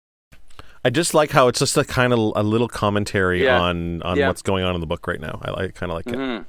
[0.86, 3.60] I just like how it's just a kind of a little commentary Yeah.
[3.60, 4.28] on on Yeah.
[4.28, 5.40] what's going on in the book right now.
[5.44, 6.14] I, like kind of like it.
[6.16, 6.46] Mhm.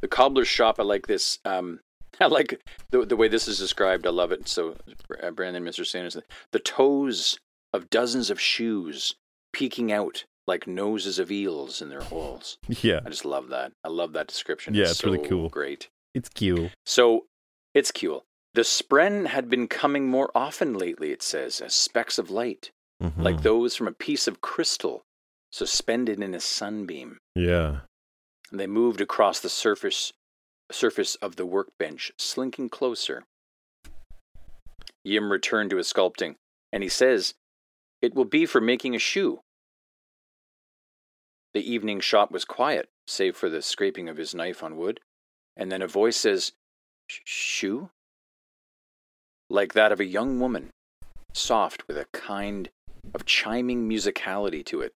[0.00, 0.78] The cobbler's shop.
[0.78, 1.38] I like this.
[1.44, 1.80] Um,
[2.20, 2.60] I like
[2.90, 4.06] the the way this is described.
[4.06, 4.48] I love it.
[4.48, 4.76] So,
[5.22, 6.16] uh, Brandon, Mister Sanders,
[6.52, 7.38] the toes
[7.72, 9.14] of dozens of shoes
[9.52, 12.58] peeking out like noses of eels in their holes.
[12.68, 13.72] Yeah, I just love that.
[13.82, 14.74] I love that description.
[14.74, 15.48] Yeah, it's really so cool.
[15.48, 15.88] Great.
[16.14, 16.70] it's cute.
[16.86, 17.24] So
[17.72, 18.24] it's cool.
[18.54, 22.70] The spren had been coming more often lately, it says, as specks of light,
[23.02, 23.22] Mhm.
[23.22, 25.04] like those from a piece of crystal
[25.50, 27.18] suspended in a sunbeam.
[27.34, 27.80] yeah,
[28.50, 30.12] And they moved across the surface
[30.72, 33.26] surface of the workbench, slinking closer.
[35.02, 36.36] Yim returned to his sculpting,
[36.72, 37.34] and he says,
[38.00, 39.42] It will be for making a shoe.
[41.52, 45.00] The evening shop was quiet, save for the scraping of his knife on wood,
[45.56, 46.52] and then a voice says,
[47.06, 47.90] "Sh- Shoe?
[49.54, 50.70] Like that of a young woman,
[51.32, 52.70] soft with a kind
[53.14, 54.92] of chiming musicality to it.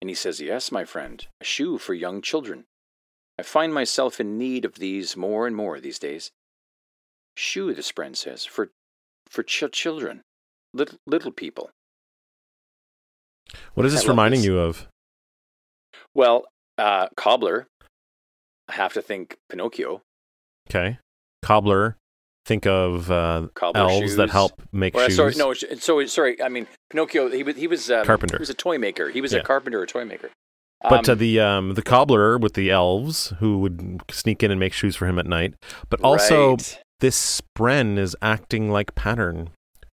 [0.00, 2.66] And he says, Yes, my friend, a shoe for young children.
[3.40, 6.30] I find myself in need of these more and more these days.
[7.36, 8.70] Shoe, the spren says, for
[9.28, 10.22] for ch- children,
[10.72, 11.70] little little people.
[13.74, 14.46] what is this reminding this.
[14.46, 14.86] you of?
[16.14, 16.44] Well,
[16.78, 17.66] uh, cobbler.
[18.68, 20.02] I have to think Pinocchio.
[20.70, 20.98] Okay,
[21.42, 21.97] cobbler.
[22.48, 25.16] Think of uh, elves that help make Or, shoes.
[25.16, 25.52] sorry, no.
[25.52, 26.40] So sorry.
[26.42, 27.28] I mean, Pinocchio.
[27.28, 28.38] He was he was um, Carpenter.
[28.38, 29.10] He was a toy maker.
[29.10, 29.40] He was Yeah.
[29.40, 30.30] a carpenter, or toy maker.
[30.80, 34.58] But uh, Um, the um, the cobbler with the elves who would sneak in and
[34.58, 35.52] make shoes for him at night.
[35.90, 36.80] But also, right.
[37.00, 39.50] this spren is acting like pattern.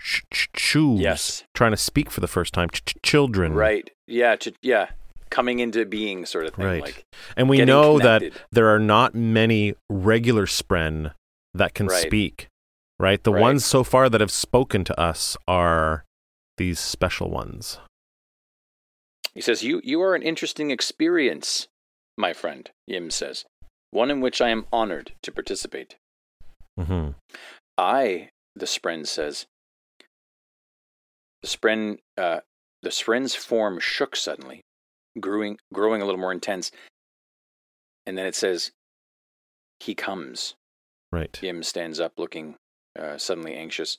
[0.02, 0.98] Sh- sh- shoes.
[1.00, 2.68] yes, Trying to speak for the first time.
[2.70, 3.52] Ch- ch- children.
[3.52, 4.88] right, yeah, ch- yeah,
[5.30, 6.64] coming into being, sort of thing.
[6.64, 6.82] Right.
[6.82, 7.04] Like
[7.36, 11.12] And we know that there are not many regular spren
[11.54, 12.06] that can Right.
[12.06, 12.48] speak.
[12.98, 13.22] Right.
[13.22, 13.40] The Right.
[13.40, 16.04] ones so far that have spoken to us are
[16.58, 17.78] these special ones.
[19.34, 21.68] He says, "You you are an interesting experience,
[22.16, 23.44] my friend." Yim says,
[23.90, 25.96] "One in which I am honored to participate."
[26.78, 27.12] Mm-hmm.
[27.78, 29.46] I, the spren says,
[31.42, 32.40] the spren, uh,
[32.82, 34.62] the spren's form shook suddenly,
[35.18, 36.70] growing growing a little more intense,
[38.04, 38.72] and then it says,
[39.78, 40.54] "He comes."
[41.12, 41.38] Right.
[41.42, 42.56] Yim stands up, looking
[42.98, 43.98] uh, suddenly anxious.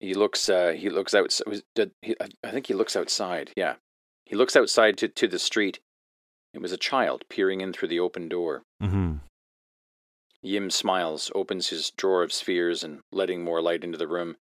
[0.00, 0.48] He looks.
[0.48, 1.38] Uh, he looks out.
[1.74, 3.50] did- he- I I think he looks outside.
[3.56, 3.74] Yeah,
[4.24, 5.80] he looks outside to to the street.
[6.54, 8.62] It was a child peering in through the open door.
[8.82, 9.16] Mm-hmm.
[10.42, 14.36] Yim smiles, opens his drawer of spheres, and letting more light into the room.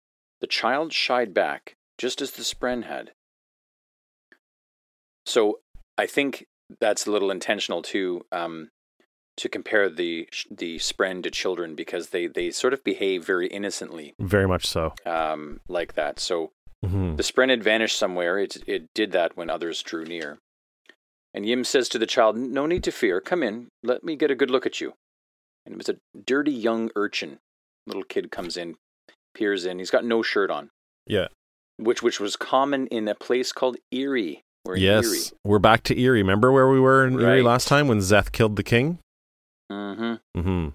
[0.41, 3.13] The child shied back, just as the spren had.
[5.25, 5.61] So
[5.97, 6.47] I think
[6.81, 8.71] that's a little intentional too, um,
[9.37, 14.15] to compare the the spren to children because they they sort of behave very innocently,
[14.19, 14.95] Very much so.
[15.07, 16.21] um, like that.
[16.21, 16.53] So
[16.85, 18.39] hmm the spren had vanished somewhere.
[18.39, 20.39] It it did that when others drew near.
[21.33, 23.21] And Yim says to the child, "No need to fear.
[23.21, 23.69] Come in.
[23.83, 24.93] Let me get a good look at you."
[25.67, 25.97] And it was a
[26.27, 27.39] dirty young urchin.
[27.87, 28.77] Little kid comes in,
[29.35, 29.79] peers in.
[29.79, 30.71] He's got no shirt on,
[31.07, 31.29] Yeah.
[31.77, 34.43] which which was common in a place called Iri.
[34.65, 35.07] We're Yes.
[35.07, 35.39] Iri.
[35.45, 36.23] We're back to Iri.
[36.23, 38.99] Remember where we were in Iri last time when Szeth killed the king?
[39.73, 40.41] Mm-hmm.
[40.41, 40.69] hmm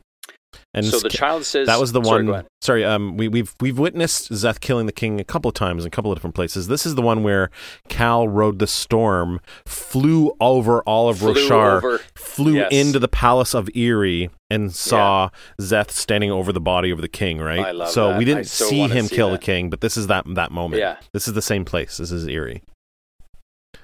[0.74, 2.28] And so the child says that was the one.
[2.30, 2.46] ahead.
[2.62, 5.88] Sorry, um, we, we've we've witnessed Szeth killing the king a couple of times in
[5.88, 6.68] a couple of different places.
[6.68, 7.50] This is the one where
[7.88, 11.98] Kal rode the storm, flew over all of Flew Roshar, over.
[12.16, 12.72] flew Yes.
[12.72, 15.30] into the palace of Iri, and saw
[15.62, 17.40] Szeth standing over the body of the king.
[17.40, 17.60] Right.
[17.60, 18.18] I love so that.
[18.18, 19.40] we didn't so see him see kill that.
[19.42, 20.80] the king, but this is that that moment.
[20.82, 20.98] Yeah.
[21.14, 21.98] This is the same place.
[21.98, 22.64] This is Iri.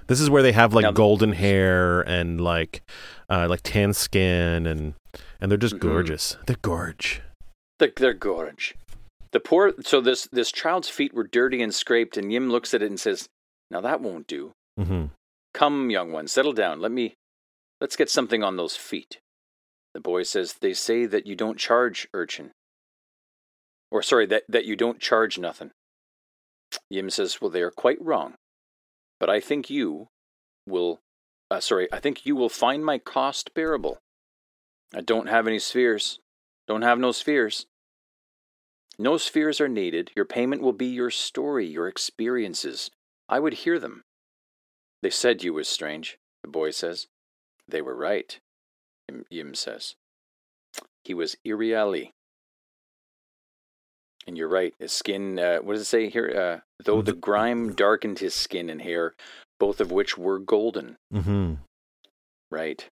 [0.08, 2.84] This is where they have like Now golden hair and like
[3.30, 4.94] uh, like tan skin and
[5.40, 5.80] and they're just Mhm.
[5.80, 6.38] gorgeous.
[6.46, 7.22] They're gorge.
[7.80, 8.76] They're, they're gorge.
[9.32, 9.74] The poor.
[9.82, 13.00] So this this child's feet were dirty and scraped, and Yim looks at it and
[13.00, 13.28] says,
[13.70, 14.54] "Now that won't do.
[14.80, 15.06] Mm-hmm.
[15.54, 16.80] Come, young one, settle down.
[16.80, 17.16] Let me.
[17.82, 19.20] Let's get something on those feet."
[19.94, 22.52] The boy says, "They say that you don't charge, urchin."
[23.92, 25.72] or sorry, that, that you don't charge nothing.
[26.90, 28.34] Yim says, Well, they are quite wrong.
[29.22, 30.08] But I think you
[30.68, 31.00] will,
[31.52, 34.00] uh, sorry, I think you will find my cost bearable.
[34.94, 36.20] I don't have any spheres.
[36.68, 37.66] Don't have no spheres.
[38.98, 40.12] No spheres are needed.
[40.16, 42.90] Your payment will be your story, your experiences.
[43.28, 44.04] I would hear them.
[45.02, 47.08] They said you was strange, the boy says.
[47.68, 48.40] They were right,
[49.30, 49.96] Yim says.
[51.04, 52.12] He was Iriali.
[54.28, 54.74] And you're right.
[54.80, 56.34] His skin, uh, what does it say here?
[56.36, 59.14] Uh, though the grime darkened his skin and hair,
[59.60, 60.96] both of which were golden.
[61.14, 61.56] Mm-hmm.
[62.52, 62.86] Right.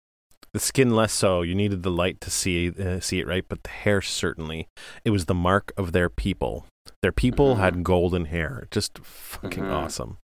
[0.52, 1.42] The skin less so.
[1.42, 4.66] You needed the light to see uh, see it right, but the hair certainly.
[5.04, 6.66] It was the mark of their people.
[7.02, 7.58] Their people Mhm.
[7.58, 8.66] had golden hair.
[8.70, 9.72] Just fucking Mhm.
[9.72, 10.18] awesome.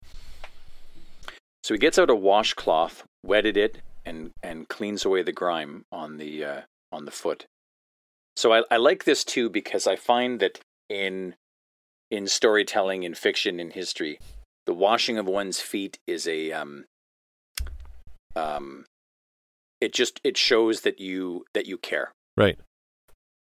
[1.63, 6.19] So he gets out a washcloth, wetted it, and and cleans away the grime on
[6.19, 6.61] the uh,
[6.93, 7.47] on the foot.
[8.37, 11.35] So I, I like this too because I find that in
[12.11, 14.19] in storytelling, in fiction, in history,
[14.67, 16.85] the washing of one's feet is a um
[18.37, 18.85] um
[19.81, 22.13] it just it shows that you that you care.
[22.37, 22.59] Right.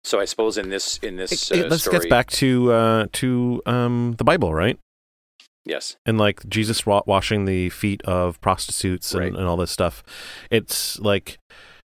[0.05, 2.73] So I suppose in this in this It, uh, it, let's story, get back to
[2.73, 4.79] uh, to um, the Bible, right?
[5.65, 9.33] yes, and like Jesus wa- washing the feet of prostitutes and, Right.
[9.33, 10.03] and all this stuff.
[10.51, 11.39] It's like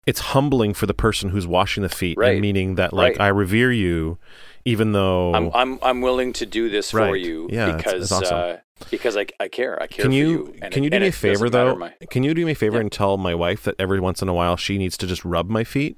[0.06, 2.32] it's humbling for the person who's washing the feet, Right.
[2.32, 3.24] and meaning that like Right.
[3.24, 4.18] I revere you,
[4.66, 8.12] even though I'm I'm I'm willing to do this for you Yeah, it's- because it's
[8.12, 8.36] awesome.
[8.36, 8.56] uh,
[8.90, 10.54] because I I care I care can for you, you.
[10.70, 11.76] can you do and me a favor though?
[11.76, 12.82] my- Can you do me a favor Yeah.
[12.82, 15.48] and tell my wife that every once in a while she needs to just rub
[15.48, 15.96] my feet?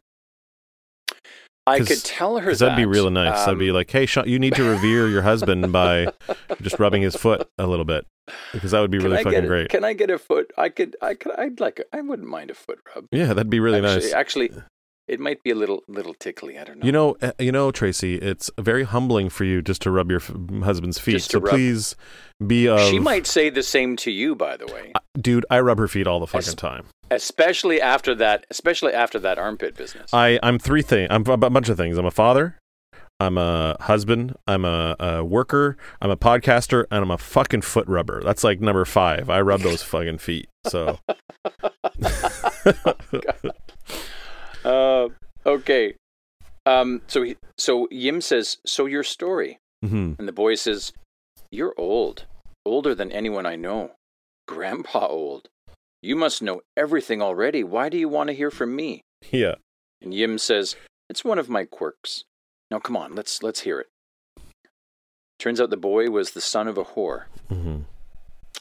[1.69, 2.59] I could tell her that.
[2.61, 3.45] that'd be really nice.
[3.45, 6.07] that'd be Um, like, hey, Sean, you need to revere your husband by
[6.63, 8.07] just rubbing his foot a little bit,
[8.53, 9.69] because that would be really fucking a- great.
[9.71, 10.53] Can I get a foot?
[10.57, 10.95] I could.
[11.03, 11.33] I could.
[11.37, 11.81] I'd like.
[11.81, 13.07] A, I wouldn't mind a foot rub.
[13.11, 14.13] yeah, that'd be really actually, nice.
[14.13, 14.51] Actually,
[15.09, 16.59] it might be a little little tickly.
[16.59, 16.87] I don't know.
[16.87, 20.21] You know, uh, you know, Tracy, it's very humbling for you just to rub your
[20.21, 21.23] f- husband's feet.
[21.23, 21.51] So rub.
[21.51, 21.95] please
[22.47, 22.81] be of.
[22.81, 24.35] she might say the same to you.
[24.35, 26.87] By the way, Uh, dude, I rub her feet all the fucking Es- time.
[27.11, 28.47] especially after that.
[28.51, 30.13] Especially after that armpit business.
[30.13, 31.09] I, I'm three things.
[31.11, 31.99] I'm a bunch of things.
[31.99, 32.59] I'm a father.
[33.19, 34.37] I'm a husband.
[34.47, 35.79] I'm a, a worker.
[36.03, 38.23] I'm a podcaster, and I'm a fucking foot rubber.
[38.23, 39.31] That's like number five.
[39.31, 40.49] I rub those fucking feet.
[40.67, 40.99] So
[44.67, 45.09] uh,
[45.47, 45.95] okay.
[46.67, 47.03] Um.
[47.07, 50.19] So he, so Yim says, "So your story," Mhm.
[50.19, 50.93] and the boy says,
[51.51, 52.27] "You're old,
[52.65, 53.93] older than anyone I know,
[54.49, 55.49] Grandpa old.
[56.03, 57.63] You must know everything already.
[57.65, 59.55] Why do you want to hear from me?" yeah.
[60.03, 60.77] And Yim says,
[61.09, 62.25] "It's one of my quirks.
[62.71, 63.89] Now come on, let's let's hear it."
[65.39, 67.83] Turns out the boy was the son of a whore hmm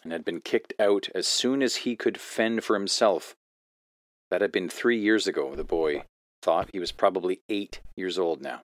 [0.03, 3.33] and had been kicked out as soon as he could fend for himself.
[4.31, 6.03] That had been three years ago, the boy
[6.41, 6.69] thought.
[6.73, 8.61] He was probably eight years old now.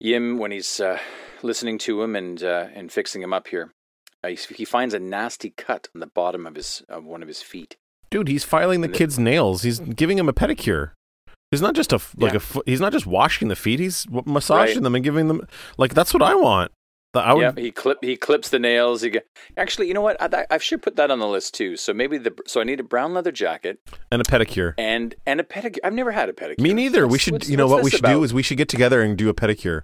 [0.00, 0.98] Yim, when he's uh,
[1.42, 3.72] listening to him and uh, and fixing him up here,
[4.24, 7.28] uh, he, he finds a nasty cut on the bottom of his of one of
[7.28, 7.76] his feet.
[8.10, 9.62] Dude, he's filing the And kid's nails.
[9.62, 10.92] He's giving him a pedicure.
[11.50, 12.40] He's not just a like Yeah.
[12.56, 12.60] a.
[12.66, 13.78] He's not just washing the feet.
[13.78, 14.82] He's massaging Right.
[14.82, 15.46] them and giving them.
[15.78, 16.72] Like that's what I want.
[17.12, 19.02] The- I would, yeah, he clip he clips the nails.
[19.02, 19.26] He get,
[19.56, 20.16] actually, you know what?
[20.22, 21.76] I, I should put that on the list too.
[21.76, 23.78] So maybe the so I need a brown leather jacket
[24.12, 24.74] and a pedicure.
[24.78, 25.78] and and a pedicure.
[25.82, 26.60] I've never had a pedicure.
[26.60, 27.08] Me neither.
[27.08, 27.48] we should.
[27.48, 29.82] you know what we should do is we should get together and do a pedicure.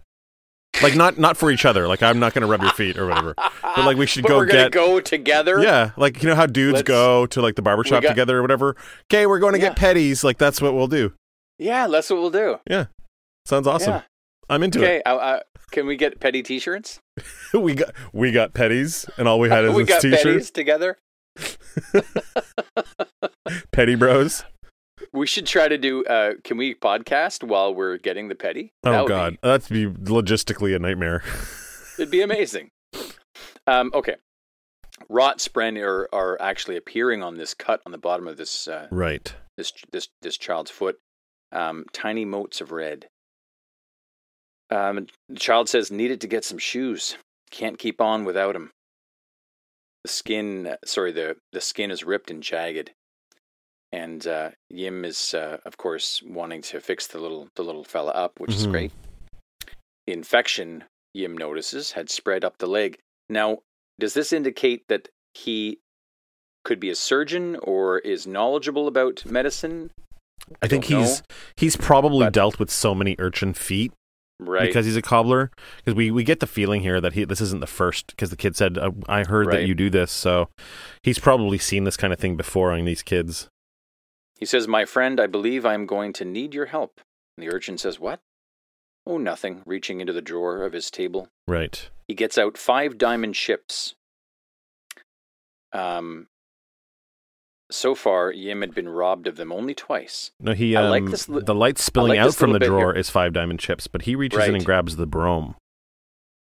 [0.83, 1.89] Like not not for each other.
[1.89, 3.35] Like I'm not going to rub your feet or whatever.
[3.37, 4.71] But like we should go get.
[4.73, 5.61] go together.
[5.63, 8.43] Yeah, like you know how dudes Let's- go to like the barbershop got- together or
[8.43, 8.77] whatever.
[9.11, 10.23] Okay, we're going to get petties.
[10.23, 11.13] Like that's what we'll do.
[11.59, 11.87] yeah.
[11.89, 12.59] That's what we'll do.
[12.69, 12.87] Yeah,
[13.47, 13.95] sounds awesome.
[13.95, 14.03] Yeah.
[14.49, 14.85] I'm into it.
[14.85, 15.03] Okay.
[15.05, 15.43] I, I,
[15.77, 17.01] can we get petty T-shirts?
[17.53, 20.25] we got we got petties, and all we had is we got t-shirt.
[20.25, 20.97] petties together.
[23.73, 24.45] Petty bros.
[25.13, 26.03] We should try to do.
[26.07, 28.73] Uh, can we podcast while we're getting the petty?
[28.85, 31.23] Oh would god, be- that'd be logistically a nightmare.
[31.99, 32.71] it'd be amazing.
[33.67, 34.17] Um, okay.
[35.11, 38.89] Rot spren are, are actually appearing on this cut on the bottom of this uh,
[38.91, 39.35] right.
[39.59, 40.97] this this this child's foot.
[41.53, 43.09] Um, tiny motes of red.
[44.71, 47.17] Um, the child says needed to get some shoes.
[47.51, 48.71] Can't keep on without them.
[50.05, 52.91] The skin, uh, sorry, the the skin is ripped and jagged,
[53.93, 58.13] and uh, Yim is, uh, of course, wanting to fix the little the little fella
[58.13, 58.71] up, which is Mhm.
[58.71, 58.93] great.
[60.07, 60.85] The infection
[61.15, 62.99] Yim notices had spread up the leg.
[63.29, 63.59] Now,
[63.99, 65.79] does this indicate that he
[66.65, 69.91] could be a surgeon or is knowledgeable about medicine?
[70.63, 71.23] I think don't he's
[71.57, 73.93] he's probably dealt with so many urchin feet
[74.39, 74.67] Right.
[74.67, 75.51] because he's a cobbler.
[75.79, 78.09] Because we, we get the feeling here that he this isn't the first.
[78.09, 80.49] Because the kid said, uh, "I heard that you do this," so
[81.03, 83.49] he's probably seen this kind of thing before on these kids.
[84.39, 87.01] He says, My friend, I believe I am going to need your help.
[87.37, 88.21] And the urchin says, What?
[89.07, 91.29] Oh, nothing, reaching into the drawer of his table.
[91.47, 91.89] Right.
[92.09, 93.95] He gets out five diamond chips.
[95.73, 96.27] Um,
[97.71, 100.31] so far, Yim had been robbed of them only twice.
[100.41, 100.77] No, he.
[100.77, 103.01] I Um, like this li- the light spilling like out from the drawer here.
[103.01, 105.55] is five diamond chips, but he reaches in and grabs the broam.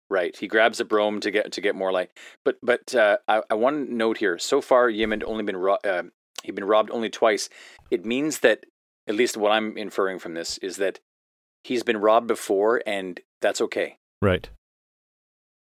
[0.10, 0.36] Right.
[0.38, 2.12] He grabs a broam to get to get more light.
[2.44, 4.38] But but uh, I, I want to note here.
[4.38, 6.04] So far, Yim had only been ro- uh,
[6.44, 7.50] he'd been robbed only twice.
[7.90, 8.66] It means that
[9.08, 11.00] at least what I'm inferring from this is that
[11.64, 13.98] he's been robbed before, and that's okay.
[14.22, 14.48] Right.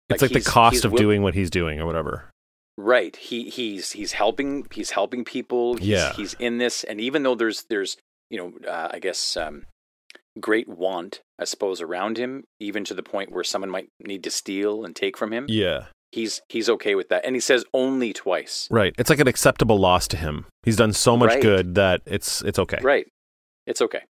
[0.10, 2.30] It's Like like, the cost of will- doing what he's doing or whatever.
[2.78, 3.16] Right.
[3.16, 5.76] He he's he's helping he's helping people.
[5.78, 6.14] He's, Yeah.
[6.14, 7.98] He's in this, and even though there's there's
[8.30, 9.66] you know uh, I guess um,
[10.40, 14.32] great want I suppose around him, even to the point where someone might need to
[14.32, 15.46] steal and take from him.
[15.50, 15.86] Yeah.
[16.12, 18.68] He's he's okay with that, and he says only twice.
[18.72, 18.94] Right.
[19.00, 20.46] It's like an acceptable loss to him.
[20.64, 21.42] He's done so much Right.
[21.42, 22.80] good that it's it's okay.
[22.82, 23.08] Right.
[23.66, 24.02] It's okay.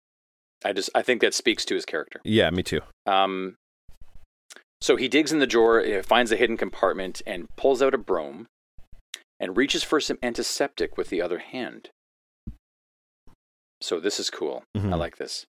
[0.64, 2.20] I just I think that speaks to his character.
[2.24, 2.80] Yeah, me too.
[3.06, 3.55] Um,
[4.82, 7.98] so he digs in the drawer, uh, finds a hidden compartment, and pulls out a
[7.98, 8.46] broam,
[9.38, 11.90] and reaches for some antiseptic with the other hand.
[13.80, 14.64] So this is cool.
[14.74, 14.98] I Mhm.
[14.98, 15.46] like this.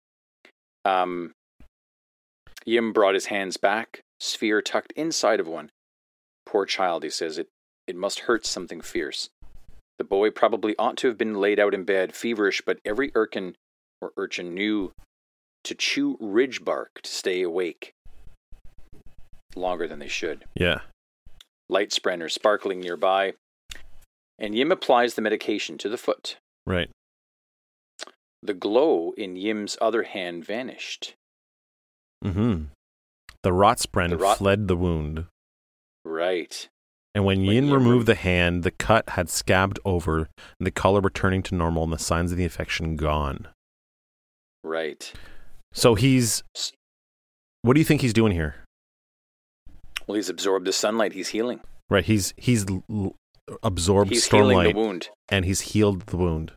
[0.83, 1.33] Um,
[2.65, 5.71] Yim brought his hands back, sphere tucked inside of one.
[6.45, 7.47] Poor child, he says, it,
[7.87, 9.29] it must hurt something fierce.
[9.97, 13.55] The boy probably ought to have been laid out in bed, feverish, but every urchin
[14.01, 14.93] or urchin knew
[15.63, 17.93] to chew ridge bark to stay awake
[19.55, 20.45] longer than they should.
[20.53, 20.79] Yeah.
[21.69, 23.33] Light sprenner sparkling nearby,
[24.39, 26.37] and Yim applies the medication to the foot.
[26.65, 26.89] Right.
[28.41, 31.13] The glow in Yim's other hand vanished.
[32.23, 32.65] Mm-hmm.
[33.43, 35.25] The Rotspren The rot- fled the wound.
[36.05, 36.67] Right.
[37.15, 40.71] And when When Yin Yin removed the hand, the cut had scabbed over, and the
[40.71, 43.47] color returning to normal, and the signs of the infection gone.
[44.63, 45.11] Right.
[45.73, 46.43] So he's.
[47.61, 48.55] What do you think he's doing here?
[50.09, 51.13] Well, he's absorbed the sunlight.
[51.13, 51.61] He's healing.
[51.87, 52.03] Right.
[52.03, 53.15] He's he's l-
[53.61, 55.09] absorbed He's healing stormlight, the wound.
[55.29, 56.51] and he's healed the wound.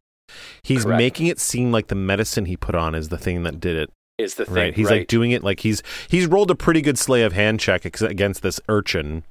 [0.63, 0.97] He's Correct.
[0.97, 3.91] making it seem like the medicine he put on is the thing that did it.
[4.17, 4.55] Is the thing.
[4.55, 4.75] Right.
[4.75, 5.01] He's right.
[5.01, 8.01] like doing it like he's he's rolled a pretty good slay of hand check ex-
[8.01, 9.25] against this urchin,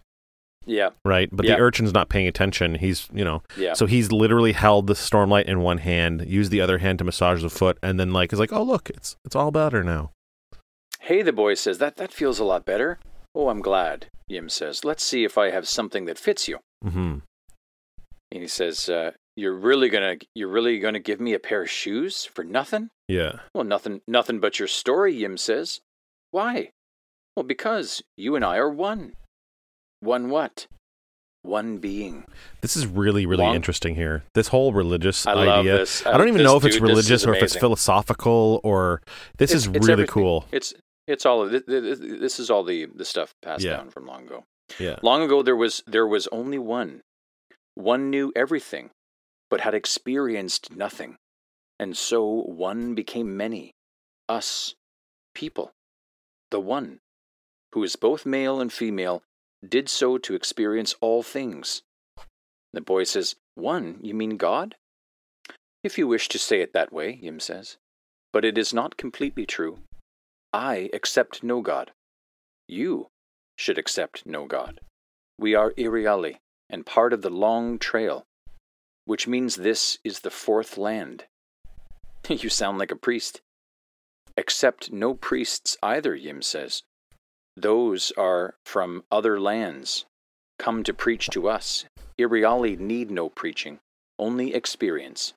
[0.68, 0.90] yeah.
[1.04, 1.28] right?
[1.32, 1.56] But Yeah.
[1.56, 2.76] the urchin's not paying attention.
[2.76, 3.74] He's you know Yeah.
[3.74, 7.42] So he's literally held the stormlight in one hand, used the other hand to massage
[7.42, 10.12] the foot, and then like is like, oh look, it's it's all better now.
[11.00, 13.00] Hey, the boy says that that feels a lot better.
[13.36, 14.08] Oh, I'm glad.
[14.28, 17.20] Yim says, "Let's see if I have something that fits you." Mm-hmm.
[18.34, 21.70] And he says, uh, "You're really gonna you're really gonna give me a pair of
[21.70, 23.40] shoes for nothing?" Yeah.
[23.54, 25.14] Well, nothing nothing but your story.
[25.16, 25.80] Yim says.
[26.32, 26.70] Why?
[27.36, 29.14] Well, because you and I are one.
[30.00, 30.66] One what?
[31.44, 32.26] One being.
[32.62, 34.24] This is really really Long- interesting here.
[34.34, 35.78] This whole religious I love idea.
[35.80, 36.06] this.
[36.06, 39.02] I don't even This know if it's religious or if it's philosophical or
[39.38, 40.14] this It's- is it's really everything.
[40.14, 40.46] cool.
[40.52, 40.74] It's
[41.12, 43.78] it's all this, this is all the the stuff passed Yeah.
[43.78, 44.44] down from long ago.
[44.80, 44.98] Yeah.
[45.02, 47.02] Long ago there was there was only one.
[47.76, 48.90] One knew everything,
[49.50, 51.18] but had experienced nothing.
[51.80, 53.72] And so one became many.
[54.30, 54.76] Us,
[55.34, 55.72] people.
[56.52, 57.00] The one,
[57.74, 59.24] who is both male and female,
[59.68, 61.82] did so to experience all things.
[62.74, 64.76] The boy says, One, you mean God?
[65.84, 67.78] If you wish to say it that way, Yim says.
[68.34, 69.80] But it is not completely true.
[70.54, 71.92] I accept no God.
[72.68, 73.08] You
[73.58, 74.82] should accept no God.
[75.40, 76.38] We are Iriali
[76.70, 78.26] and part of the long trail,
[79.06, 81.26] which means this is the fourth land.
[82.30, 83.42] you sound like a priest.
[84.38, 86.84] Accept no priests either, Yim says.
[87.56, 90.06] Those are from other lands,
[90.60, 91.86] come to preach to us.
[92.20, 93.80] Iriali need no preaching,
[94.20, 95.34] only experience.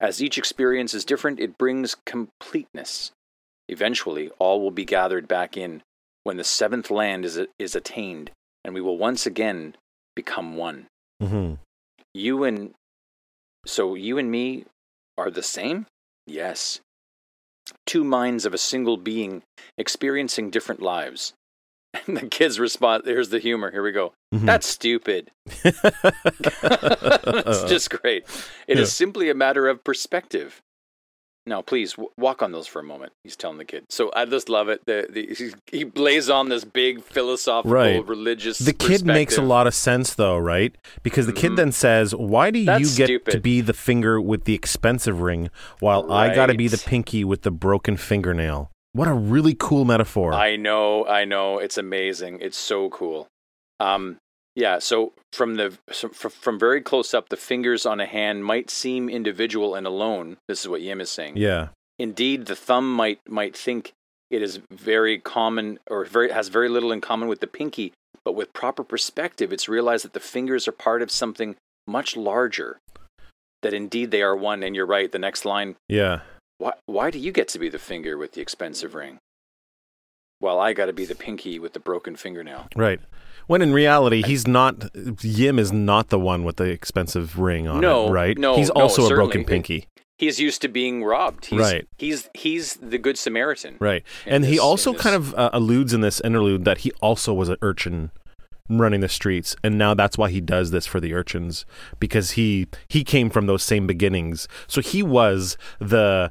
[0.00, 3.12] As each experience is different, it brings completeness.
[3.68, 5.82] Eventually, all will be gathered back in
[6.24, 8.30] when the seventh land is, is attained,
[8.64, 9.76] and we will once again
[10.16, 10.86] become one.
[11.22, 11.54] Mm-hmm.
[12.14, 12.74] You and
[13.66, 14.64] so you and me
[15.16, 15.86] are the same?
[16.26, 16.80] Yes.
[17.86, 19.42] Two minds of a single being
[19.76, 21.32] experiencing different lives.
[22.06, 23.70] And the kids respond, here's the humor.
[23.70, 24.12] Here we go.
[24.34, 24.44] Mhm.
[24.44, 25.30] That's stupid.
[25.46, 25.62] it's
[27.64, 28.24] just great.
[28.66, 28.92] It is Yeah.
[28.92, 30.60] simply a matter of perspective.
[31.48, 33.12] Now, please w- walk on those for a moment.
[33.24, 33.84] He's telling the kid.
[33.88, 34.82] So I just love it.
[34.86, 38.06] The, the, he, he lays on this big philosophical, Right.
[38.06, 38.58] religious.
[38.58, 40.76] the kid makes a lot of sense though, right?
[41.02, 41.56] Because the kid Mhm.
[41.56, 45.48] then says, "Why do That's you get to be the finger with the expensive ring
[45.80, 49.84] while I got to be the pinky with the broken fingernail?" What a really cool
[49.84, 50.32] metaphor.
[50.34, 51.58] I know, I know.
[51.58, 52.40] It's amazing.
[52.42, 53.26] It's so cool.
[53.80, 54.16] Um,
[54.54, 54.78] yeah.
[54.78, 59.74] So from the from very close up, the fingers on a hand might seem individual
[59.74, 60.36] and alone.
[60.48, 61.36] This is what Yim is saying.
[61.36, 61.68] yeah.
[61.98, 63.92] Indeed, the thumb might might think
[64.30, 67.92] it is very common or very has very little in common with the pinky.
[68.24, 71.56] But with proper perspective, it's realized that the fingers are part of something
[71.86, 72.78] much larger.
[73.62, 74.62] That indeed they are one.
[74.62, 75.10] And you're right.
[75.10, 75.74] The next line.
[75.88, 76.20] Yeah.
[76.58, 76.74] Why?
[76.86, 79.18] Why do you get to be the finger with the expensive ring?
[80.40, 82.68] Well, I got to be the pinky with the broken fingernail.
[82.76, 83.00] Right.
[83.48, 84.90] When in reality, he's not.
[85.24, 88.38] Yim is not the one with the expensive ring on No, it, right?
[88.38, 91.46] no, he's no, also a broken pinky, He's used to being robbed.
[91.46, 91.86] He's, Right.
[91.96, 93.76] He's he's the good Samaritan.
[93.80, 94.02] right?
[94.26, 97.32] And he also in this- kind of uh, alludes in this interlude that he also
[97.34, 98.10] was an urchin
[98.70, 101.64] running the streets, and now that's why he does this for the urchins
[102.00, 104.46] because he he came from those same beginnings.
[104.66, 106.30] So he was the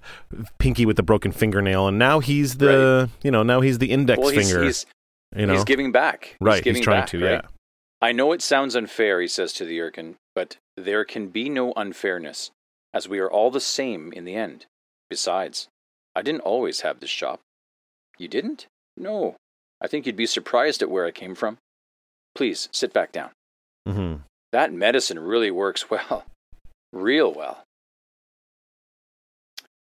[0.60, 4.20] pinky with the broken fingernail, and now he's the you know now he's the index
[4.20, 4.64] Well, he's, finger.
[4.66, 4.86] he's,
[5.36, 6.36] you know, he's giving back.
[6.40, 6.56] right?
[6.56, 7.32] He's, giving trying back, to, right?
[7.32, 7.42] yeah.
[8.02, 11.74] I know it sounds unfair, he says to the Urkin, but there can be no
[11.76, 12.52] unfairness,
[12.94, 14.66] as we are all the same in the end.
[15.10, 15.68] Besides,
[16.16, 17.40] I didn't always have this shop.
[18.18, 18.68] You didn't?
[18.96, 19.36] No.
[19.82, 21.58] I think you'd be surprised at where I came from.
[22.36, 23.32] Please sit back down.
[23.88, 24.16] hmm
[24.52, 26.26] That medicine really works well,
[26.94, 27.64] real well.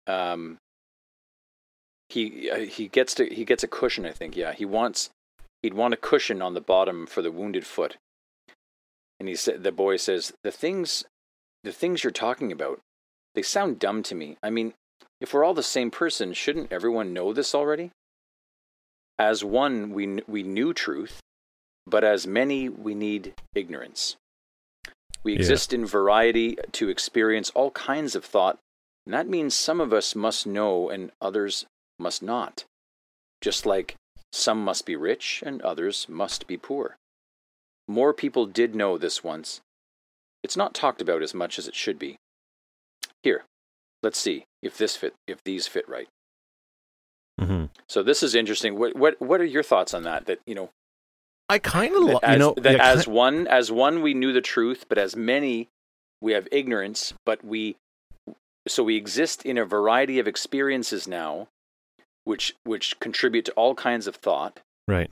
[0.08, 0.58] Um,
[2.10, 4.06] he uh, he gets to he gets a cushion.
[4.06, 4.36] I think.
[4.36, 5.10] Yeah, he wants
[5.64, 7.98] he'd want a cushion on the bottom for the wounded foot.
[9.20, 11.06] And he said, the boy says, the things,
[11.64, 12.80] the things you're talking about,
[13.34, 14.38] they sound dumb to me.
[14.44, 14.74] I mean,
[15.20, 17.92] if we're all the same person, shouldn't everyone know this already?
[19.18, 21.20] As one, we we knew truth,
[21.88, 24.18] but as many, we need ignorance.
[25.24, 25.40] We Yeah.
[25.40, 28.60] exist in variety to experience all kinds of thought,
[29.06, 31.66] and that means some of us must know and others
[32.00, 32.66] must not.
[33.40, 33.96] Just like
[34.34, 36.98] some must be rich and others must be poor.
[37.88, 39.62] More people did know this once.
[40.42, 42.18] It's not talked about as much as it should be.
[43.22, 43.44] Here,
[44.02, 46.08] let's see if this fit if these fit right.
[47.40, 48.78] hmm So this is interesting.
[48.78, 50.26] What what what are your thoughts on that?
[50.26, 50.70] That you know,
[51.48, 54.42] I kind of, lo- you know, that yeah, as one as one we knew the
[54.42, 55.70] truth, but as many
[56.22, 57.76] we have ignorance, but we
[58.68, 61.48] so we exist in a variety of experiences now,
[62.26, 64.60] which which contribute to all kinds of thought.
[64.88, 65.12] right.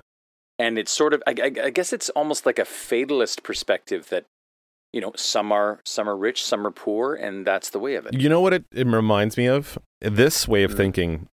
[0.60, 4.26] and it's sort of I, I, I guess it's almost like a fatalist perspective that
[4.94, 8.06] you know some are some are rich some are poor and that's the way of
[8.06, 9.78] it You know what it, it reminds me of?
[10.02, 10.78] This way of Mhm.
[10.78, 11.28] thinking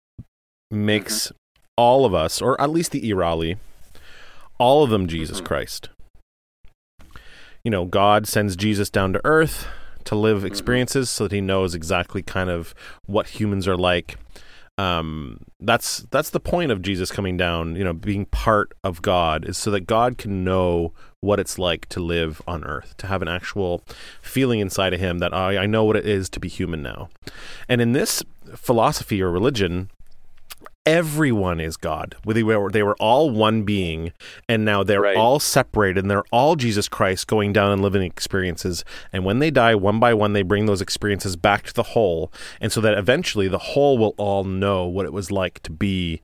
[0.70, 1.32] makes
[1.76, 3.59] all of us, or at least the Iriali,
[4.59, 5.44] all of them Jesus Mhm.
[5.46, 5.88] Christ.
[7.64, 9.66] You know, God sends Jesus down to earth
[10.05, 12.74] to live experiences so that he knows exactly kind of
[13.06, 14.16] what humans are like.
[14.76, 19.44] Um, that's that's the point of Jesus coming down, you know, being part of God
[19.48, 23.22] is so that God can know what it's like to live on earth, to have
[23.22, 23.82] an actual
[24.20, 27.09] feeling inside of him that I, I know what it is to be human now.
[27.68, 28.22] And in this
[28.56, 29.90] philosophy or religion,
[30.86, 32.16] everyone is God.
[32.27, 34.12] They were, they were all one being,
[34.48, 35.16] and now they're Right.
[35.16, 38.85] all separated, and they're all Jesus Christ going down and living experiences.
[39.12, 42.32] And when they die, one by one, they bring those experiences back to the whole,
[42.61, 46.23] and so that eventually the whole will all know what it was like to be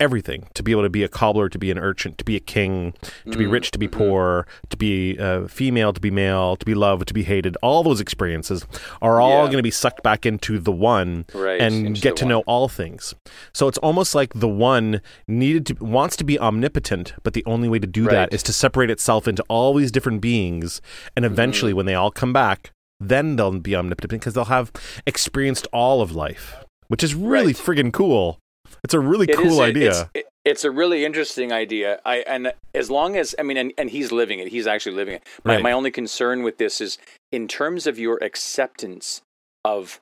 [0.00, 2.40] everything to be able to be a cobbler to be an urchin to be a
[2.40, 2.94] king
[3.30, 3.92] to be Mm, rich to be mhm.
[3.92, 7.82] poor to be uh, female to be male to be loved to be hated all
[7.82, 8.64] those experiences
[9.02, 9.46] are all Yeah.
[9.46, 12.28] going to be sucked back into the one right and into get to one.
[12.30, 13.14] know all things.
[13.52, 17.68] So it's almost like the one needed to wants to be omnipotent, but the only
[17.68, 18.12] way to do Right.
[18.12, 20.80] that is to separate itself into all these different beings,
[21.16, 21.32] and Mm-hmm.
[21.34, 22.70] eventually, when they all come back,
[23.00, 24.70] then they'll be omnipotent because they'll have
[25.06, 26.56] experienced all of life,
[26.88, 27.56] which is really Right.
[27.56, 28.38] friggin' cool.
[28.84, 29.88] It's a really It cool a- idea.
[29.90, 32.00] It's, it- it's a really interesting idea.
[32.06, 34.48] I and as long as I mean, and, and he's living it.
[34.48, 35.22] He's actually living it.
[35.44, 35.62] My, Right.
[35.62, 36.96] my only concern with this is
[37.30, 39.20] in terms of your acceptance
[39.64, 40.00] of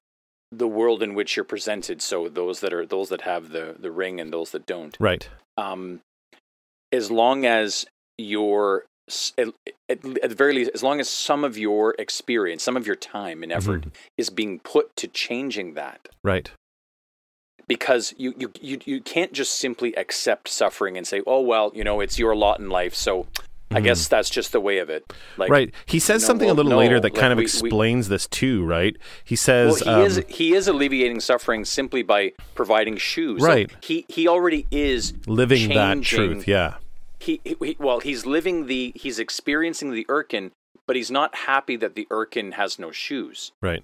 [0.53, 2.01] the world in which you're presented.
[2.01, 4.97] So those that are those that have the the ring and those that don't.
[5.01, 5.29] right.
[5.57, 6.01] Um,
[6.93, 7.87] as long as
[8.19, 8.85] your
[9.39, 9.49] at,
[9.89, 13.43] at, the very least, as long as some of your experience, some of your time
[13.43, 13.91] and effort Mhm.
[14.17, 16.51] is being put to changing that, Right.
[17.69, 21.85] Because you, you you you can't just simply accept suffering and say, "Oh well, you
[21.85, 23.27] know, it's your lot in life." So
[23.71, 25.05] I guess that's just the way of it.
[25.37, 25.53] Like, Mm-hmm.
[25.53, 25.75] right.
[25.87, 27.47] He says no, something well, a little no, later that like kind of we- we-
[27.47, 28.97] explains this too, right?
[29.25, 33.43] He Well, says, he um, is he is alleviating suffering simply by providing shoes.
[33.43, 33.71] Right.
[33.83, 36.47] he he already is living that truth.
[36.47, 36.75] Yeah.
[37.19, 40.53] He, he well, he's living the he's experiencing the Urkin,
[40.87, 43.51] but he's not happy that the Urkin has no shoes.
[43.61, 43.83] Right.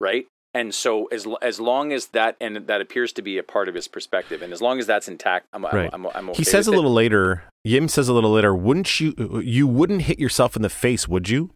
[0.00, 0.26] right?
[0.54, 3.74] And so as as long as that and that appears to be a part of
[3.74, 5.88] his perspective, and as long as that's intact, I'm Right.
[5.92, 6.76] I'm, I'm, I'm okay he says a with it.
[6.78, 10.68] little later yim says a little later wouldn't you you wouldn't hit yourself in the
[10.68, 11.50] face would you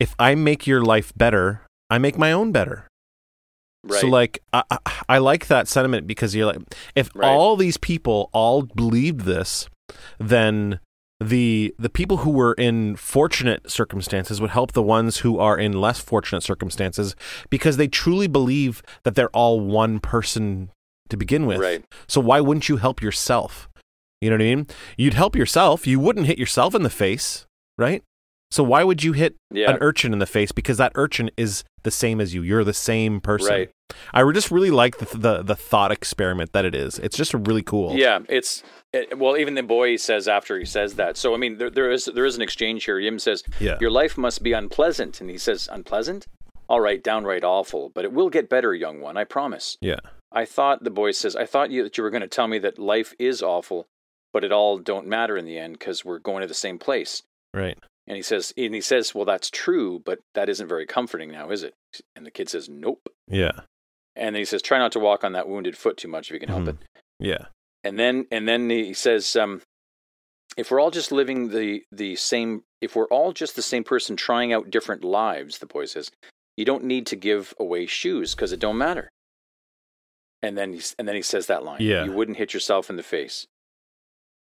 [0.00, 2.86] if i make your life better i make my own better
[3.84, 4.00] Right.
[4.02, 4.78] So like I, I,
[5.08, 6.58] I like that sentiment because you're like
[6.94, 7.28] if Right.
[7.28, 9.68] all these people all believed this,
[10.18, 10.80] then
[11.22, 15.72] the the people who were in fortunate circumstances would help the ones who are in
[15.80, 17.14] less fortunate circumstances
[17.50, 20.70] because they truly believe that they're all one person
[21.10, 21.58] to begin with.
[21.60, 21.84] Right.
[22.08, 23.68] So why wouldn't you help yourself?
[24.20, 24.66] You know what I mean?
[24.96, 25.86] You'd help yourself.
[25.86, 28.02] You wouldn't hit yourself in the face, right?
[28.50, 29.70] So why would you hit Yeah.
[29.70, 32.42] an urchin in the face because that urchin is the same as you.
[32.42, 33.48] You're the same person.
[33.50, 33.70] Right.
[34.12, 36.98] I just really like the, the the thought experiment that it is.
[36.98, 37.96] It's just really cool.
[37.96, 38.62] Yeah, it's
[38.92, 39.36] it, well.
[39.36, 41.16] Even the boy says after he says that.
[41.16, 42.98] So I mean, there, there is there is an exchange here.
[42.98, 43.78] Yim says, Yeah.
[43.80, 46.26] "Your life must be unpleasant," and he says, "Unpleasant?
[46.68, 49.16] All right, downright awful, but it will get better, young one.
[49.16, 50.00] I promise." Yeah.
[50.32, 52.58] I thought the boy says, "I thought you that you were going to tell me
[52.60, 53.86] that life is awful,
[54.32, 57.22] but it all don't matter in the end because we're going to the same place."
[57.52, 57.78] Right.
[58.06, 61.50] And he says, and he says, "Well, that's true, but that isn't very comforting now,
[61.50, 61.74] is it?"
[62.16, 63.52] And the kid says, "Nope." Yeah.
[64.20, 66.34] And then he says, "Try not to walk on that wounded foot too much if
[66.34, 66.68] you can help Mhm.
[66.68, 66.76] it."
[67.18, 67.46] Yeah.
[67.82, 69.62] and then and then he says um,
[70.56, 74.16] if we're all just living the the same if we're all just the same person
[74.16, 76.10] trying out different lives the boy says
[76.58, 79.08] you don't need to give away shoes because it don't matter
[80.42, 82.04] and then he's, and then he says that line Yeah.
[82.04, 83.46] you wouldn't hit yourself in the face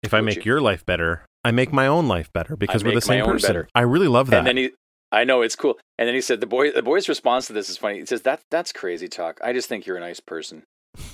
[0.04, 0.44] If I make you?
[0.52, 3.48] your life better, I make my own life better because we're the same person.
[3.48, 3.68] better.
[3.76, 4.40] I really love that.
[4.40, 4.70] and then he
[5.12, 5.80] I know it's cool.
[5.98, 8.00] And then he said the boy the boy's response to this is funny.
[8.00, 9.40] He says that that's crazy talk.
[9.44, 10.64] I just think you're a nice person.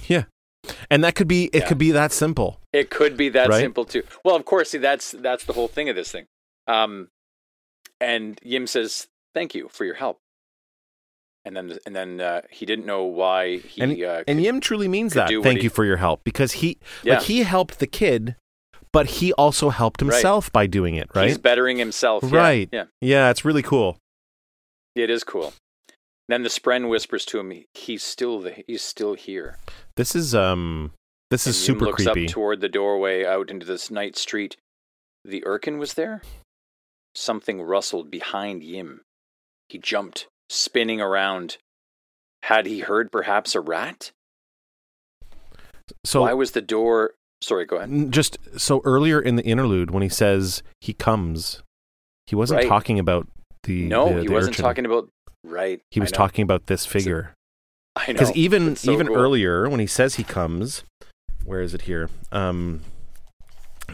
[0.07, 0.25] yeah.
[0.89, 1.67] And that could be it Yeah.
[1.67, 2.59] could be that simple.
[2.73, 3.61] It could be that Right?
[3.61, 4.03] simple too.
[4.23, 6.25] Well, of course, see that's that's the whole thing of this thing.
[6.67, 7.09] Um,
[8.01, 10.17] and Yim says, "Thank you for your help."
[11.45, 14.87] And then and then uh, he didn't know why he And uh, And Yim truly
[14.87, 15.29] means that.
[15.29, 17.15] Thank he- you for your help because he Yeah.
[17.15, 18.35] like he helped the kid,
[18.95, 20.11] but he also helped Right.
[20.13, 21.27] himself by doing it, right?
[21.27, 22.23] he's bettering himself.
[22.25, 22.69] Right.
[22.71, 23.97] Yeah, yeah, it's really cool.
[24.95, 25.53] it is cool.
[26.27, 29.57] Then the Spren whispers to him, "He's still the, he's still here."
[29.97, 30.91] This is um
[31.29, 32.25] this is super looks creepy.
[32.25, 34.57] up toward the doorway out into this night street.
[35.23, 36.21] The Urkin was there.
[37.13, 39.01] Something rustled behind Yim.
[39.69, 41.57] He jumped, spinning around.
[42.43, 44.11] Had he heard perhaps a rat?
[46.05, 47.13] so Why was the door?
[47.45, 48.11] Sorry, go ahead.
[48.11, 51.61] Just so earlier in the interlude when he says he comes
[52.27, 52.67] he wasn't Right.
[52.67, 53.27] talking about
[53.63, 54.63] the No, the- he the wasn't urchin.
[54.65, 55.09] talking about.
[55.43, 55.79] Right.
[55.91, 57.33] he was talking about this figure
[57.95, 58.13] I know.
[58.13, 59.15] because even so even cool.
[59.15, 60.83] earlier when he says he comes
[61.43, 62.81] where is it here um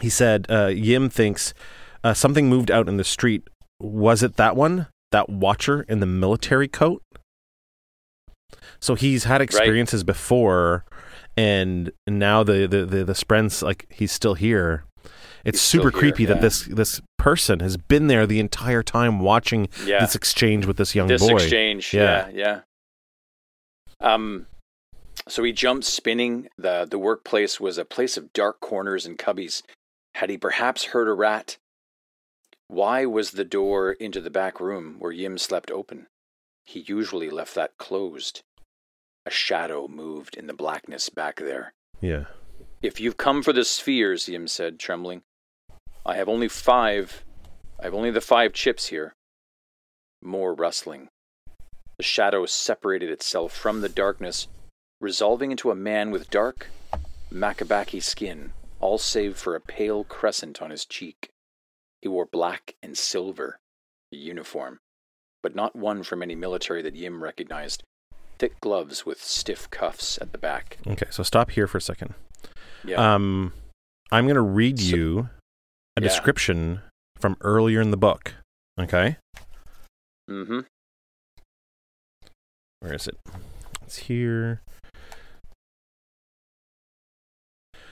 [0.00, 1.52] he said uh yim thinks
[2.02, 3.46] uh, something moved out in the street
[3.78, 7.02] was it that one that watcher in the military coat
[8.80, 10.84] so he's had experiences before
[11.36, 14.84] and now the the the, the Spren's like he's still here
[15.44, 19.18] it's He's super here, creepy that this this person has been there the entire time
[19.18, 20.00] watching Yeah.
[20.00, 21.14] this exchange with this young boy.
[21.14, 21.92] this boy exchange.
[21.92, 22.28] Yeah.
[22.28, 22.60] Yeah.
[24.00, 24.14] yeah.
[24.14, 24.46] Um.
[25.28, 26.48] So he jumped, spinning.
[26.56, 29.62] the The workplace was a place of dark corners and cubbies.
[30.14, 31.56] Had he perhaps heard a rat?
[32.68, 36.06] Why was the door into the back room where Yim slept open?
[36.64, 38.40] He usually left that closed.
[39.24, 41.74] A shadow moved in the blackness back there.
[42.00, 42.24] yeah
[42.82, 45.22] If you've come for the spheres, Yim said, trembling,
[46.04, 47.24] I have only five.
[47.78, 49.14] I have only the five chips here.
[50.20, 51.08] More rustling.
[51.98, 54.48] The shadow separated itself from the darkness,
[55.00, 56.68] resolving into a man with dark,
[57.32, 61.30] Makabaki skin, all save for a pale crescent on his cheek.
[62.00, 63.60] He wore black and silver,
[64.12, 64.80] a uniform,
[65.42, 67.84] but not one from any military that Yim recognized.
[68.42, 70.78] Thick gloves with stiff cuffs at the back.
[70.84, 72.14] okay so stop here for a second
[72.84, 72.96] Yeah.
[73.14, 73.52] Um,
[74.10, 75.18] I'm going to read So- you
[75.96, 76.08] a Yeah.
[76.08, 76.80] description
[77.20, 78.34] from earlier in the book.
[78.80, 79.18] Okay,
[80.28, 80.60] mm-hmm.
[82.80, 83.16] where is it?
[83.82, 84.62] It's here.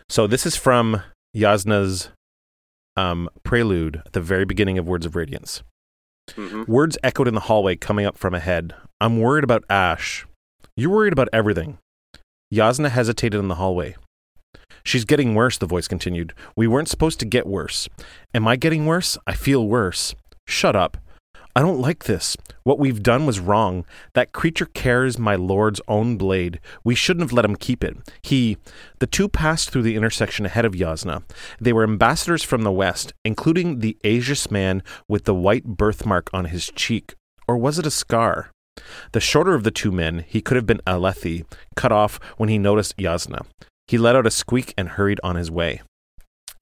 [0.09, 1.03] So this is from
[1.37, 2.09] Jasnah's
[2.97, 5.63] um, prelude at the very beginning of Words of Radiance.
[6.31, 6.65] Mm-hmm.
[6.71, 8.75] Words echoed in the hallway coming up from ahead.
[9.01, 10.27] I'm worried about Ash.
[10.81, 11.77] You're worried about everything.
[12.51, 13.97] Jasnah hesitated in the hallway.
[14.83, 16.33] She's getting worse, the voice continued.
[16.57, 17.87] We weren't supposed to get worse.
[18.33, 19.19] Am I getting worse?
[19.27, 20.15] I feel worse.
[20.47, 20.97] Shut up.
[21.55, 22.35] I don't like this.
[22.63, 23.85] What we've done was wrong.
[24.15, 26.61] That creature carries my lord's own blade.
[26.83, 27.99] We shouldn't have let him keep it.
[28.23, 28.57] He.
[29.01, 31.25] The two passed through the intersection ahead of Jasnah.
[31.61, 36.47] They were ambassadors from the west, including the Azish man with the white birthmark on
[36.47, 37.17] his cheek.
[37.47, 38.51] Or was it a scar?
[39.13, 41.45] The shorter of the two men, he could have been Alethi,
[41.77, 43.45] cut off when he noticed Jasnah.
[43.89, 45.83] He let out a squeak and hurried on his way.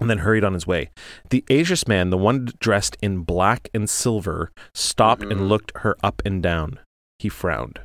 [0.00, 0.90] And then hurried on his way.
[1.30, 5.30] The Azish man, the one dressed in black and silver, stopped Mhm.
[5.32, 6.78] and looked her up and down.
[7.18, 7.80] He frowned.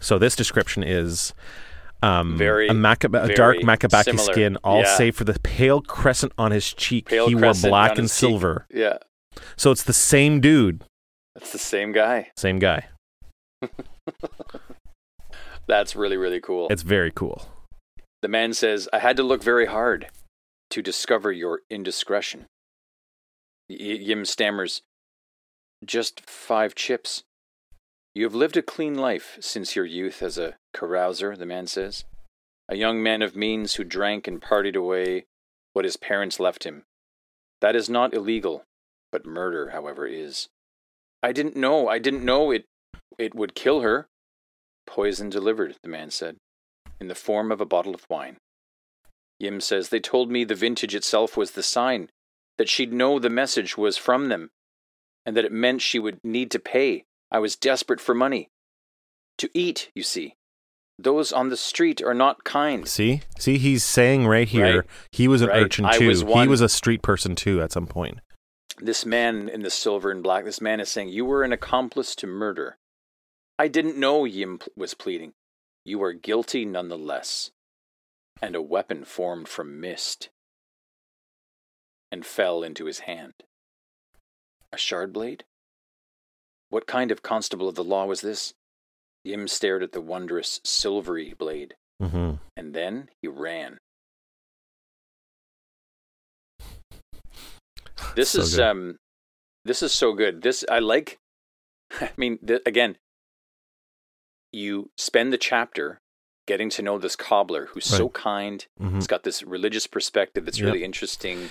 [0.00, 1.32] So this description is
[2.02, 4.32] um, Very, a, Macab- a dark Makabaki similar.
[4.32, 4.96] skin, all Yeah.
[4.96, 7.06] save for the pale crescent on his cheek.
[7.08, 8.18] Pale he wore black and his cheek.
[8.18, 8.66] silver.
[8.70, 8.98] Yeah,
[9.56, 10.84] So it's the same dude,
[11.36, 12.30] that's the same guy.
[12.38, 12.86] same guy.
[15.66, 16.68] That's really really cool.
[16.70, 17.48] It's very cool.
[18.22, 20.08] The man says, I had to look very hard
[20.70, 22.46] to discover your indiscretion.
[23.68, 24.80] Y- Yim stammers,
[25.84, 27.24] Just five chips.
[28.14, 32.04] You have lived a clean life since your youth as a carouser, the man says.
[32.68, 35.26] A young man of means who drank and partied away
[35.74, 36.84] what his parents left him.
[37.60, 38.64] That is not illegal,
[39.12, 40.48] but murder, however, is.
[41.22, 42.64] I didn't know, I didn't know it,
[43.18, 44.06] it would kill her.
[44.86, 46.36] Poison delivered, the man said
[47.00, 48.38] in the form of a bottle of wine.
[49.38, 52.08] Yim says, They told me the vintage itself was the sign,
[52.56, 54.48] that she'd know the message was from them,
[55.26, 57.04] and that it meant she would need to pay.
[57.30, 58.48] I was desperate for money.
[59.38, 60.36] To eat, you see.
[60.98, 62.88] Those on the street are not kind.
[62.88, 64.86] See, see, he's saying right here, Right.
[65.12, 65.64] he was an Right.
[65.64, 66.08] urchin too.
[66.08, 68.20] was he was a street person too at some point.
[68.78, 72.14] This man in the silver and black, this man is saying, You were an accomplice
[72.16, 72.76] to murder.
[73.58, 75.32] I didn't know, Yim was pleading.
[75.84, 77.52] You are guilty nonetheless.
[78.42, 80.28] And a weapon formed from mist
[82.12, 83.32] and fell into his hand.
[84.72, 85.44] A shard blade?
[86.68, 88.54] What kind of constable of the law was this?
[89.24, 92.34] Yim stared at the wondrous silvery blade, mm-hmm.
[92.56, 93.78] and then he ran.
[98.14, 98.64] This So is good.
[98.64, 98.98] um,
[99.64, 100.42] this is so good.
[100.42, 101.18] This I like.
[102.00, 102.96] I mean, th- again,
[104.52, 106.00] you spend the chapter
[106.46, 108.14] getting to know this cobbler who's so Right.
[108.14, 108.66] kind.
[108.78, 110.66] hmm He's got this religious perspective that's Yep.
[110.66, 111.42] really interesting.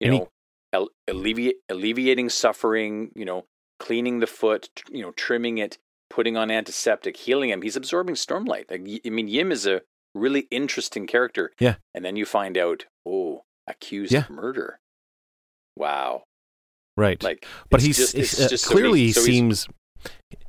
[0.00, 0.28] You And he- know,
[0.72, 3.12] al- alleviate, alleviating suffering.
[3.14, 3.46] You know,
[3.78, 4.68] cleaning the foot.
[4.76, 5.78] tr- You know, trimming it,
[6.10, 7.62] putting on antiseptic, healing him.
[7.62, 8.70] He's absorbing stormlight.
[8.70, 9.82] Like, y- I mean, Yim is a
[10.14, 11.52] really interesting character.
[11.58, 11.76] Yeah.
[11.94, 14.20] And then you find out, oh, accused Yeah.
[14.24, 14.78] of murder.
[15.76, 16.24] Wow.
[16.96, 17.22] Right.
[17.22, 19.66] Like, but he's just, he's, uh, so clearly he So seems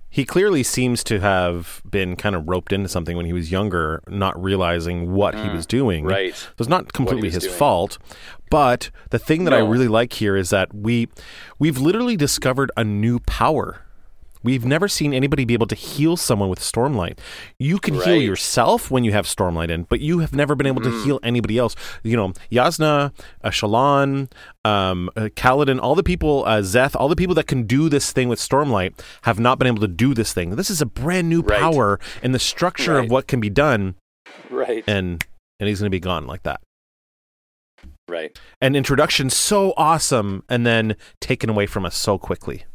[0.10, 4.04] he clearly seems to have been kind of roped into something when he was younger,
[4.08, 6.06] not realizing what he Mm, was doing.
[6.06, 6.36] right.
[6.36, 7.56] So it's not completely was his doing.
[7.56, 7.98] fault.
[8.52, 11.08] But the thing that I really like here is that we
[11.58, 13.82] we've literally discovered a new power.
[14.44, 17.18] We've never seen anybody be able to heal someone with stormlight.
[17.60, 20.82] You can heal yourself when you have stormlight in, but you have never been able
[20.82, 21.04] to Mm.
[21.06, 21.76] heal anybody else.
[22.04, 23.14] You know, Jasnah,
[23.44, 24.30] uh, Shallan,
[24.66, 28.12] um, uh, Kaladin, all the people, uh, Szeth, all the people that can do this
[28.12, 30.56] thing with stormlight have not been able to do this thing.
[30.58, 31.60] This is a brand new Right.
[31.60, 33.96] power in the structure of what can be done,
[34.50, 34.84] Right.
[34.88, 35.24] and
[35.60, 36.60] and he's going to be gone like that
[38.10, 38.38] right.
[38.60, 42.66] an introduction so awesome and then taken away from us so quickly.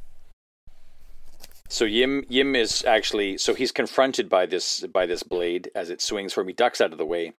[1.69, 6.01] So Yim Yim is actually so he's confronted by this by this blade as it
[6.01, 6.49] swings for him.
[6.49, 7.35] He ducks out of the way.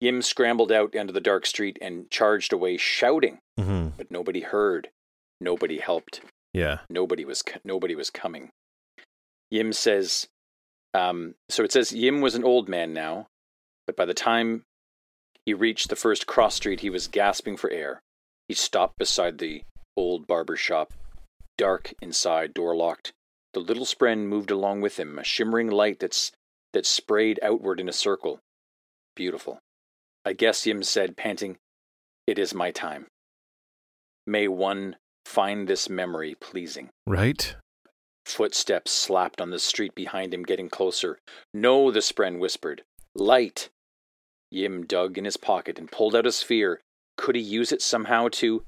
[0.00, 3.88] Yim scrambled out into the dark street and charged away, shouting, mm-hmm.
[3.96, 4.88] but nobody heard.
[5.40, 6.20] Nobody helped.
[6.52, 6.78] Yeah.
[6.88, 8.50] Nobody was nobody was coming.
[9.50, 10.28] Yim says,
[10.94, 13.26] um, so it says Yim was an old man now,
[13.86, 14.62] but by the time
[15.44, 18.00] he reached the first cross street, he was gasping for air.
[18.48, 19.62] He stopped beside the
[19.96, 20.92] old barber shop,
[21.58, 23.12] dark inside, door locked.
[23.52, 26.32] The little spren moved along with him, a shimmering light that's
[26.72, 28.40] that sprayed outward in a circle.
[29.16, 29.58] Beautiful.
[30.24, 31.56] I guess Yim said, panting,
[32.26, 33.06] It is my time.
[34.26, 36.90] May one find this memory pleasing.
[37.06, 37.56] Right?
[38.24, 41.18] Footsteps slapped on the street behind him, getting closer.
[41.52, 42.82] No, the spren whispered.
[43.16, 43.68] Light.
[44.52, 46.80] Yim dug in his pocket and pulled out a sphere.
[47.16, 48.64] Could he use it somehow to.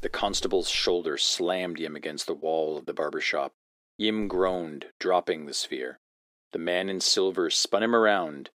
[0.00, 3.52] The constable's shoulder slammed Yim against the wall of the barber shop.
[3.98, 5.98] Yim groaned, dropping the sphere.
[6.52, 8.50] The man in silver spun him around.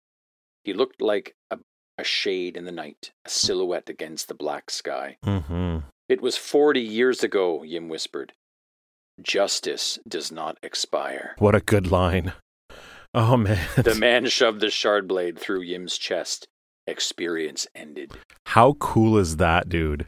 [0.63, 1.59] He looked like a,
[1.97, 5.17] a shade in the night, a silhouette against the black sky.
[5.25, 5.79] Mm-hmm.
[6.07, 8.33] It was forty years ago, Yim whispered.
[9.21, 11.35] Justice does not expire.
[11.37, 12.33] What a good line.
[13.13, 13.67] Oh man.
[13.75, 16.47] The man shoved the shard blade through Yim's chest.
[16.87, 18.13] Experience ended.
[18.47, 20.07] How cool is that, dude?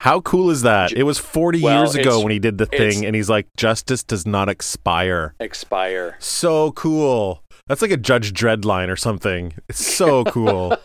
[0.00, 0.92] How cool is that?
[0.92, 4.02] It was 40 Well, years ago when he did the thing and he's like justice
[4.04, 5.34] does not expire.
[5.40, 6.16] Expire.
[6.20, 7.42] So cool.
[7.66, 9.54] That's like a Judge Dredd line or something.
[9.68, 10.76] It's so cool.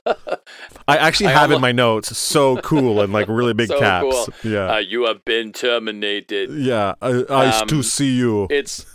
[0.88, 4.04] I actually I have in my notes so cool in like really big So caps.
[4.42, 4.52] cool.
[4.52, 4.74] Yeah.
[4.76, 6.50] Uh, you have been terminated.
[6.52, 8.48] yeah, I, I um, to see you.
[8.50, 8.86] It's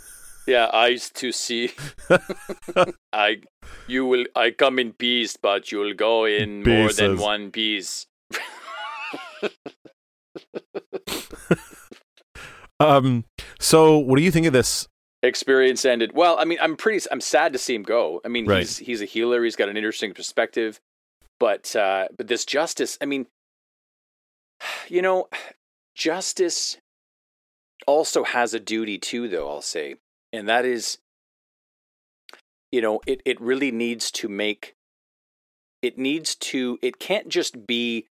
[0.48, 1.72] yeah, eyes to see.
[3.12, 3.42] I
[3.86, 8.06] you will I come in peace, but you'll go in more than one piece.
[12.78, 13.24] Um,
[13.58, 14.86] so what do you think of this
[15.22, 16.12] experience ended.
[16.14, 17.06] Well, I mean, I'm pretty.
[17.10, 18.20] I'm sad to see him go.
[18.24, 18.60] I mean, Right.
[18.60, 19.42] he's he's a healer.
[19.44, 20.80] He's got an interesting perspective,
[21.40, 22.98] but uh, but this justice.
[23.00, 23.26] I mean,
[24.88, 25.28] you know,
[25.94, 26.76] justice
[27.86, 29.48] also has a duty too, though.
[29.48, 29.96] I'll say,
[30.32, 30.98] and that is,
[32.70, 34.74] you know, it it really needs to make.
[35.82, 36.78] It needs to.
[36.82, 38.06] It can't just be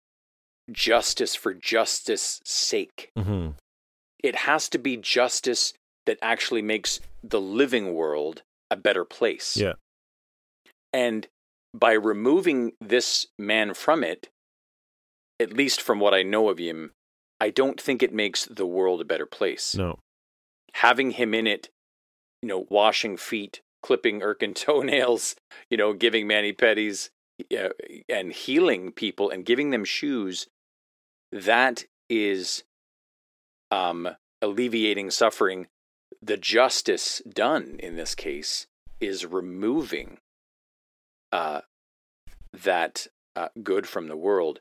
[0.71, 3.51] justice for justice sake hmm
[4.23, 5.75] it has to be justice
[6.07, 9.57] that actually makes the living world a better place.
[9.57, 9.75] Yeah.
[10.93, 11.27] And
[11.75, 14.29] by removing this man from it,
[15.41, 16.93] at least from what I know of him,
[17.41, 19.75] I don't think it makes the world a better place.
[19.75, 19.99] No.
[20.75, 21.71] Having him in it,
[22.41, 25.35] you know, washing feet, clipping Irkin toenails,
[25.71, 27.11] you know, giving mani pedis,
[27.57, 27.71] uh,
[28.09, 30.47] and healing people and giving them shoes,
[31.33, 32.63] that is
[33.71, 34.09] um,
[34.41, 35.67] alleviating suffering.
[36.21, 38.67] The justice done in this case
[39.01, 40.19] is removing
[41.33, 41.63] uh,
[42.53, 44.61] that uh, good from the world.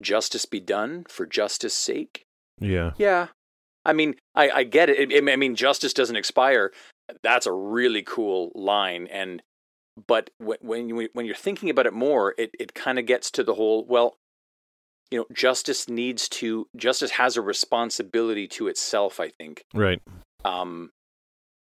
[0.00, 2.24] Justice be done for justice' sake.
[2.60, 2.92] Yeah.
[2.98, 3.28] Yeah,
[3.84, 5.10] I mean, I, I get it.
[5.10, 6.72] It- I mean, justice doesn't expire.
[7.22, 9.42] That's a really cool line, and
[10.06, 13.30] but when when you when you're thinking about it more, it it kind of gets
[13.32, 13.84] to the whole.
[13.84, 14.16] Well,
[15.12, 19.20] you know, justice needs to justice has a responsibility to itself.
[19.20, 20.00] I think, Right.
[20.44, 20.90] um,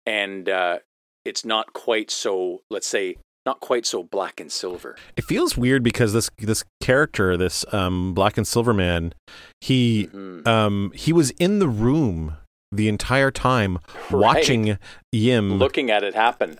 [0.05, 0.79] and uh,
[1.25, 2.61] it's not quite so.
[2.69, 3.15] Let's say
[3.45, 4.97] not quite so black and silver.
[5.15, 9.13] It feels weird because this this character, this um, black and silver man,
[9.61, 10.45] he Mhm.
[10.45, 12.37] um, he was in the room
[12.71, 13.79] the entire time
[14.11, 14.19] Right.
[14.21, 14.77] watching
[15.13, 16.57] Yim Looking at it happen,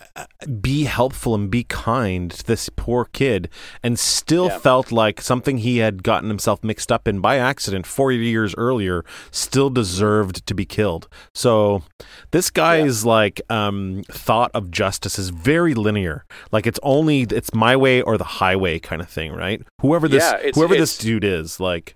[0.62, 3.50] be helpful and be kind to this poor kid
[3.84, 4.58] and still Yeah.
[4.60, 9.04] felt like something he had gotten himself mixed up in by accident 40 years earlier
[9.32, 11.10] still deserved to be killed.
[11.34, 11.84] So
[12.32, 16.26] this guy's like um thought of justice is very linear.
[16.54, 19.62] Like it's only it's my way or the highway kind of thing, right?
[19.82, 21.96] Whoever this Yeah, it's- whoever this dude is, like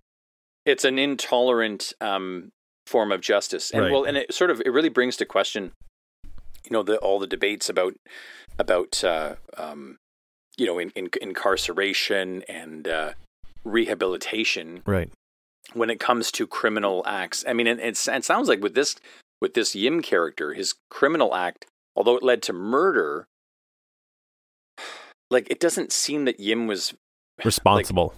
[0.65, 2.51] it's an intolerant um,
[2.91, 3.91] form of justice, and Right.
[3.91, 5.71] well, and it sort of it really brings to question,
[6.23, 7.95] you know, the all the debates about
[8.59, 9.97] about uh, um,
[10.57, 13.13] you know in, in, incarceration and uh,
[13.63, 15.09] rehabilitation right.
[15.73, 17.45] when it comes to criminal acts.
[17.47, 18.95] I mean, it, it's, it sounds like with this
[19.41, 21.65] with this Yim character, his criminal act,
[21.95, 23.25] although it led to murder,
[25.31, 26.93] like it doesn't seem that Yim was
[27.43, 28.13] Responsible.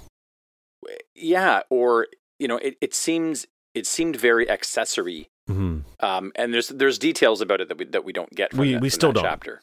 [1.15, 2.07] yeah or
[2.39, 7.41] you know it, it seems it seemed very accessory hmm um and there's there's details
[7.41, 9.23] about it that we that we don't get from We- that- we still don't.
[9.23, 9.61] chapter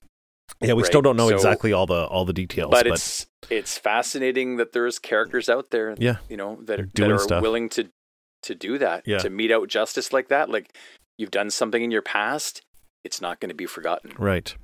[0.60, 0.86] Yeah, we Right.
[0.86, 4.56] still don't know So- exactly all the all the details, but, but, it's it's fascinating
[4.56, 6.16] that there's characters out there Yeah.
[6.28, 7.40] you know that, that Doing are stuff.
[7.42, 7.88] willing to
[8.42, 9.18] to do that Yeah.
[9.18, 10.76] to mete out justice like that like
[11.18, 12.62] you've done something in your past
[13.04, 14.54] it's not going to be forgotten right.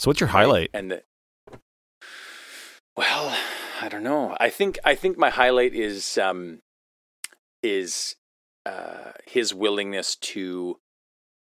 [0.00, 0.32] So what's your right?
[0.42, 0.70] highlight?
[0.74, 1.02] and the,
[2.96, 3.36] well
[3.80, 6.58] i don't know i think i think my highlight is um
[7.62, 8.14] is
[8.66, 10.78] uh his willingness to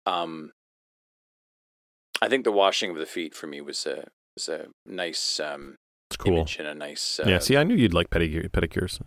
[0.06, 0.52] um
[2.22, 5.76] i think the washing of the feet for me was a was a nice um
[6.10, 6.32] It's cool.
[6.38, 9.00] image and a nice uh, yeah, see, I knew you'd like pedicure, pedicures.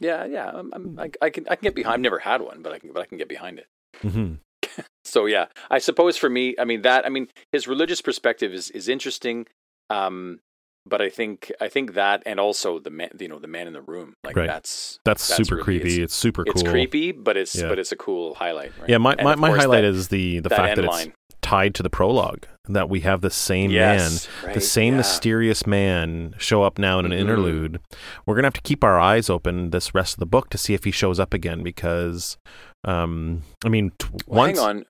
[0.00, 2.62] yeah yeah I'm, I'm, I, I can i can get behind i've never had one
[2.62, 3.66] but i can but i can get behind it
[4.02, 4.34] hmm
[5.04, 8.70] so yeah i suppose for me i mean that i mean his religious perspective is
[8.70, 9.46] is interesting
[9.90, 10.40] um
[10.88, 13.72] but i think i think that and also the man you know the man in
[13.72, 14.46] the room like Right.
[14.46, 15.86] that's That's, That's super really- creepy.
[15.94, 17.68] it's- It's, super it's creepy but it's Yeah.
[17.68, 18.88] but it's a cool highlight right?
[18.88, 21.12] Yeah, my, And my, my highlight that- is the the that fact that it's line
[21.42, 22.44] tied to the prologue.
[22.68, 24.98] That we have the same yes man, right, the same yeah.
[24.98, 27.20] mysterious man, show up now in an Mhm.
[27.20, 27.80] interlude.
[28.26, 30.74] We're gonna have to keep our eyes open this rest of the book to see
[30.74, 32.36] if he shows up again because,
[32.82, 34.84] um, I mean, t- well, once hang on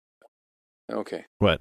[0.92, 1.60] okay What?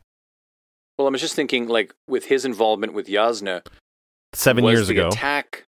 [0.98, 3.66] well i was just thinking like with his involvement with Jasnah
[4.36, 5.66] seven years ago, attack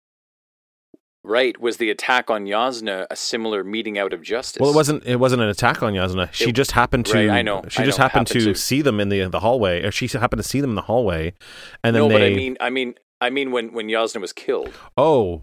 [1.23, 5.03] right was the attack on Jasnah a similar meeting out of justice Well, it wasn't.
[5.05, 6.31] It wasn't an attack on Jasnah.
[6.31, 7.13] She It- just happened to.
[7.15, 9.25] right, I know, She I just know, happened, happened to, to- see them in the
[9.27, 9.83] the hallway.
[9.83, 11.33] Or she happened to see them in the hallway,
[11.83, 12.13] and then no they.
[12.15, 15.41] but i mean i mean i mean when when Jasnah was killed oh,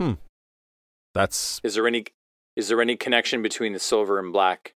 [0.00, 0.12] hmm.
[1.14, 2.06] That's Is there any
[2.56, 4.74] is there any connection between the silver and black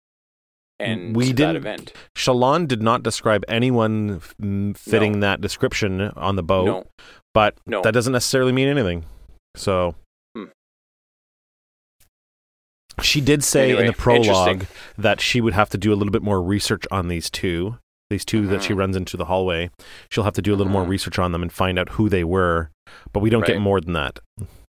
[0.80, 1.94] and We didn't- event?
[2.16, 4.36] Shallan did not describe anyone f-
[4.78, 6.86] fitting that description on the boat, No,
[7.34, 7.82] but no.
[7.82, 9.06] that doesn't necessarily mean anything.
[9.56, 9.96] So.
[10.36, 10.46] Hmm.
[13.02, 14.66] She did say in the prologue
[14.98, 17.78] that she would have to do a little bit more research on these two.
[18.10, 18.78] These 2 that she Mhm.
[18.78, 19.72] runs into the hallway.
[20.12, 20.90] She'll have to do a little more Mhm.
[20.90, 22.70] research on them and find out who they were,
[23.12, 24.20] but we don't get more than that.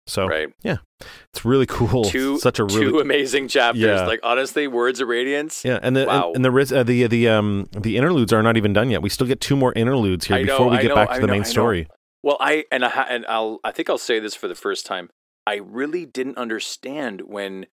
[0.06, 0.48] So right.
[0.64, 2.04] it's really cool.
[2.04, 3.82] Two Such a really two amazing chapters.
[3.82, 4.06] Yeah.
[4.06, 5.64] Like honestly, words of radiance.
[5.64, 6.28] yeah, and the Wow.
[6.34, 9.02] and, and the uh, the the um the interludes are not even done yet.
[9.02, 11.14] We still get two more interludes here know, before we I get know, back to
[11.16, 11.88] I the know, main story.
[12.22, 15.10] Well, I and I and I'll I think I'll say this for the first time.
[15.46, 17.66] I really didn't understand when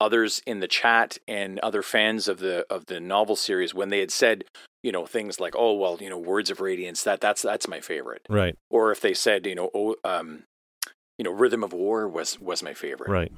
[0.00, 4.00] others in the chat and other fans of the of the novel series when they
[4.00, 4.44] had said,
[4.82, 7.80] you know, things like, "Oh, well, you know, Words of Radiance, that that's that's my
[7.80, 10.44] favorite." Right, Or if they said, you know, oh, um,
[11.18, 13.10] you know, Rhythm of War was was my favorite.
[13.10, 13.32] right.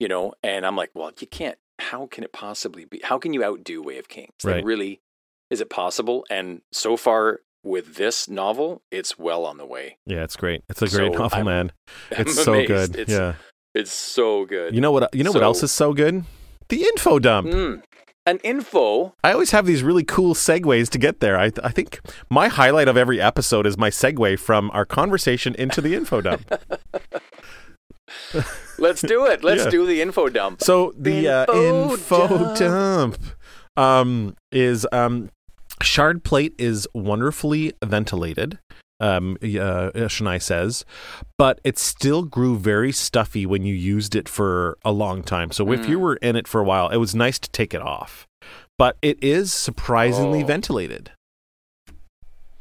[0.00, 3.00] You know, and I'm like, "Well, you can't how can it possibly be?
[3.04, 4.32] How can you outdo Way of Kings?
[4.42, 4.56] Right.
[4.56, 5.00] Like really
[5.50, 9.96] is it possible?" And so far with this novel, it's well on the way.
[10.06, 10.62] Yeah, it's great.
[10.68, 11.72] It's a great So novel, I'm- man.
[12.16, 12.68] I'm It's so amazed.
[12.68, 12.96] good.
[12.96, 13.34] It's, yeah.
[13.74, 14.74] it's so good.
[14.74, 15.14] You know what?
[15.14, 16.24] You know what else is so good?
[16.68, 17.48] The info dump.
[17.48, 17.82] Mm.
[18.26, 19.14] An info.
[19.24, 21.38] I always have these really cool segues to get there.
[21.38, 22.00] I, I think
[22.30, 26.42] my highlight of every episode is my segue from our conversation into the info dump.
[28.78, 29.42] Let's do it.
[29.44, 29.70] Let's Yeah.
[29.70, 30.62] do the info dump.
[30.62, 33.18] So the uh, Info info dump
[33.76, 35.30] um, is um,
[35.82, 38.58] shard plate is wonderfully ventilated.
[39.02, 40.84] Um, uh, Eshonai says,
[41.38, 45.52] but it still grew very stuffy when you used it for a long time.
[45.52, 46.02] So if you Mm.
[46.02, 48.26] were in it for a while, it was nice to take it off.
[48.76, 50.46] But it is surprisingly Oh.
[50.46, 51.12] ventilated.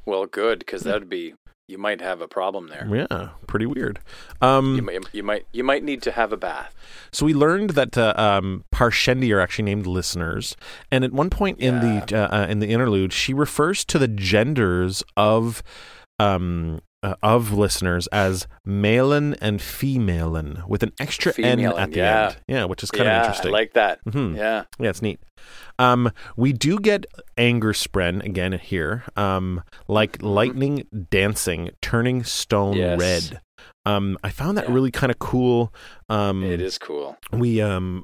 [0.05, 1.33] Well, good because that'd be
[1.69, 2.87] you might have a problem there.
[2.91, 3.99] Yeah, pretty weird.
[4.41, 6.75] Um, You might, you might you might need to have a bath.
[7.11, 10.55] So we learned that uh, um, Parshendi are actually named listeners,
[10.91, 14.07] and at one point in the uh, uh, in the interlude, she refers to the
[14.07, 15.61] genders of
[16.17, 22.25] um, uh, of listeners as malen and femalen with an extra n at the yeah.
[22.25, 22.37] end.
[22.47, 23.49] Yeah, which is kind yeah, of interesting.
[23.49, 24.03] I like that.
[24.05, 24.35] Mm-hmm.
[24.35, 24.63] Yeah.
[24.79, 25.19] Yeah, it's neat.
[25.79, 27.05] Um, we do get
[27.37, 32.99] anger spren again here, um, like lightning dancing, turning stone Yes.
[32.99, 33.41] red.
[33.85, 34.73] Um, I found that Yeah.
[34.75, 35.73] really kind of cool.
[36.09, 37.17] Um, It is cool.
[37.31, 38.03] we um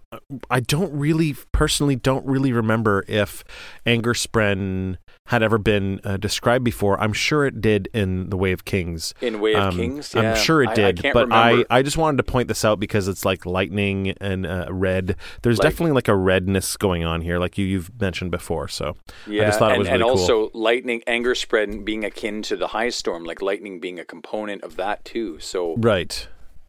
[0.49, 3.43] i don't really personally don't really remember if
[3.85, 4.97] anger spren
[5.30, 9.14] had ever been uh, described before i'm sure it did in the way of kings
[9.22, 10.31] In Way of Um, Kings, yeah.
[10.31, 11.68] i'm sure it I- I did can't but i remember.
[11.72, 15.57] i just wanted to point this out because it's like lightning and uh, red there's
[15.57, 18.95] Like- definitely like a redness going on here like you you've mentioned before so
[19.27, 20.19] yeah, just thought it and, was and really cool.
[20.22, 24.61] also lightning anger spren being akin to the high storm, like lightning being a component
[24.64, 25.39] of that too.
[25.39, 26.27] So right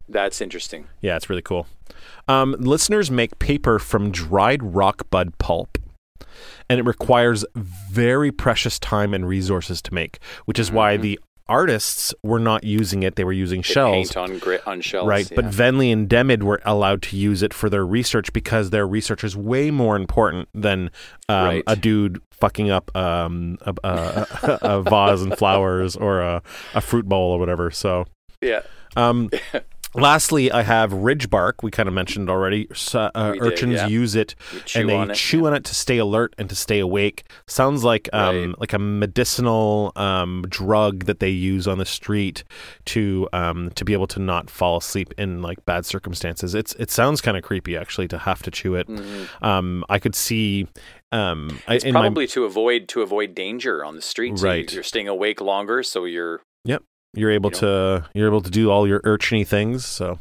[0.09, 0.87] that's interesting.
[1.01, 1.67] yeah it's really cool
[2.29, 5.79] um, listeners make paper from dried rock bud pulp
[6.69, 11.19] and it requires very precious time and resources to make, which is why the
[11.49, 13.69] artists were not using it; they were using Mm-hmm.
[13.69, 13.73] They
[14.05, 14.09] shells.
[14.13, 17.55] paint on grit on shells, Right, but Venli and Demid were allowed to use it
[17.55, 20.91] for their research because their research is way more important than
[21.29, 21.63] um, Right.
[21.69, 26.43] a dude fucking up um, a, a, a, a vase and flowers or a,
[26.75, 27.71] a fruit bowl or whatever.
[27.71, 28.07] So,
[28.43, 28.63] yeah,
[28.97, 29.31] um,
[29.97, 31.63] lastly, I have ridge bark.
[31.63, 32.69] We kind of mentioned already.
[32.75, 33.87] So, uh, We did, urchins yeah.
[33.89, 34.35] use it
[34.75, 35.15] and they on it.
[35.15, 37.25] chew on it to stay alert and to stay awake.
[37.47, 38.61] Sounds like um Right.
[38.61, 42.45] like a medicinal um drug that they use on the street
[42.87, 46.55] to um to be able to not fall asleep in like bad circumstances.
[46.55, 48.87] It's it sounds kind of creepy actually to have to chew it.
[48.89, 49.29] Mhm.
[49.43, 50.69] Um I could see
[51.13, 54.39] um I, It's my probably to avoid to avoid danger on the street.
[54.39, 54.73] So Right.
[54.73, 56.41] you're staying awake longer, so you're
[57.15, 60.19] you're able you to you're able to do all your urchiny things so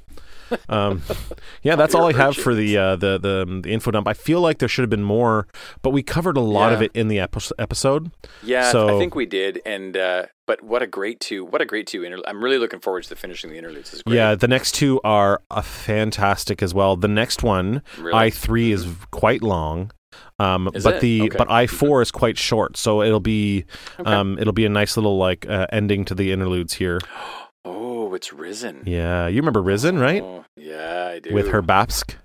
[0.69, 1.01] um
[1.63, 4.41] yeah that's All i have for the uh the, the the info dump i feel
[4.41, 5.47] like there should have been more
[5.81, 8.11] but we covered a lot of it in the epi- episode
[8.43, 8.71] yeah.
[8.71, 11.43] So- I think we did, and uh, but what a great two!
[11.45, 12.25] What a great two interlude!
[12.27, 14.03] I'm really looking forward to the finishing the interludes.
[14.05, 18.29] Yeah the next two are uh, fantastic as well the next one Really?
[18.29, 19.91] i3 is quite long
[20.39, 21.01] um but it?
[21.01, 21.37] the Okay.
[21.37, 23.65] but i4 is quite short so it'll be
[23.99, 24.11] Okay.
[24.11, 26.99] um it'll be a nice little like uh, ending to the interludes here
[27.65, 28.83] oh, it's Rysn.
[28.85, 31.33] yeah you remember Rysn right Oh, yeah, I do.
[31.33, 32.15] with her babsk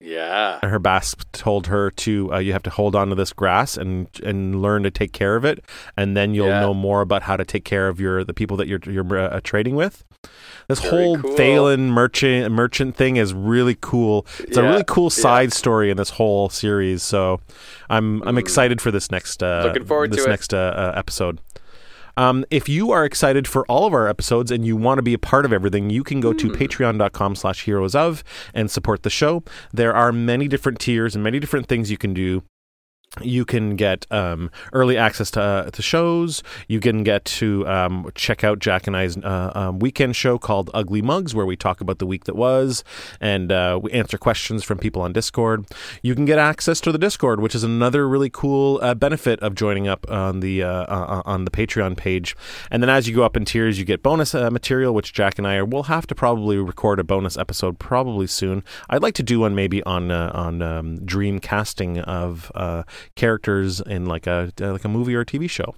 [0.00, 0.58] Yeah.
[0.62, 4.08] her babsk told her to uh, you have to hold on to this grass and
[4.22, 5.64] and learn to take care of it
[5.96, 6.60] and then you'll Yeah.
[6.60, 9.40] know more about how to take care of your the people that you're you're uh,
[9.42, 10.04] trading with
[10.68, 11.36] this Very whole cool.
[11.36, 14.26] Thaylen merchant merchant thing is really cool.
[14.40, 15.22] It's a really cool yeah.
[15.22, 17.02] side story in this whole series.
[17.02, 17.40] So
[17.88, 18.40] I'm I'm Mm.
[18.40, 21.38] excited for this next uh, Looking forward this to next uh, uh, episode.
[22.16, 25.14] Um, if you are excited for all of our episodes and you want to be
[25.14, 26.54] a part of everything, you can go to Hmm.
[26.54, 28.22] patreon.com slash heroes of
[28.54, 29.42] and support the show.
[29.72, 32.42] There are many different tiers and many different things you can do.
[33.22, 36.42] You can get um, early access to, uh, to shows.
[36.68, 40.70] You can get to um, check out Jack and I's uh, um, weekend show called
[40.74, 42.84] Ugly Mugs, where we talk about the week that was
[43.20, 45.66] and uh, we answer questions from people on Discord.
[46.02, 49.54] You can get access to the Discord, which is another really cool uh, benefit of
[49.54, 52.36] joining up on the uh, uh, on the Patreon page.
[52.70, 55.46] And then as you go up in tiers, you get bonus material, which Jack and
[55.46, 58.62] I will have to probably record a bonus episode probably soon.
[58.88, 62.50] I'd like to do one maybe on on um, dream casting of
[63.16, 65.74] characters in like a like a movie or a TV show.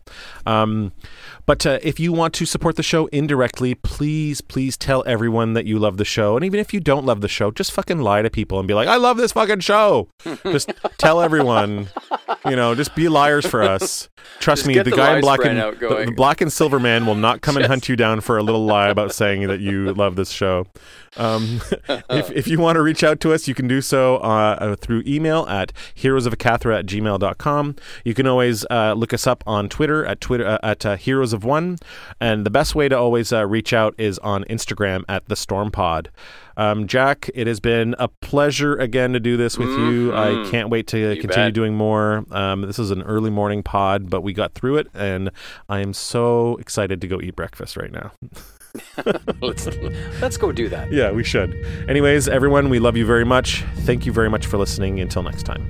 [0.47, 0.93] Um,
[1.47, 5.65] but uh, if you want to support the show indirectly, please please tell everyone that
[5.65, 6.37] you love the show.
[6.37, 8.75] And even if you don't love the show, just fucking lie to people and be
[8.75, 10.09] like, "I love this fucking show."
[10.45, 11.89] just tell everyone.
[12.45, 14.09] You know, just be liars for us.
[14.39, 17.07] Trust Just me, the the guy in black and the, the black and silver man
[17.07, 19.93] will not come and hunt you down for a little lie about saying that you
[19.95, 20.67] love this show.
[21.17, 21.61] Um,
[22.11, 24.77] if, if you want to reach out to us, you can do so uh, uh,
[24.77, 27.77] through email at heroesofcathra at gmail.com.
[28.05, 31.33] You can always uh, look us up on Twitter at Twitter uh, at uh, Heroes
[31.37, 31.77] of One,
[32.21, 35.71] and the best way to always uh, reach out is on Instagram at the Storm
[35.71, 36.11] Pod.
[36.57, 40.13] Um, Jack, it has been a pleasure again to do this with you.
[40.15, 40.51] I Mhm.
[40.51, 41.55] can't wait to You continue bet.
[41.55, 42.25] doing more.
[42.31, 45.31] Um, this is an early morning pod, but we got through it, and
[45.69, 48.13] I am so excited to go eat breakfast right now.
[49.43, 49.67] let's
[50.21, 50.91] let's go do that.
[50.93, 51.55] Yeah, we should.
[51.89, 53.63] Anyways, everyone, we love you very much.
[53.81, 54.99] Thank you very much for listening.
[55.01, 55.65] Until next time.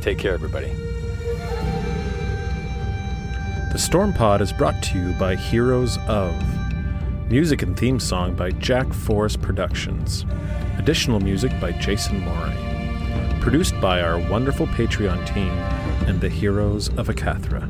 [0.00, 0.72] Take care, everybody.
[3.70, 6.34] The Storm Pod is brought to you by Heroes of.
[7.30, 10.26] Music and theme song by Jack Forrest Productions.
[10.76, 13.38] Additional music by Jason Moray.
[13.40, 15.52] Produced by our wonderful Patreon team
[16.08, 17.68] and the Heroes of Akathra.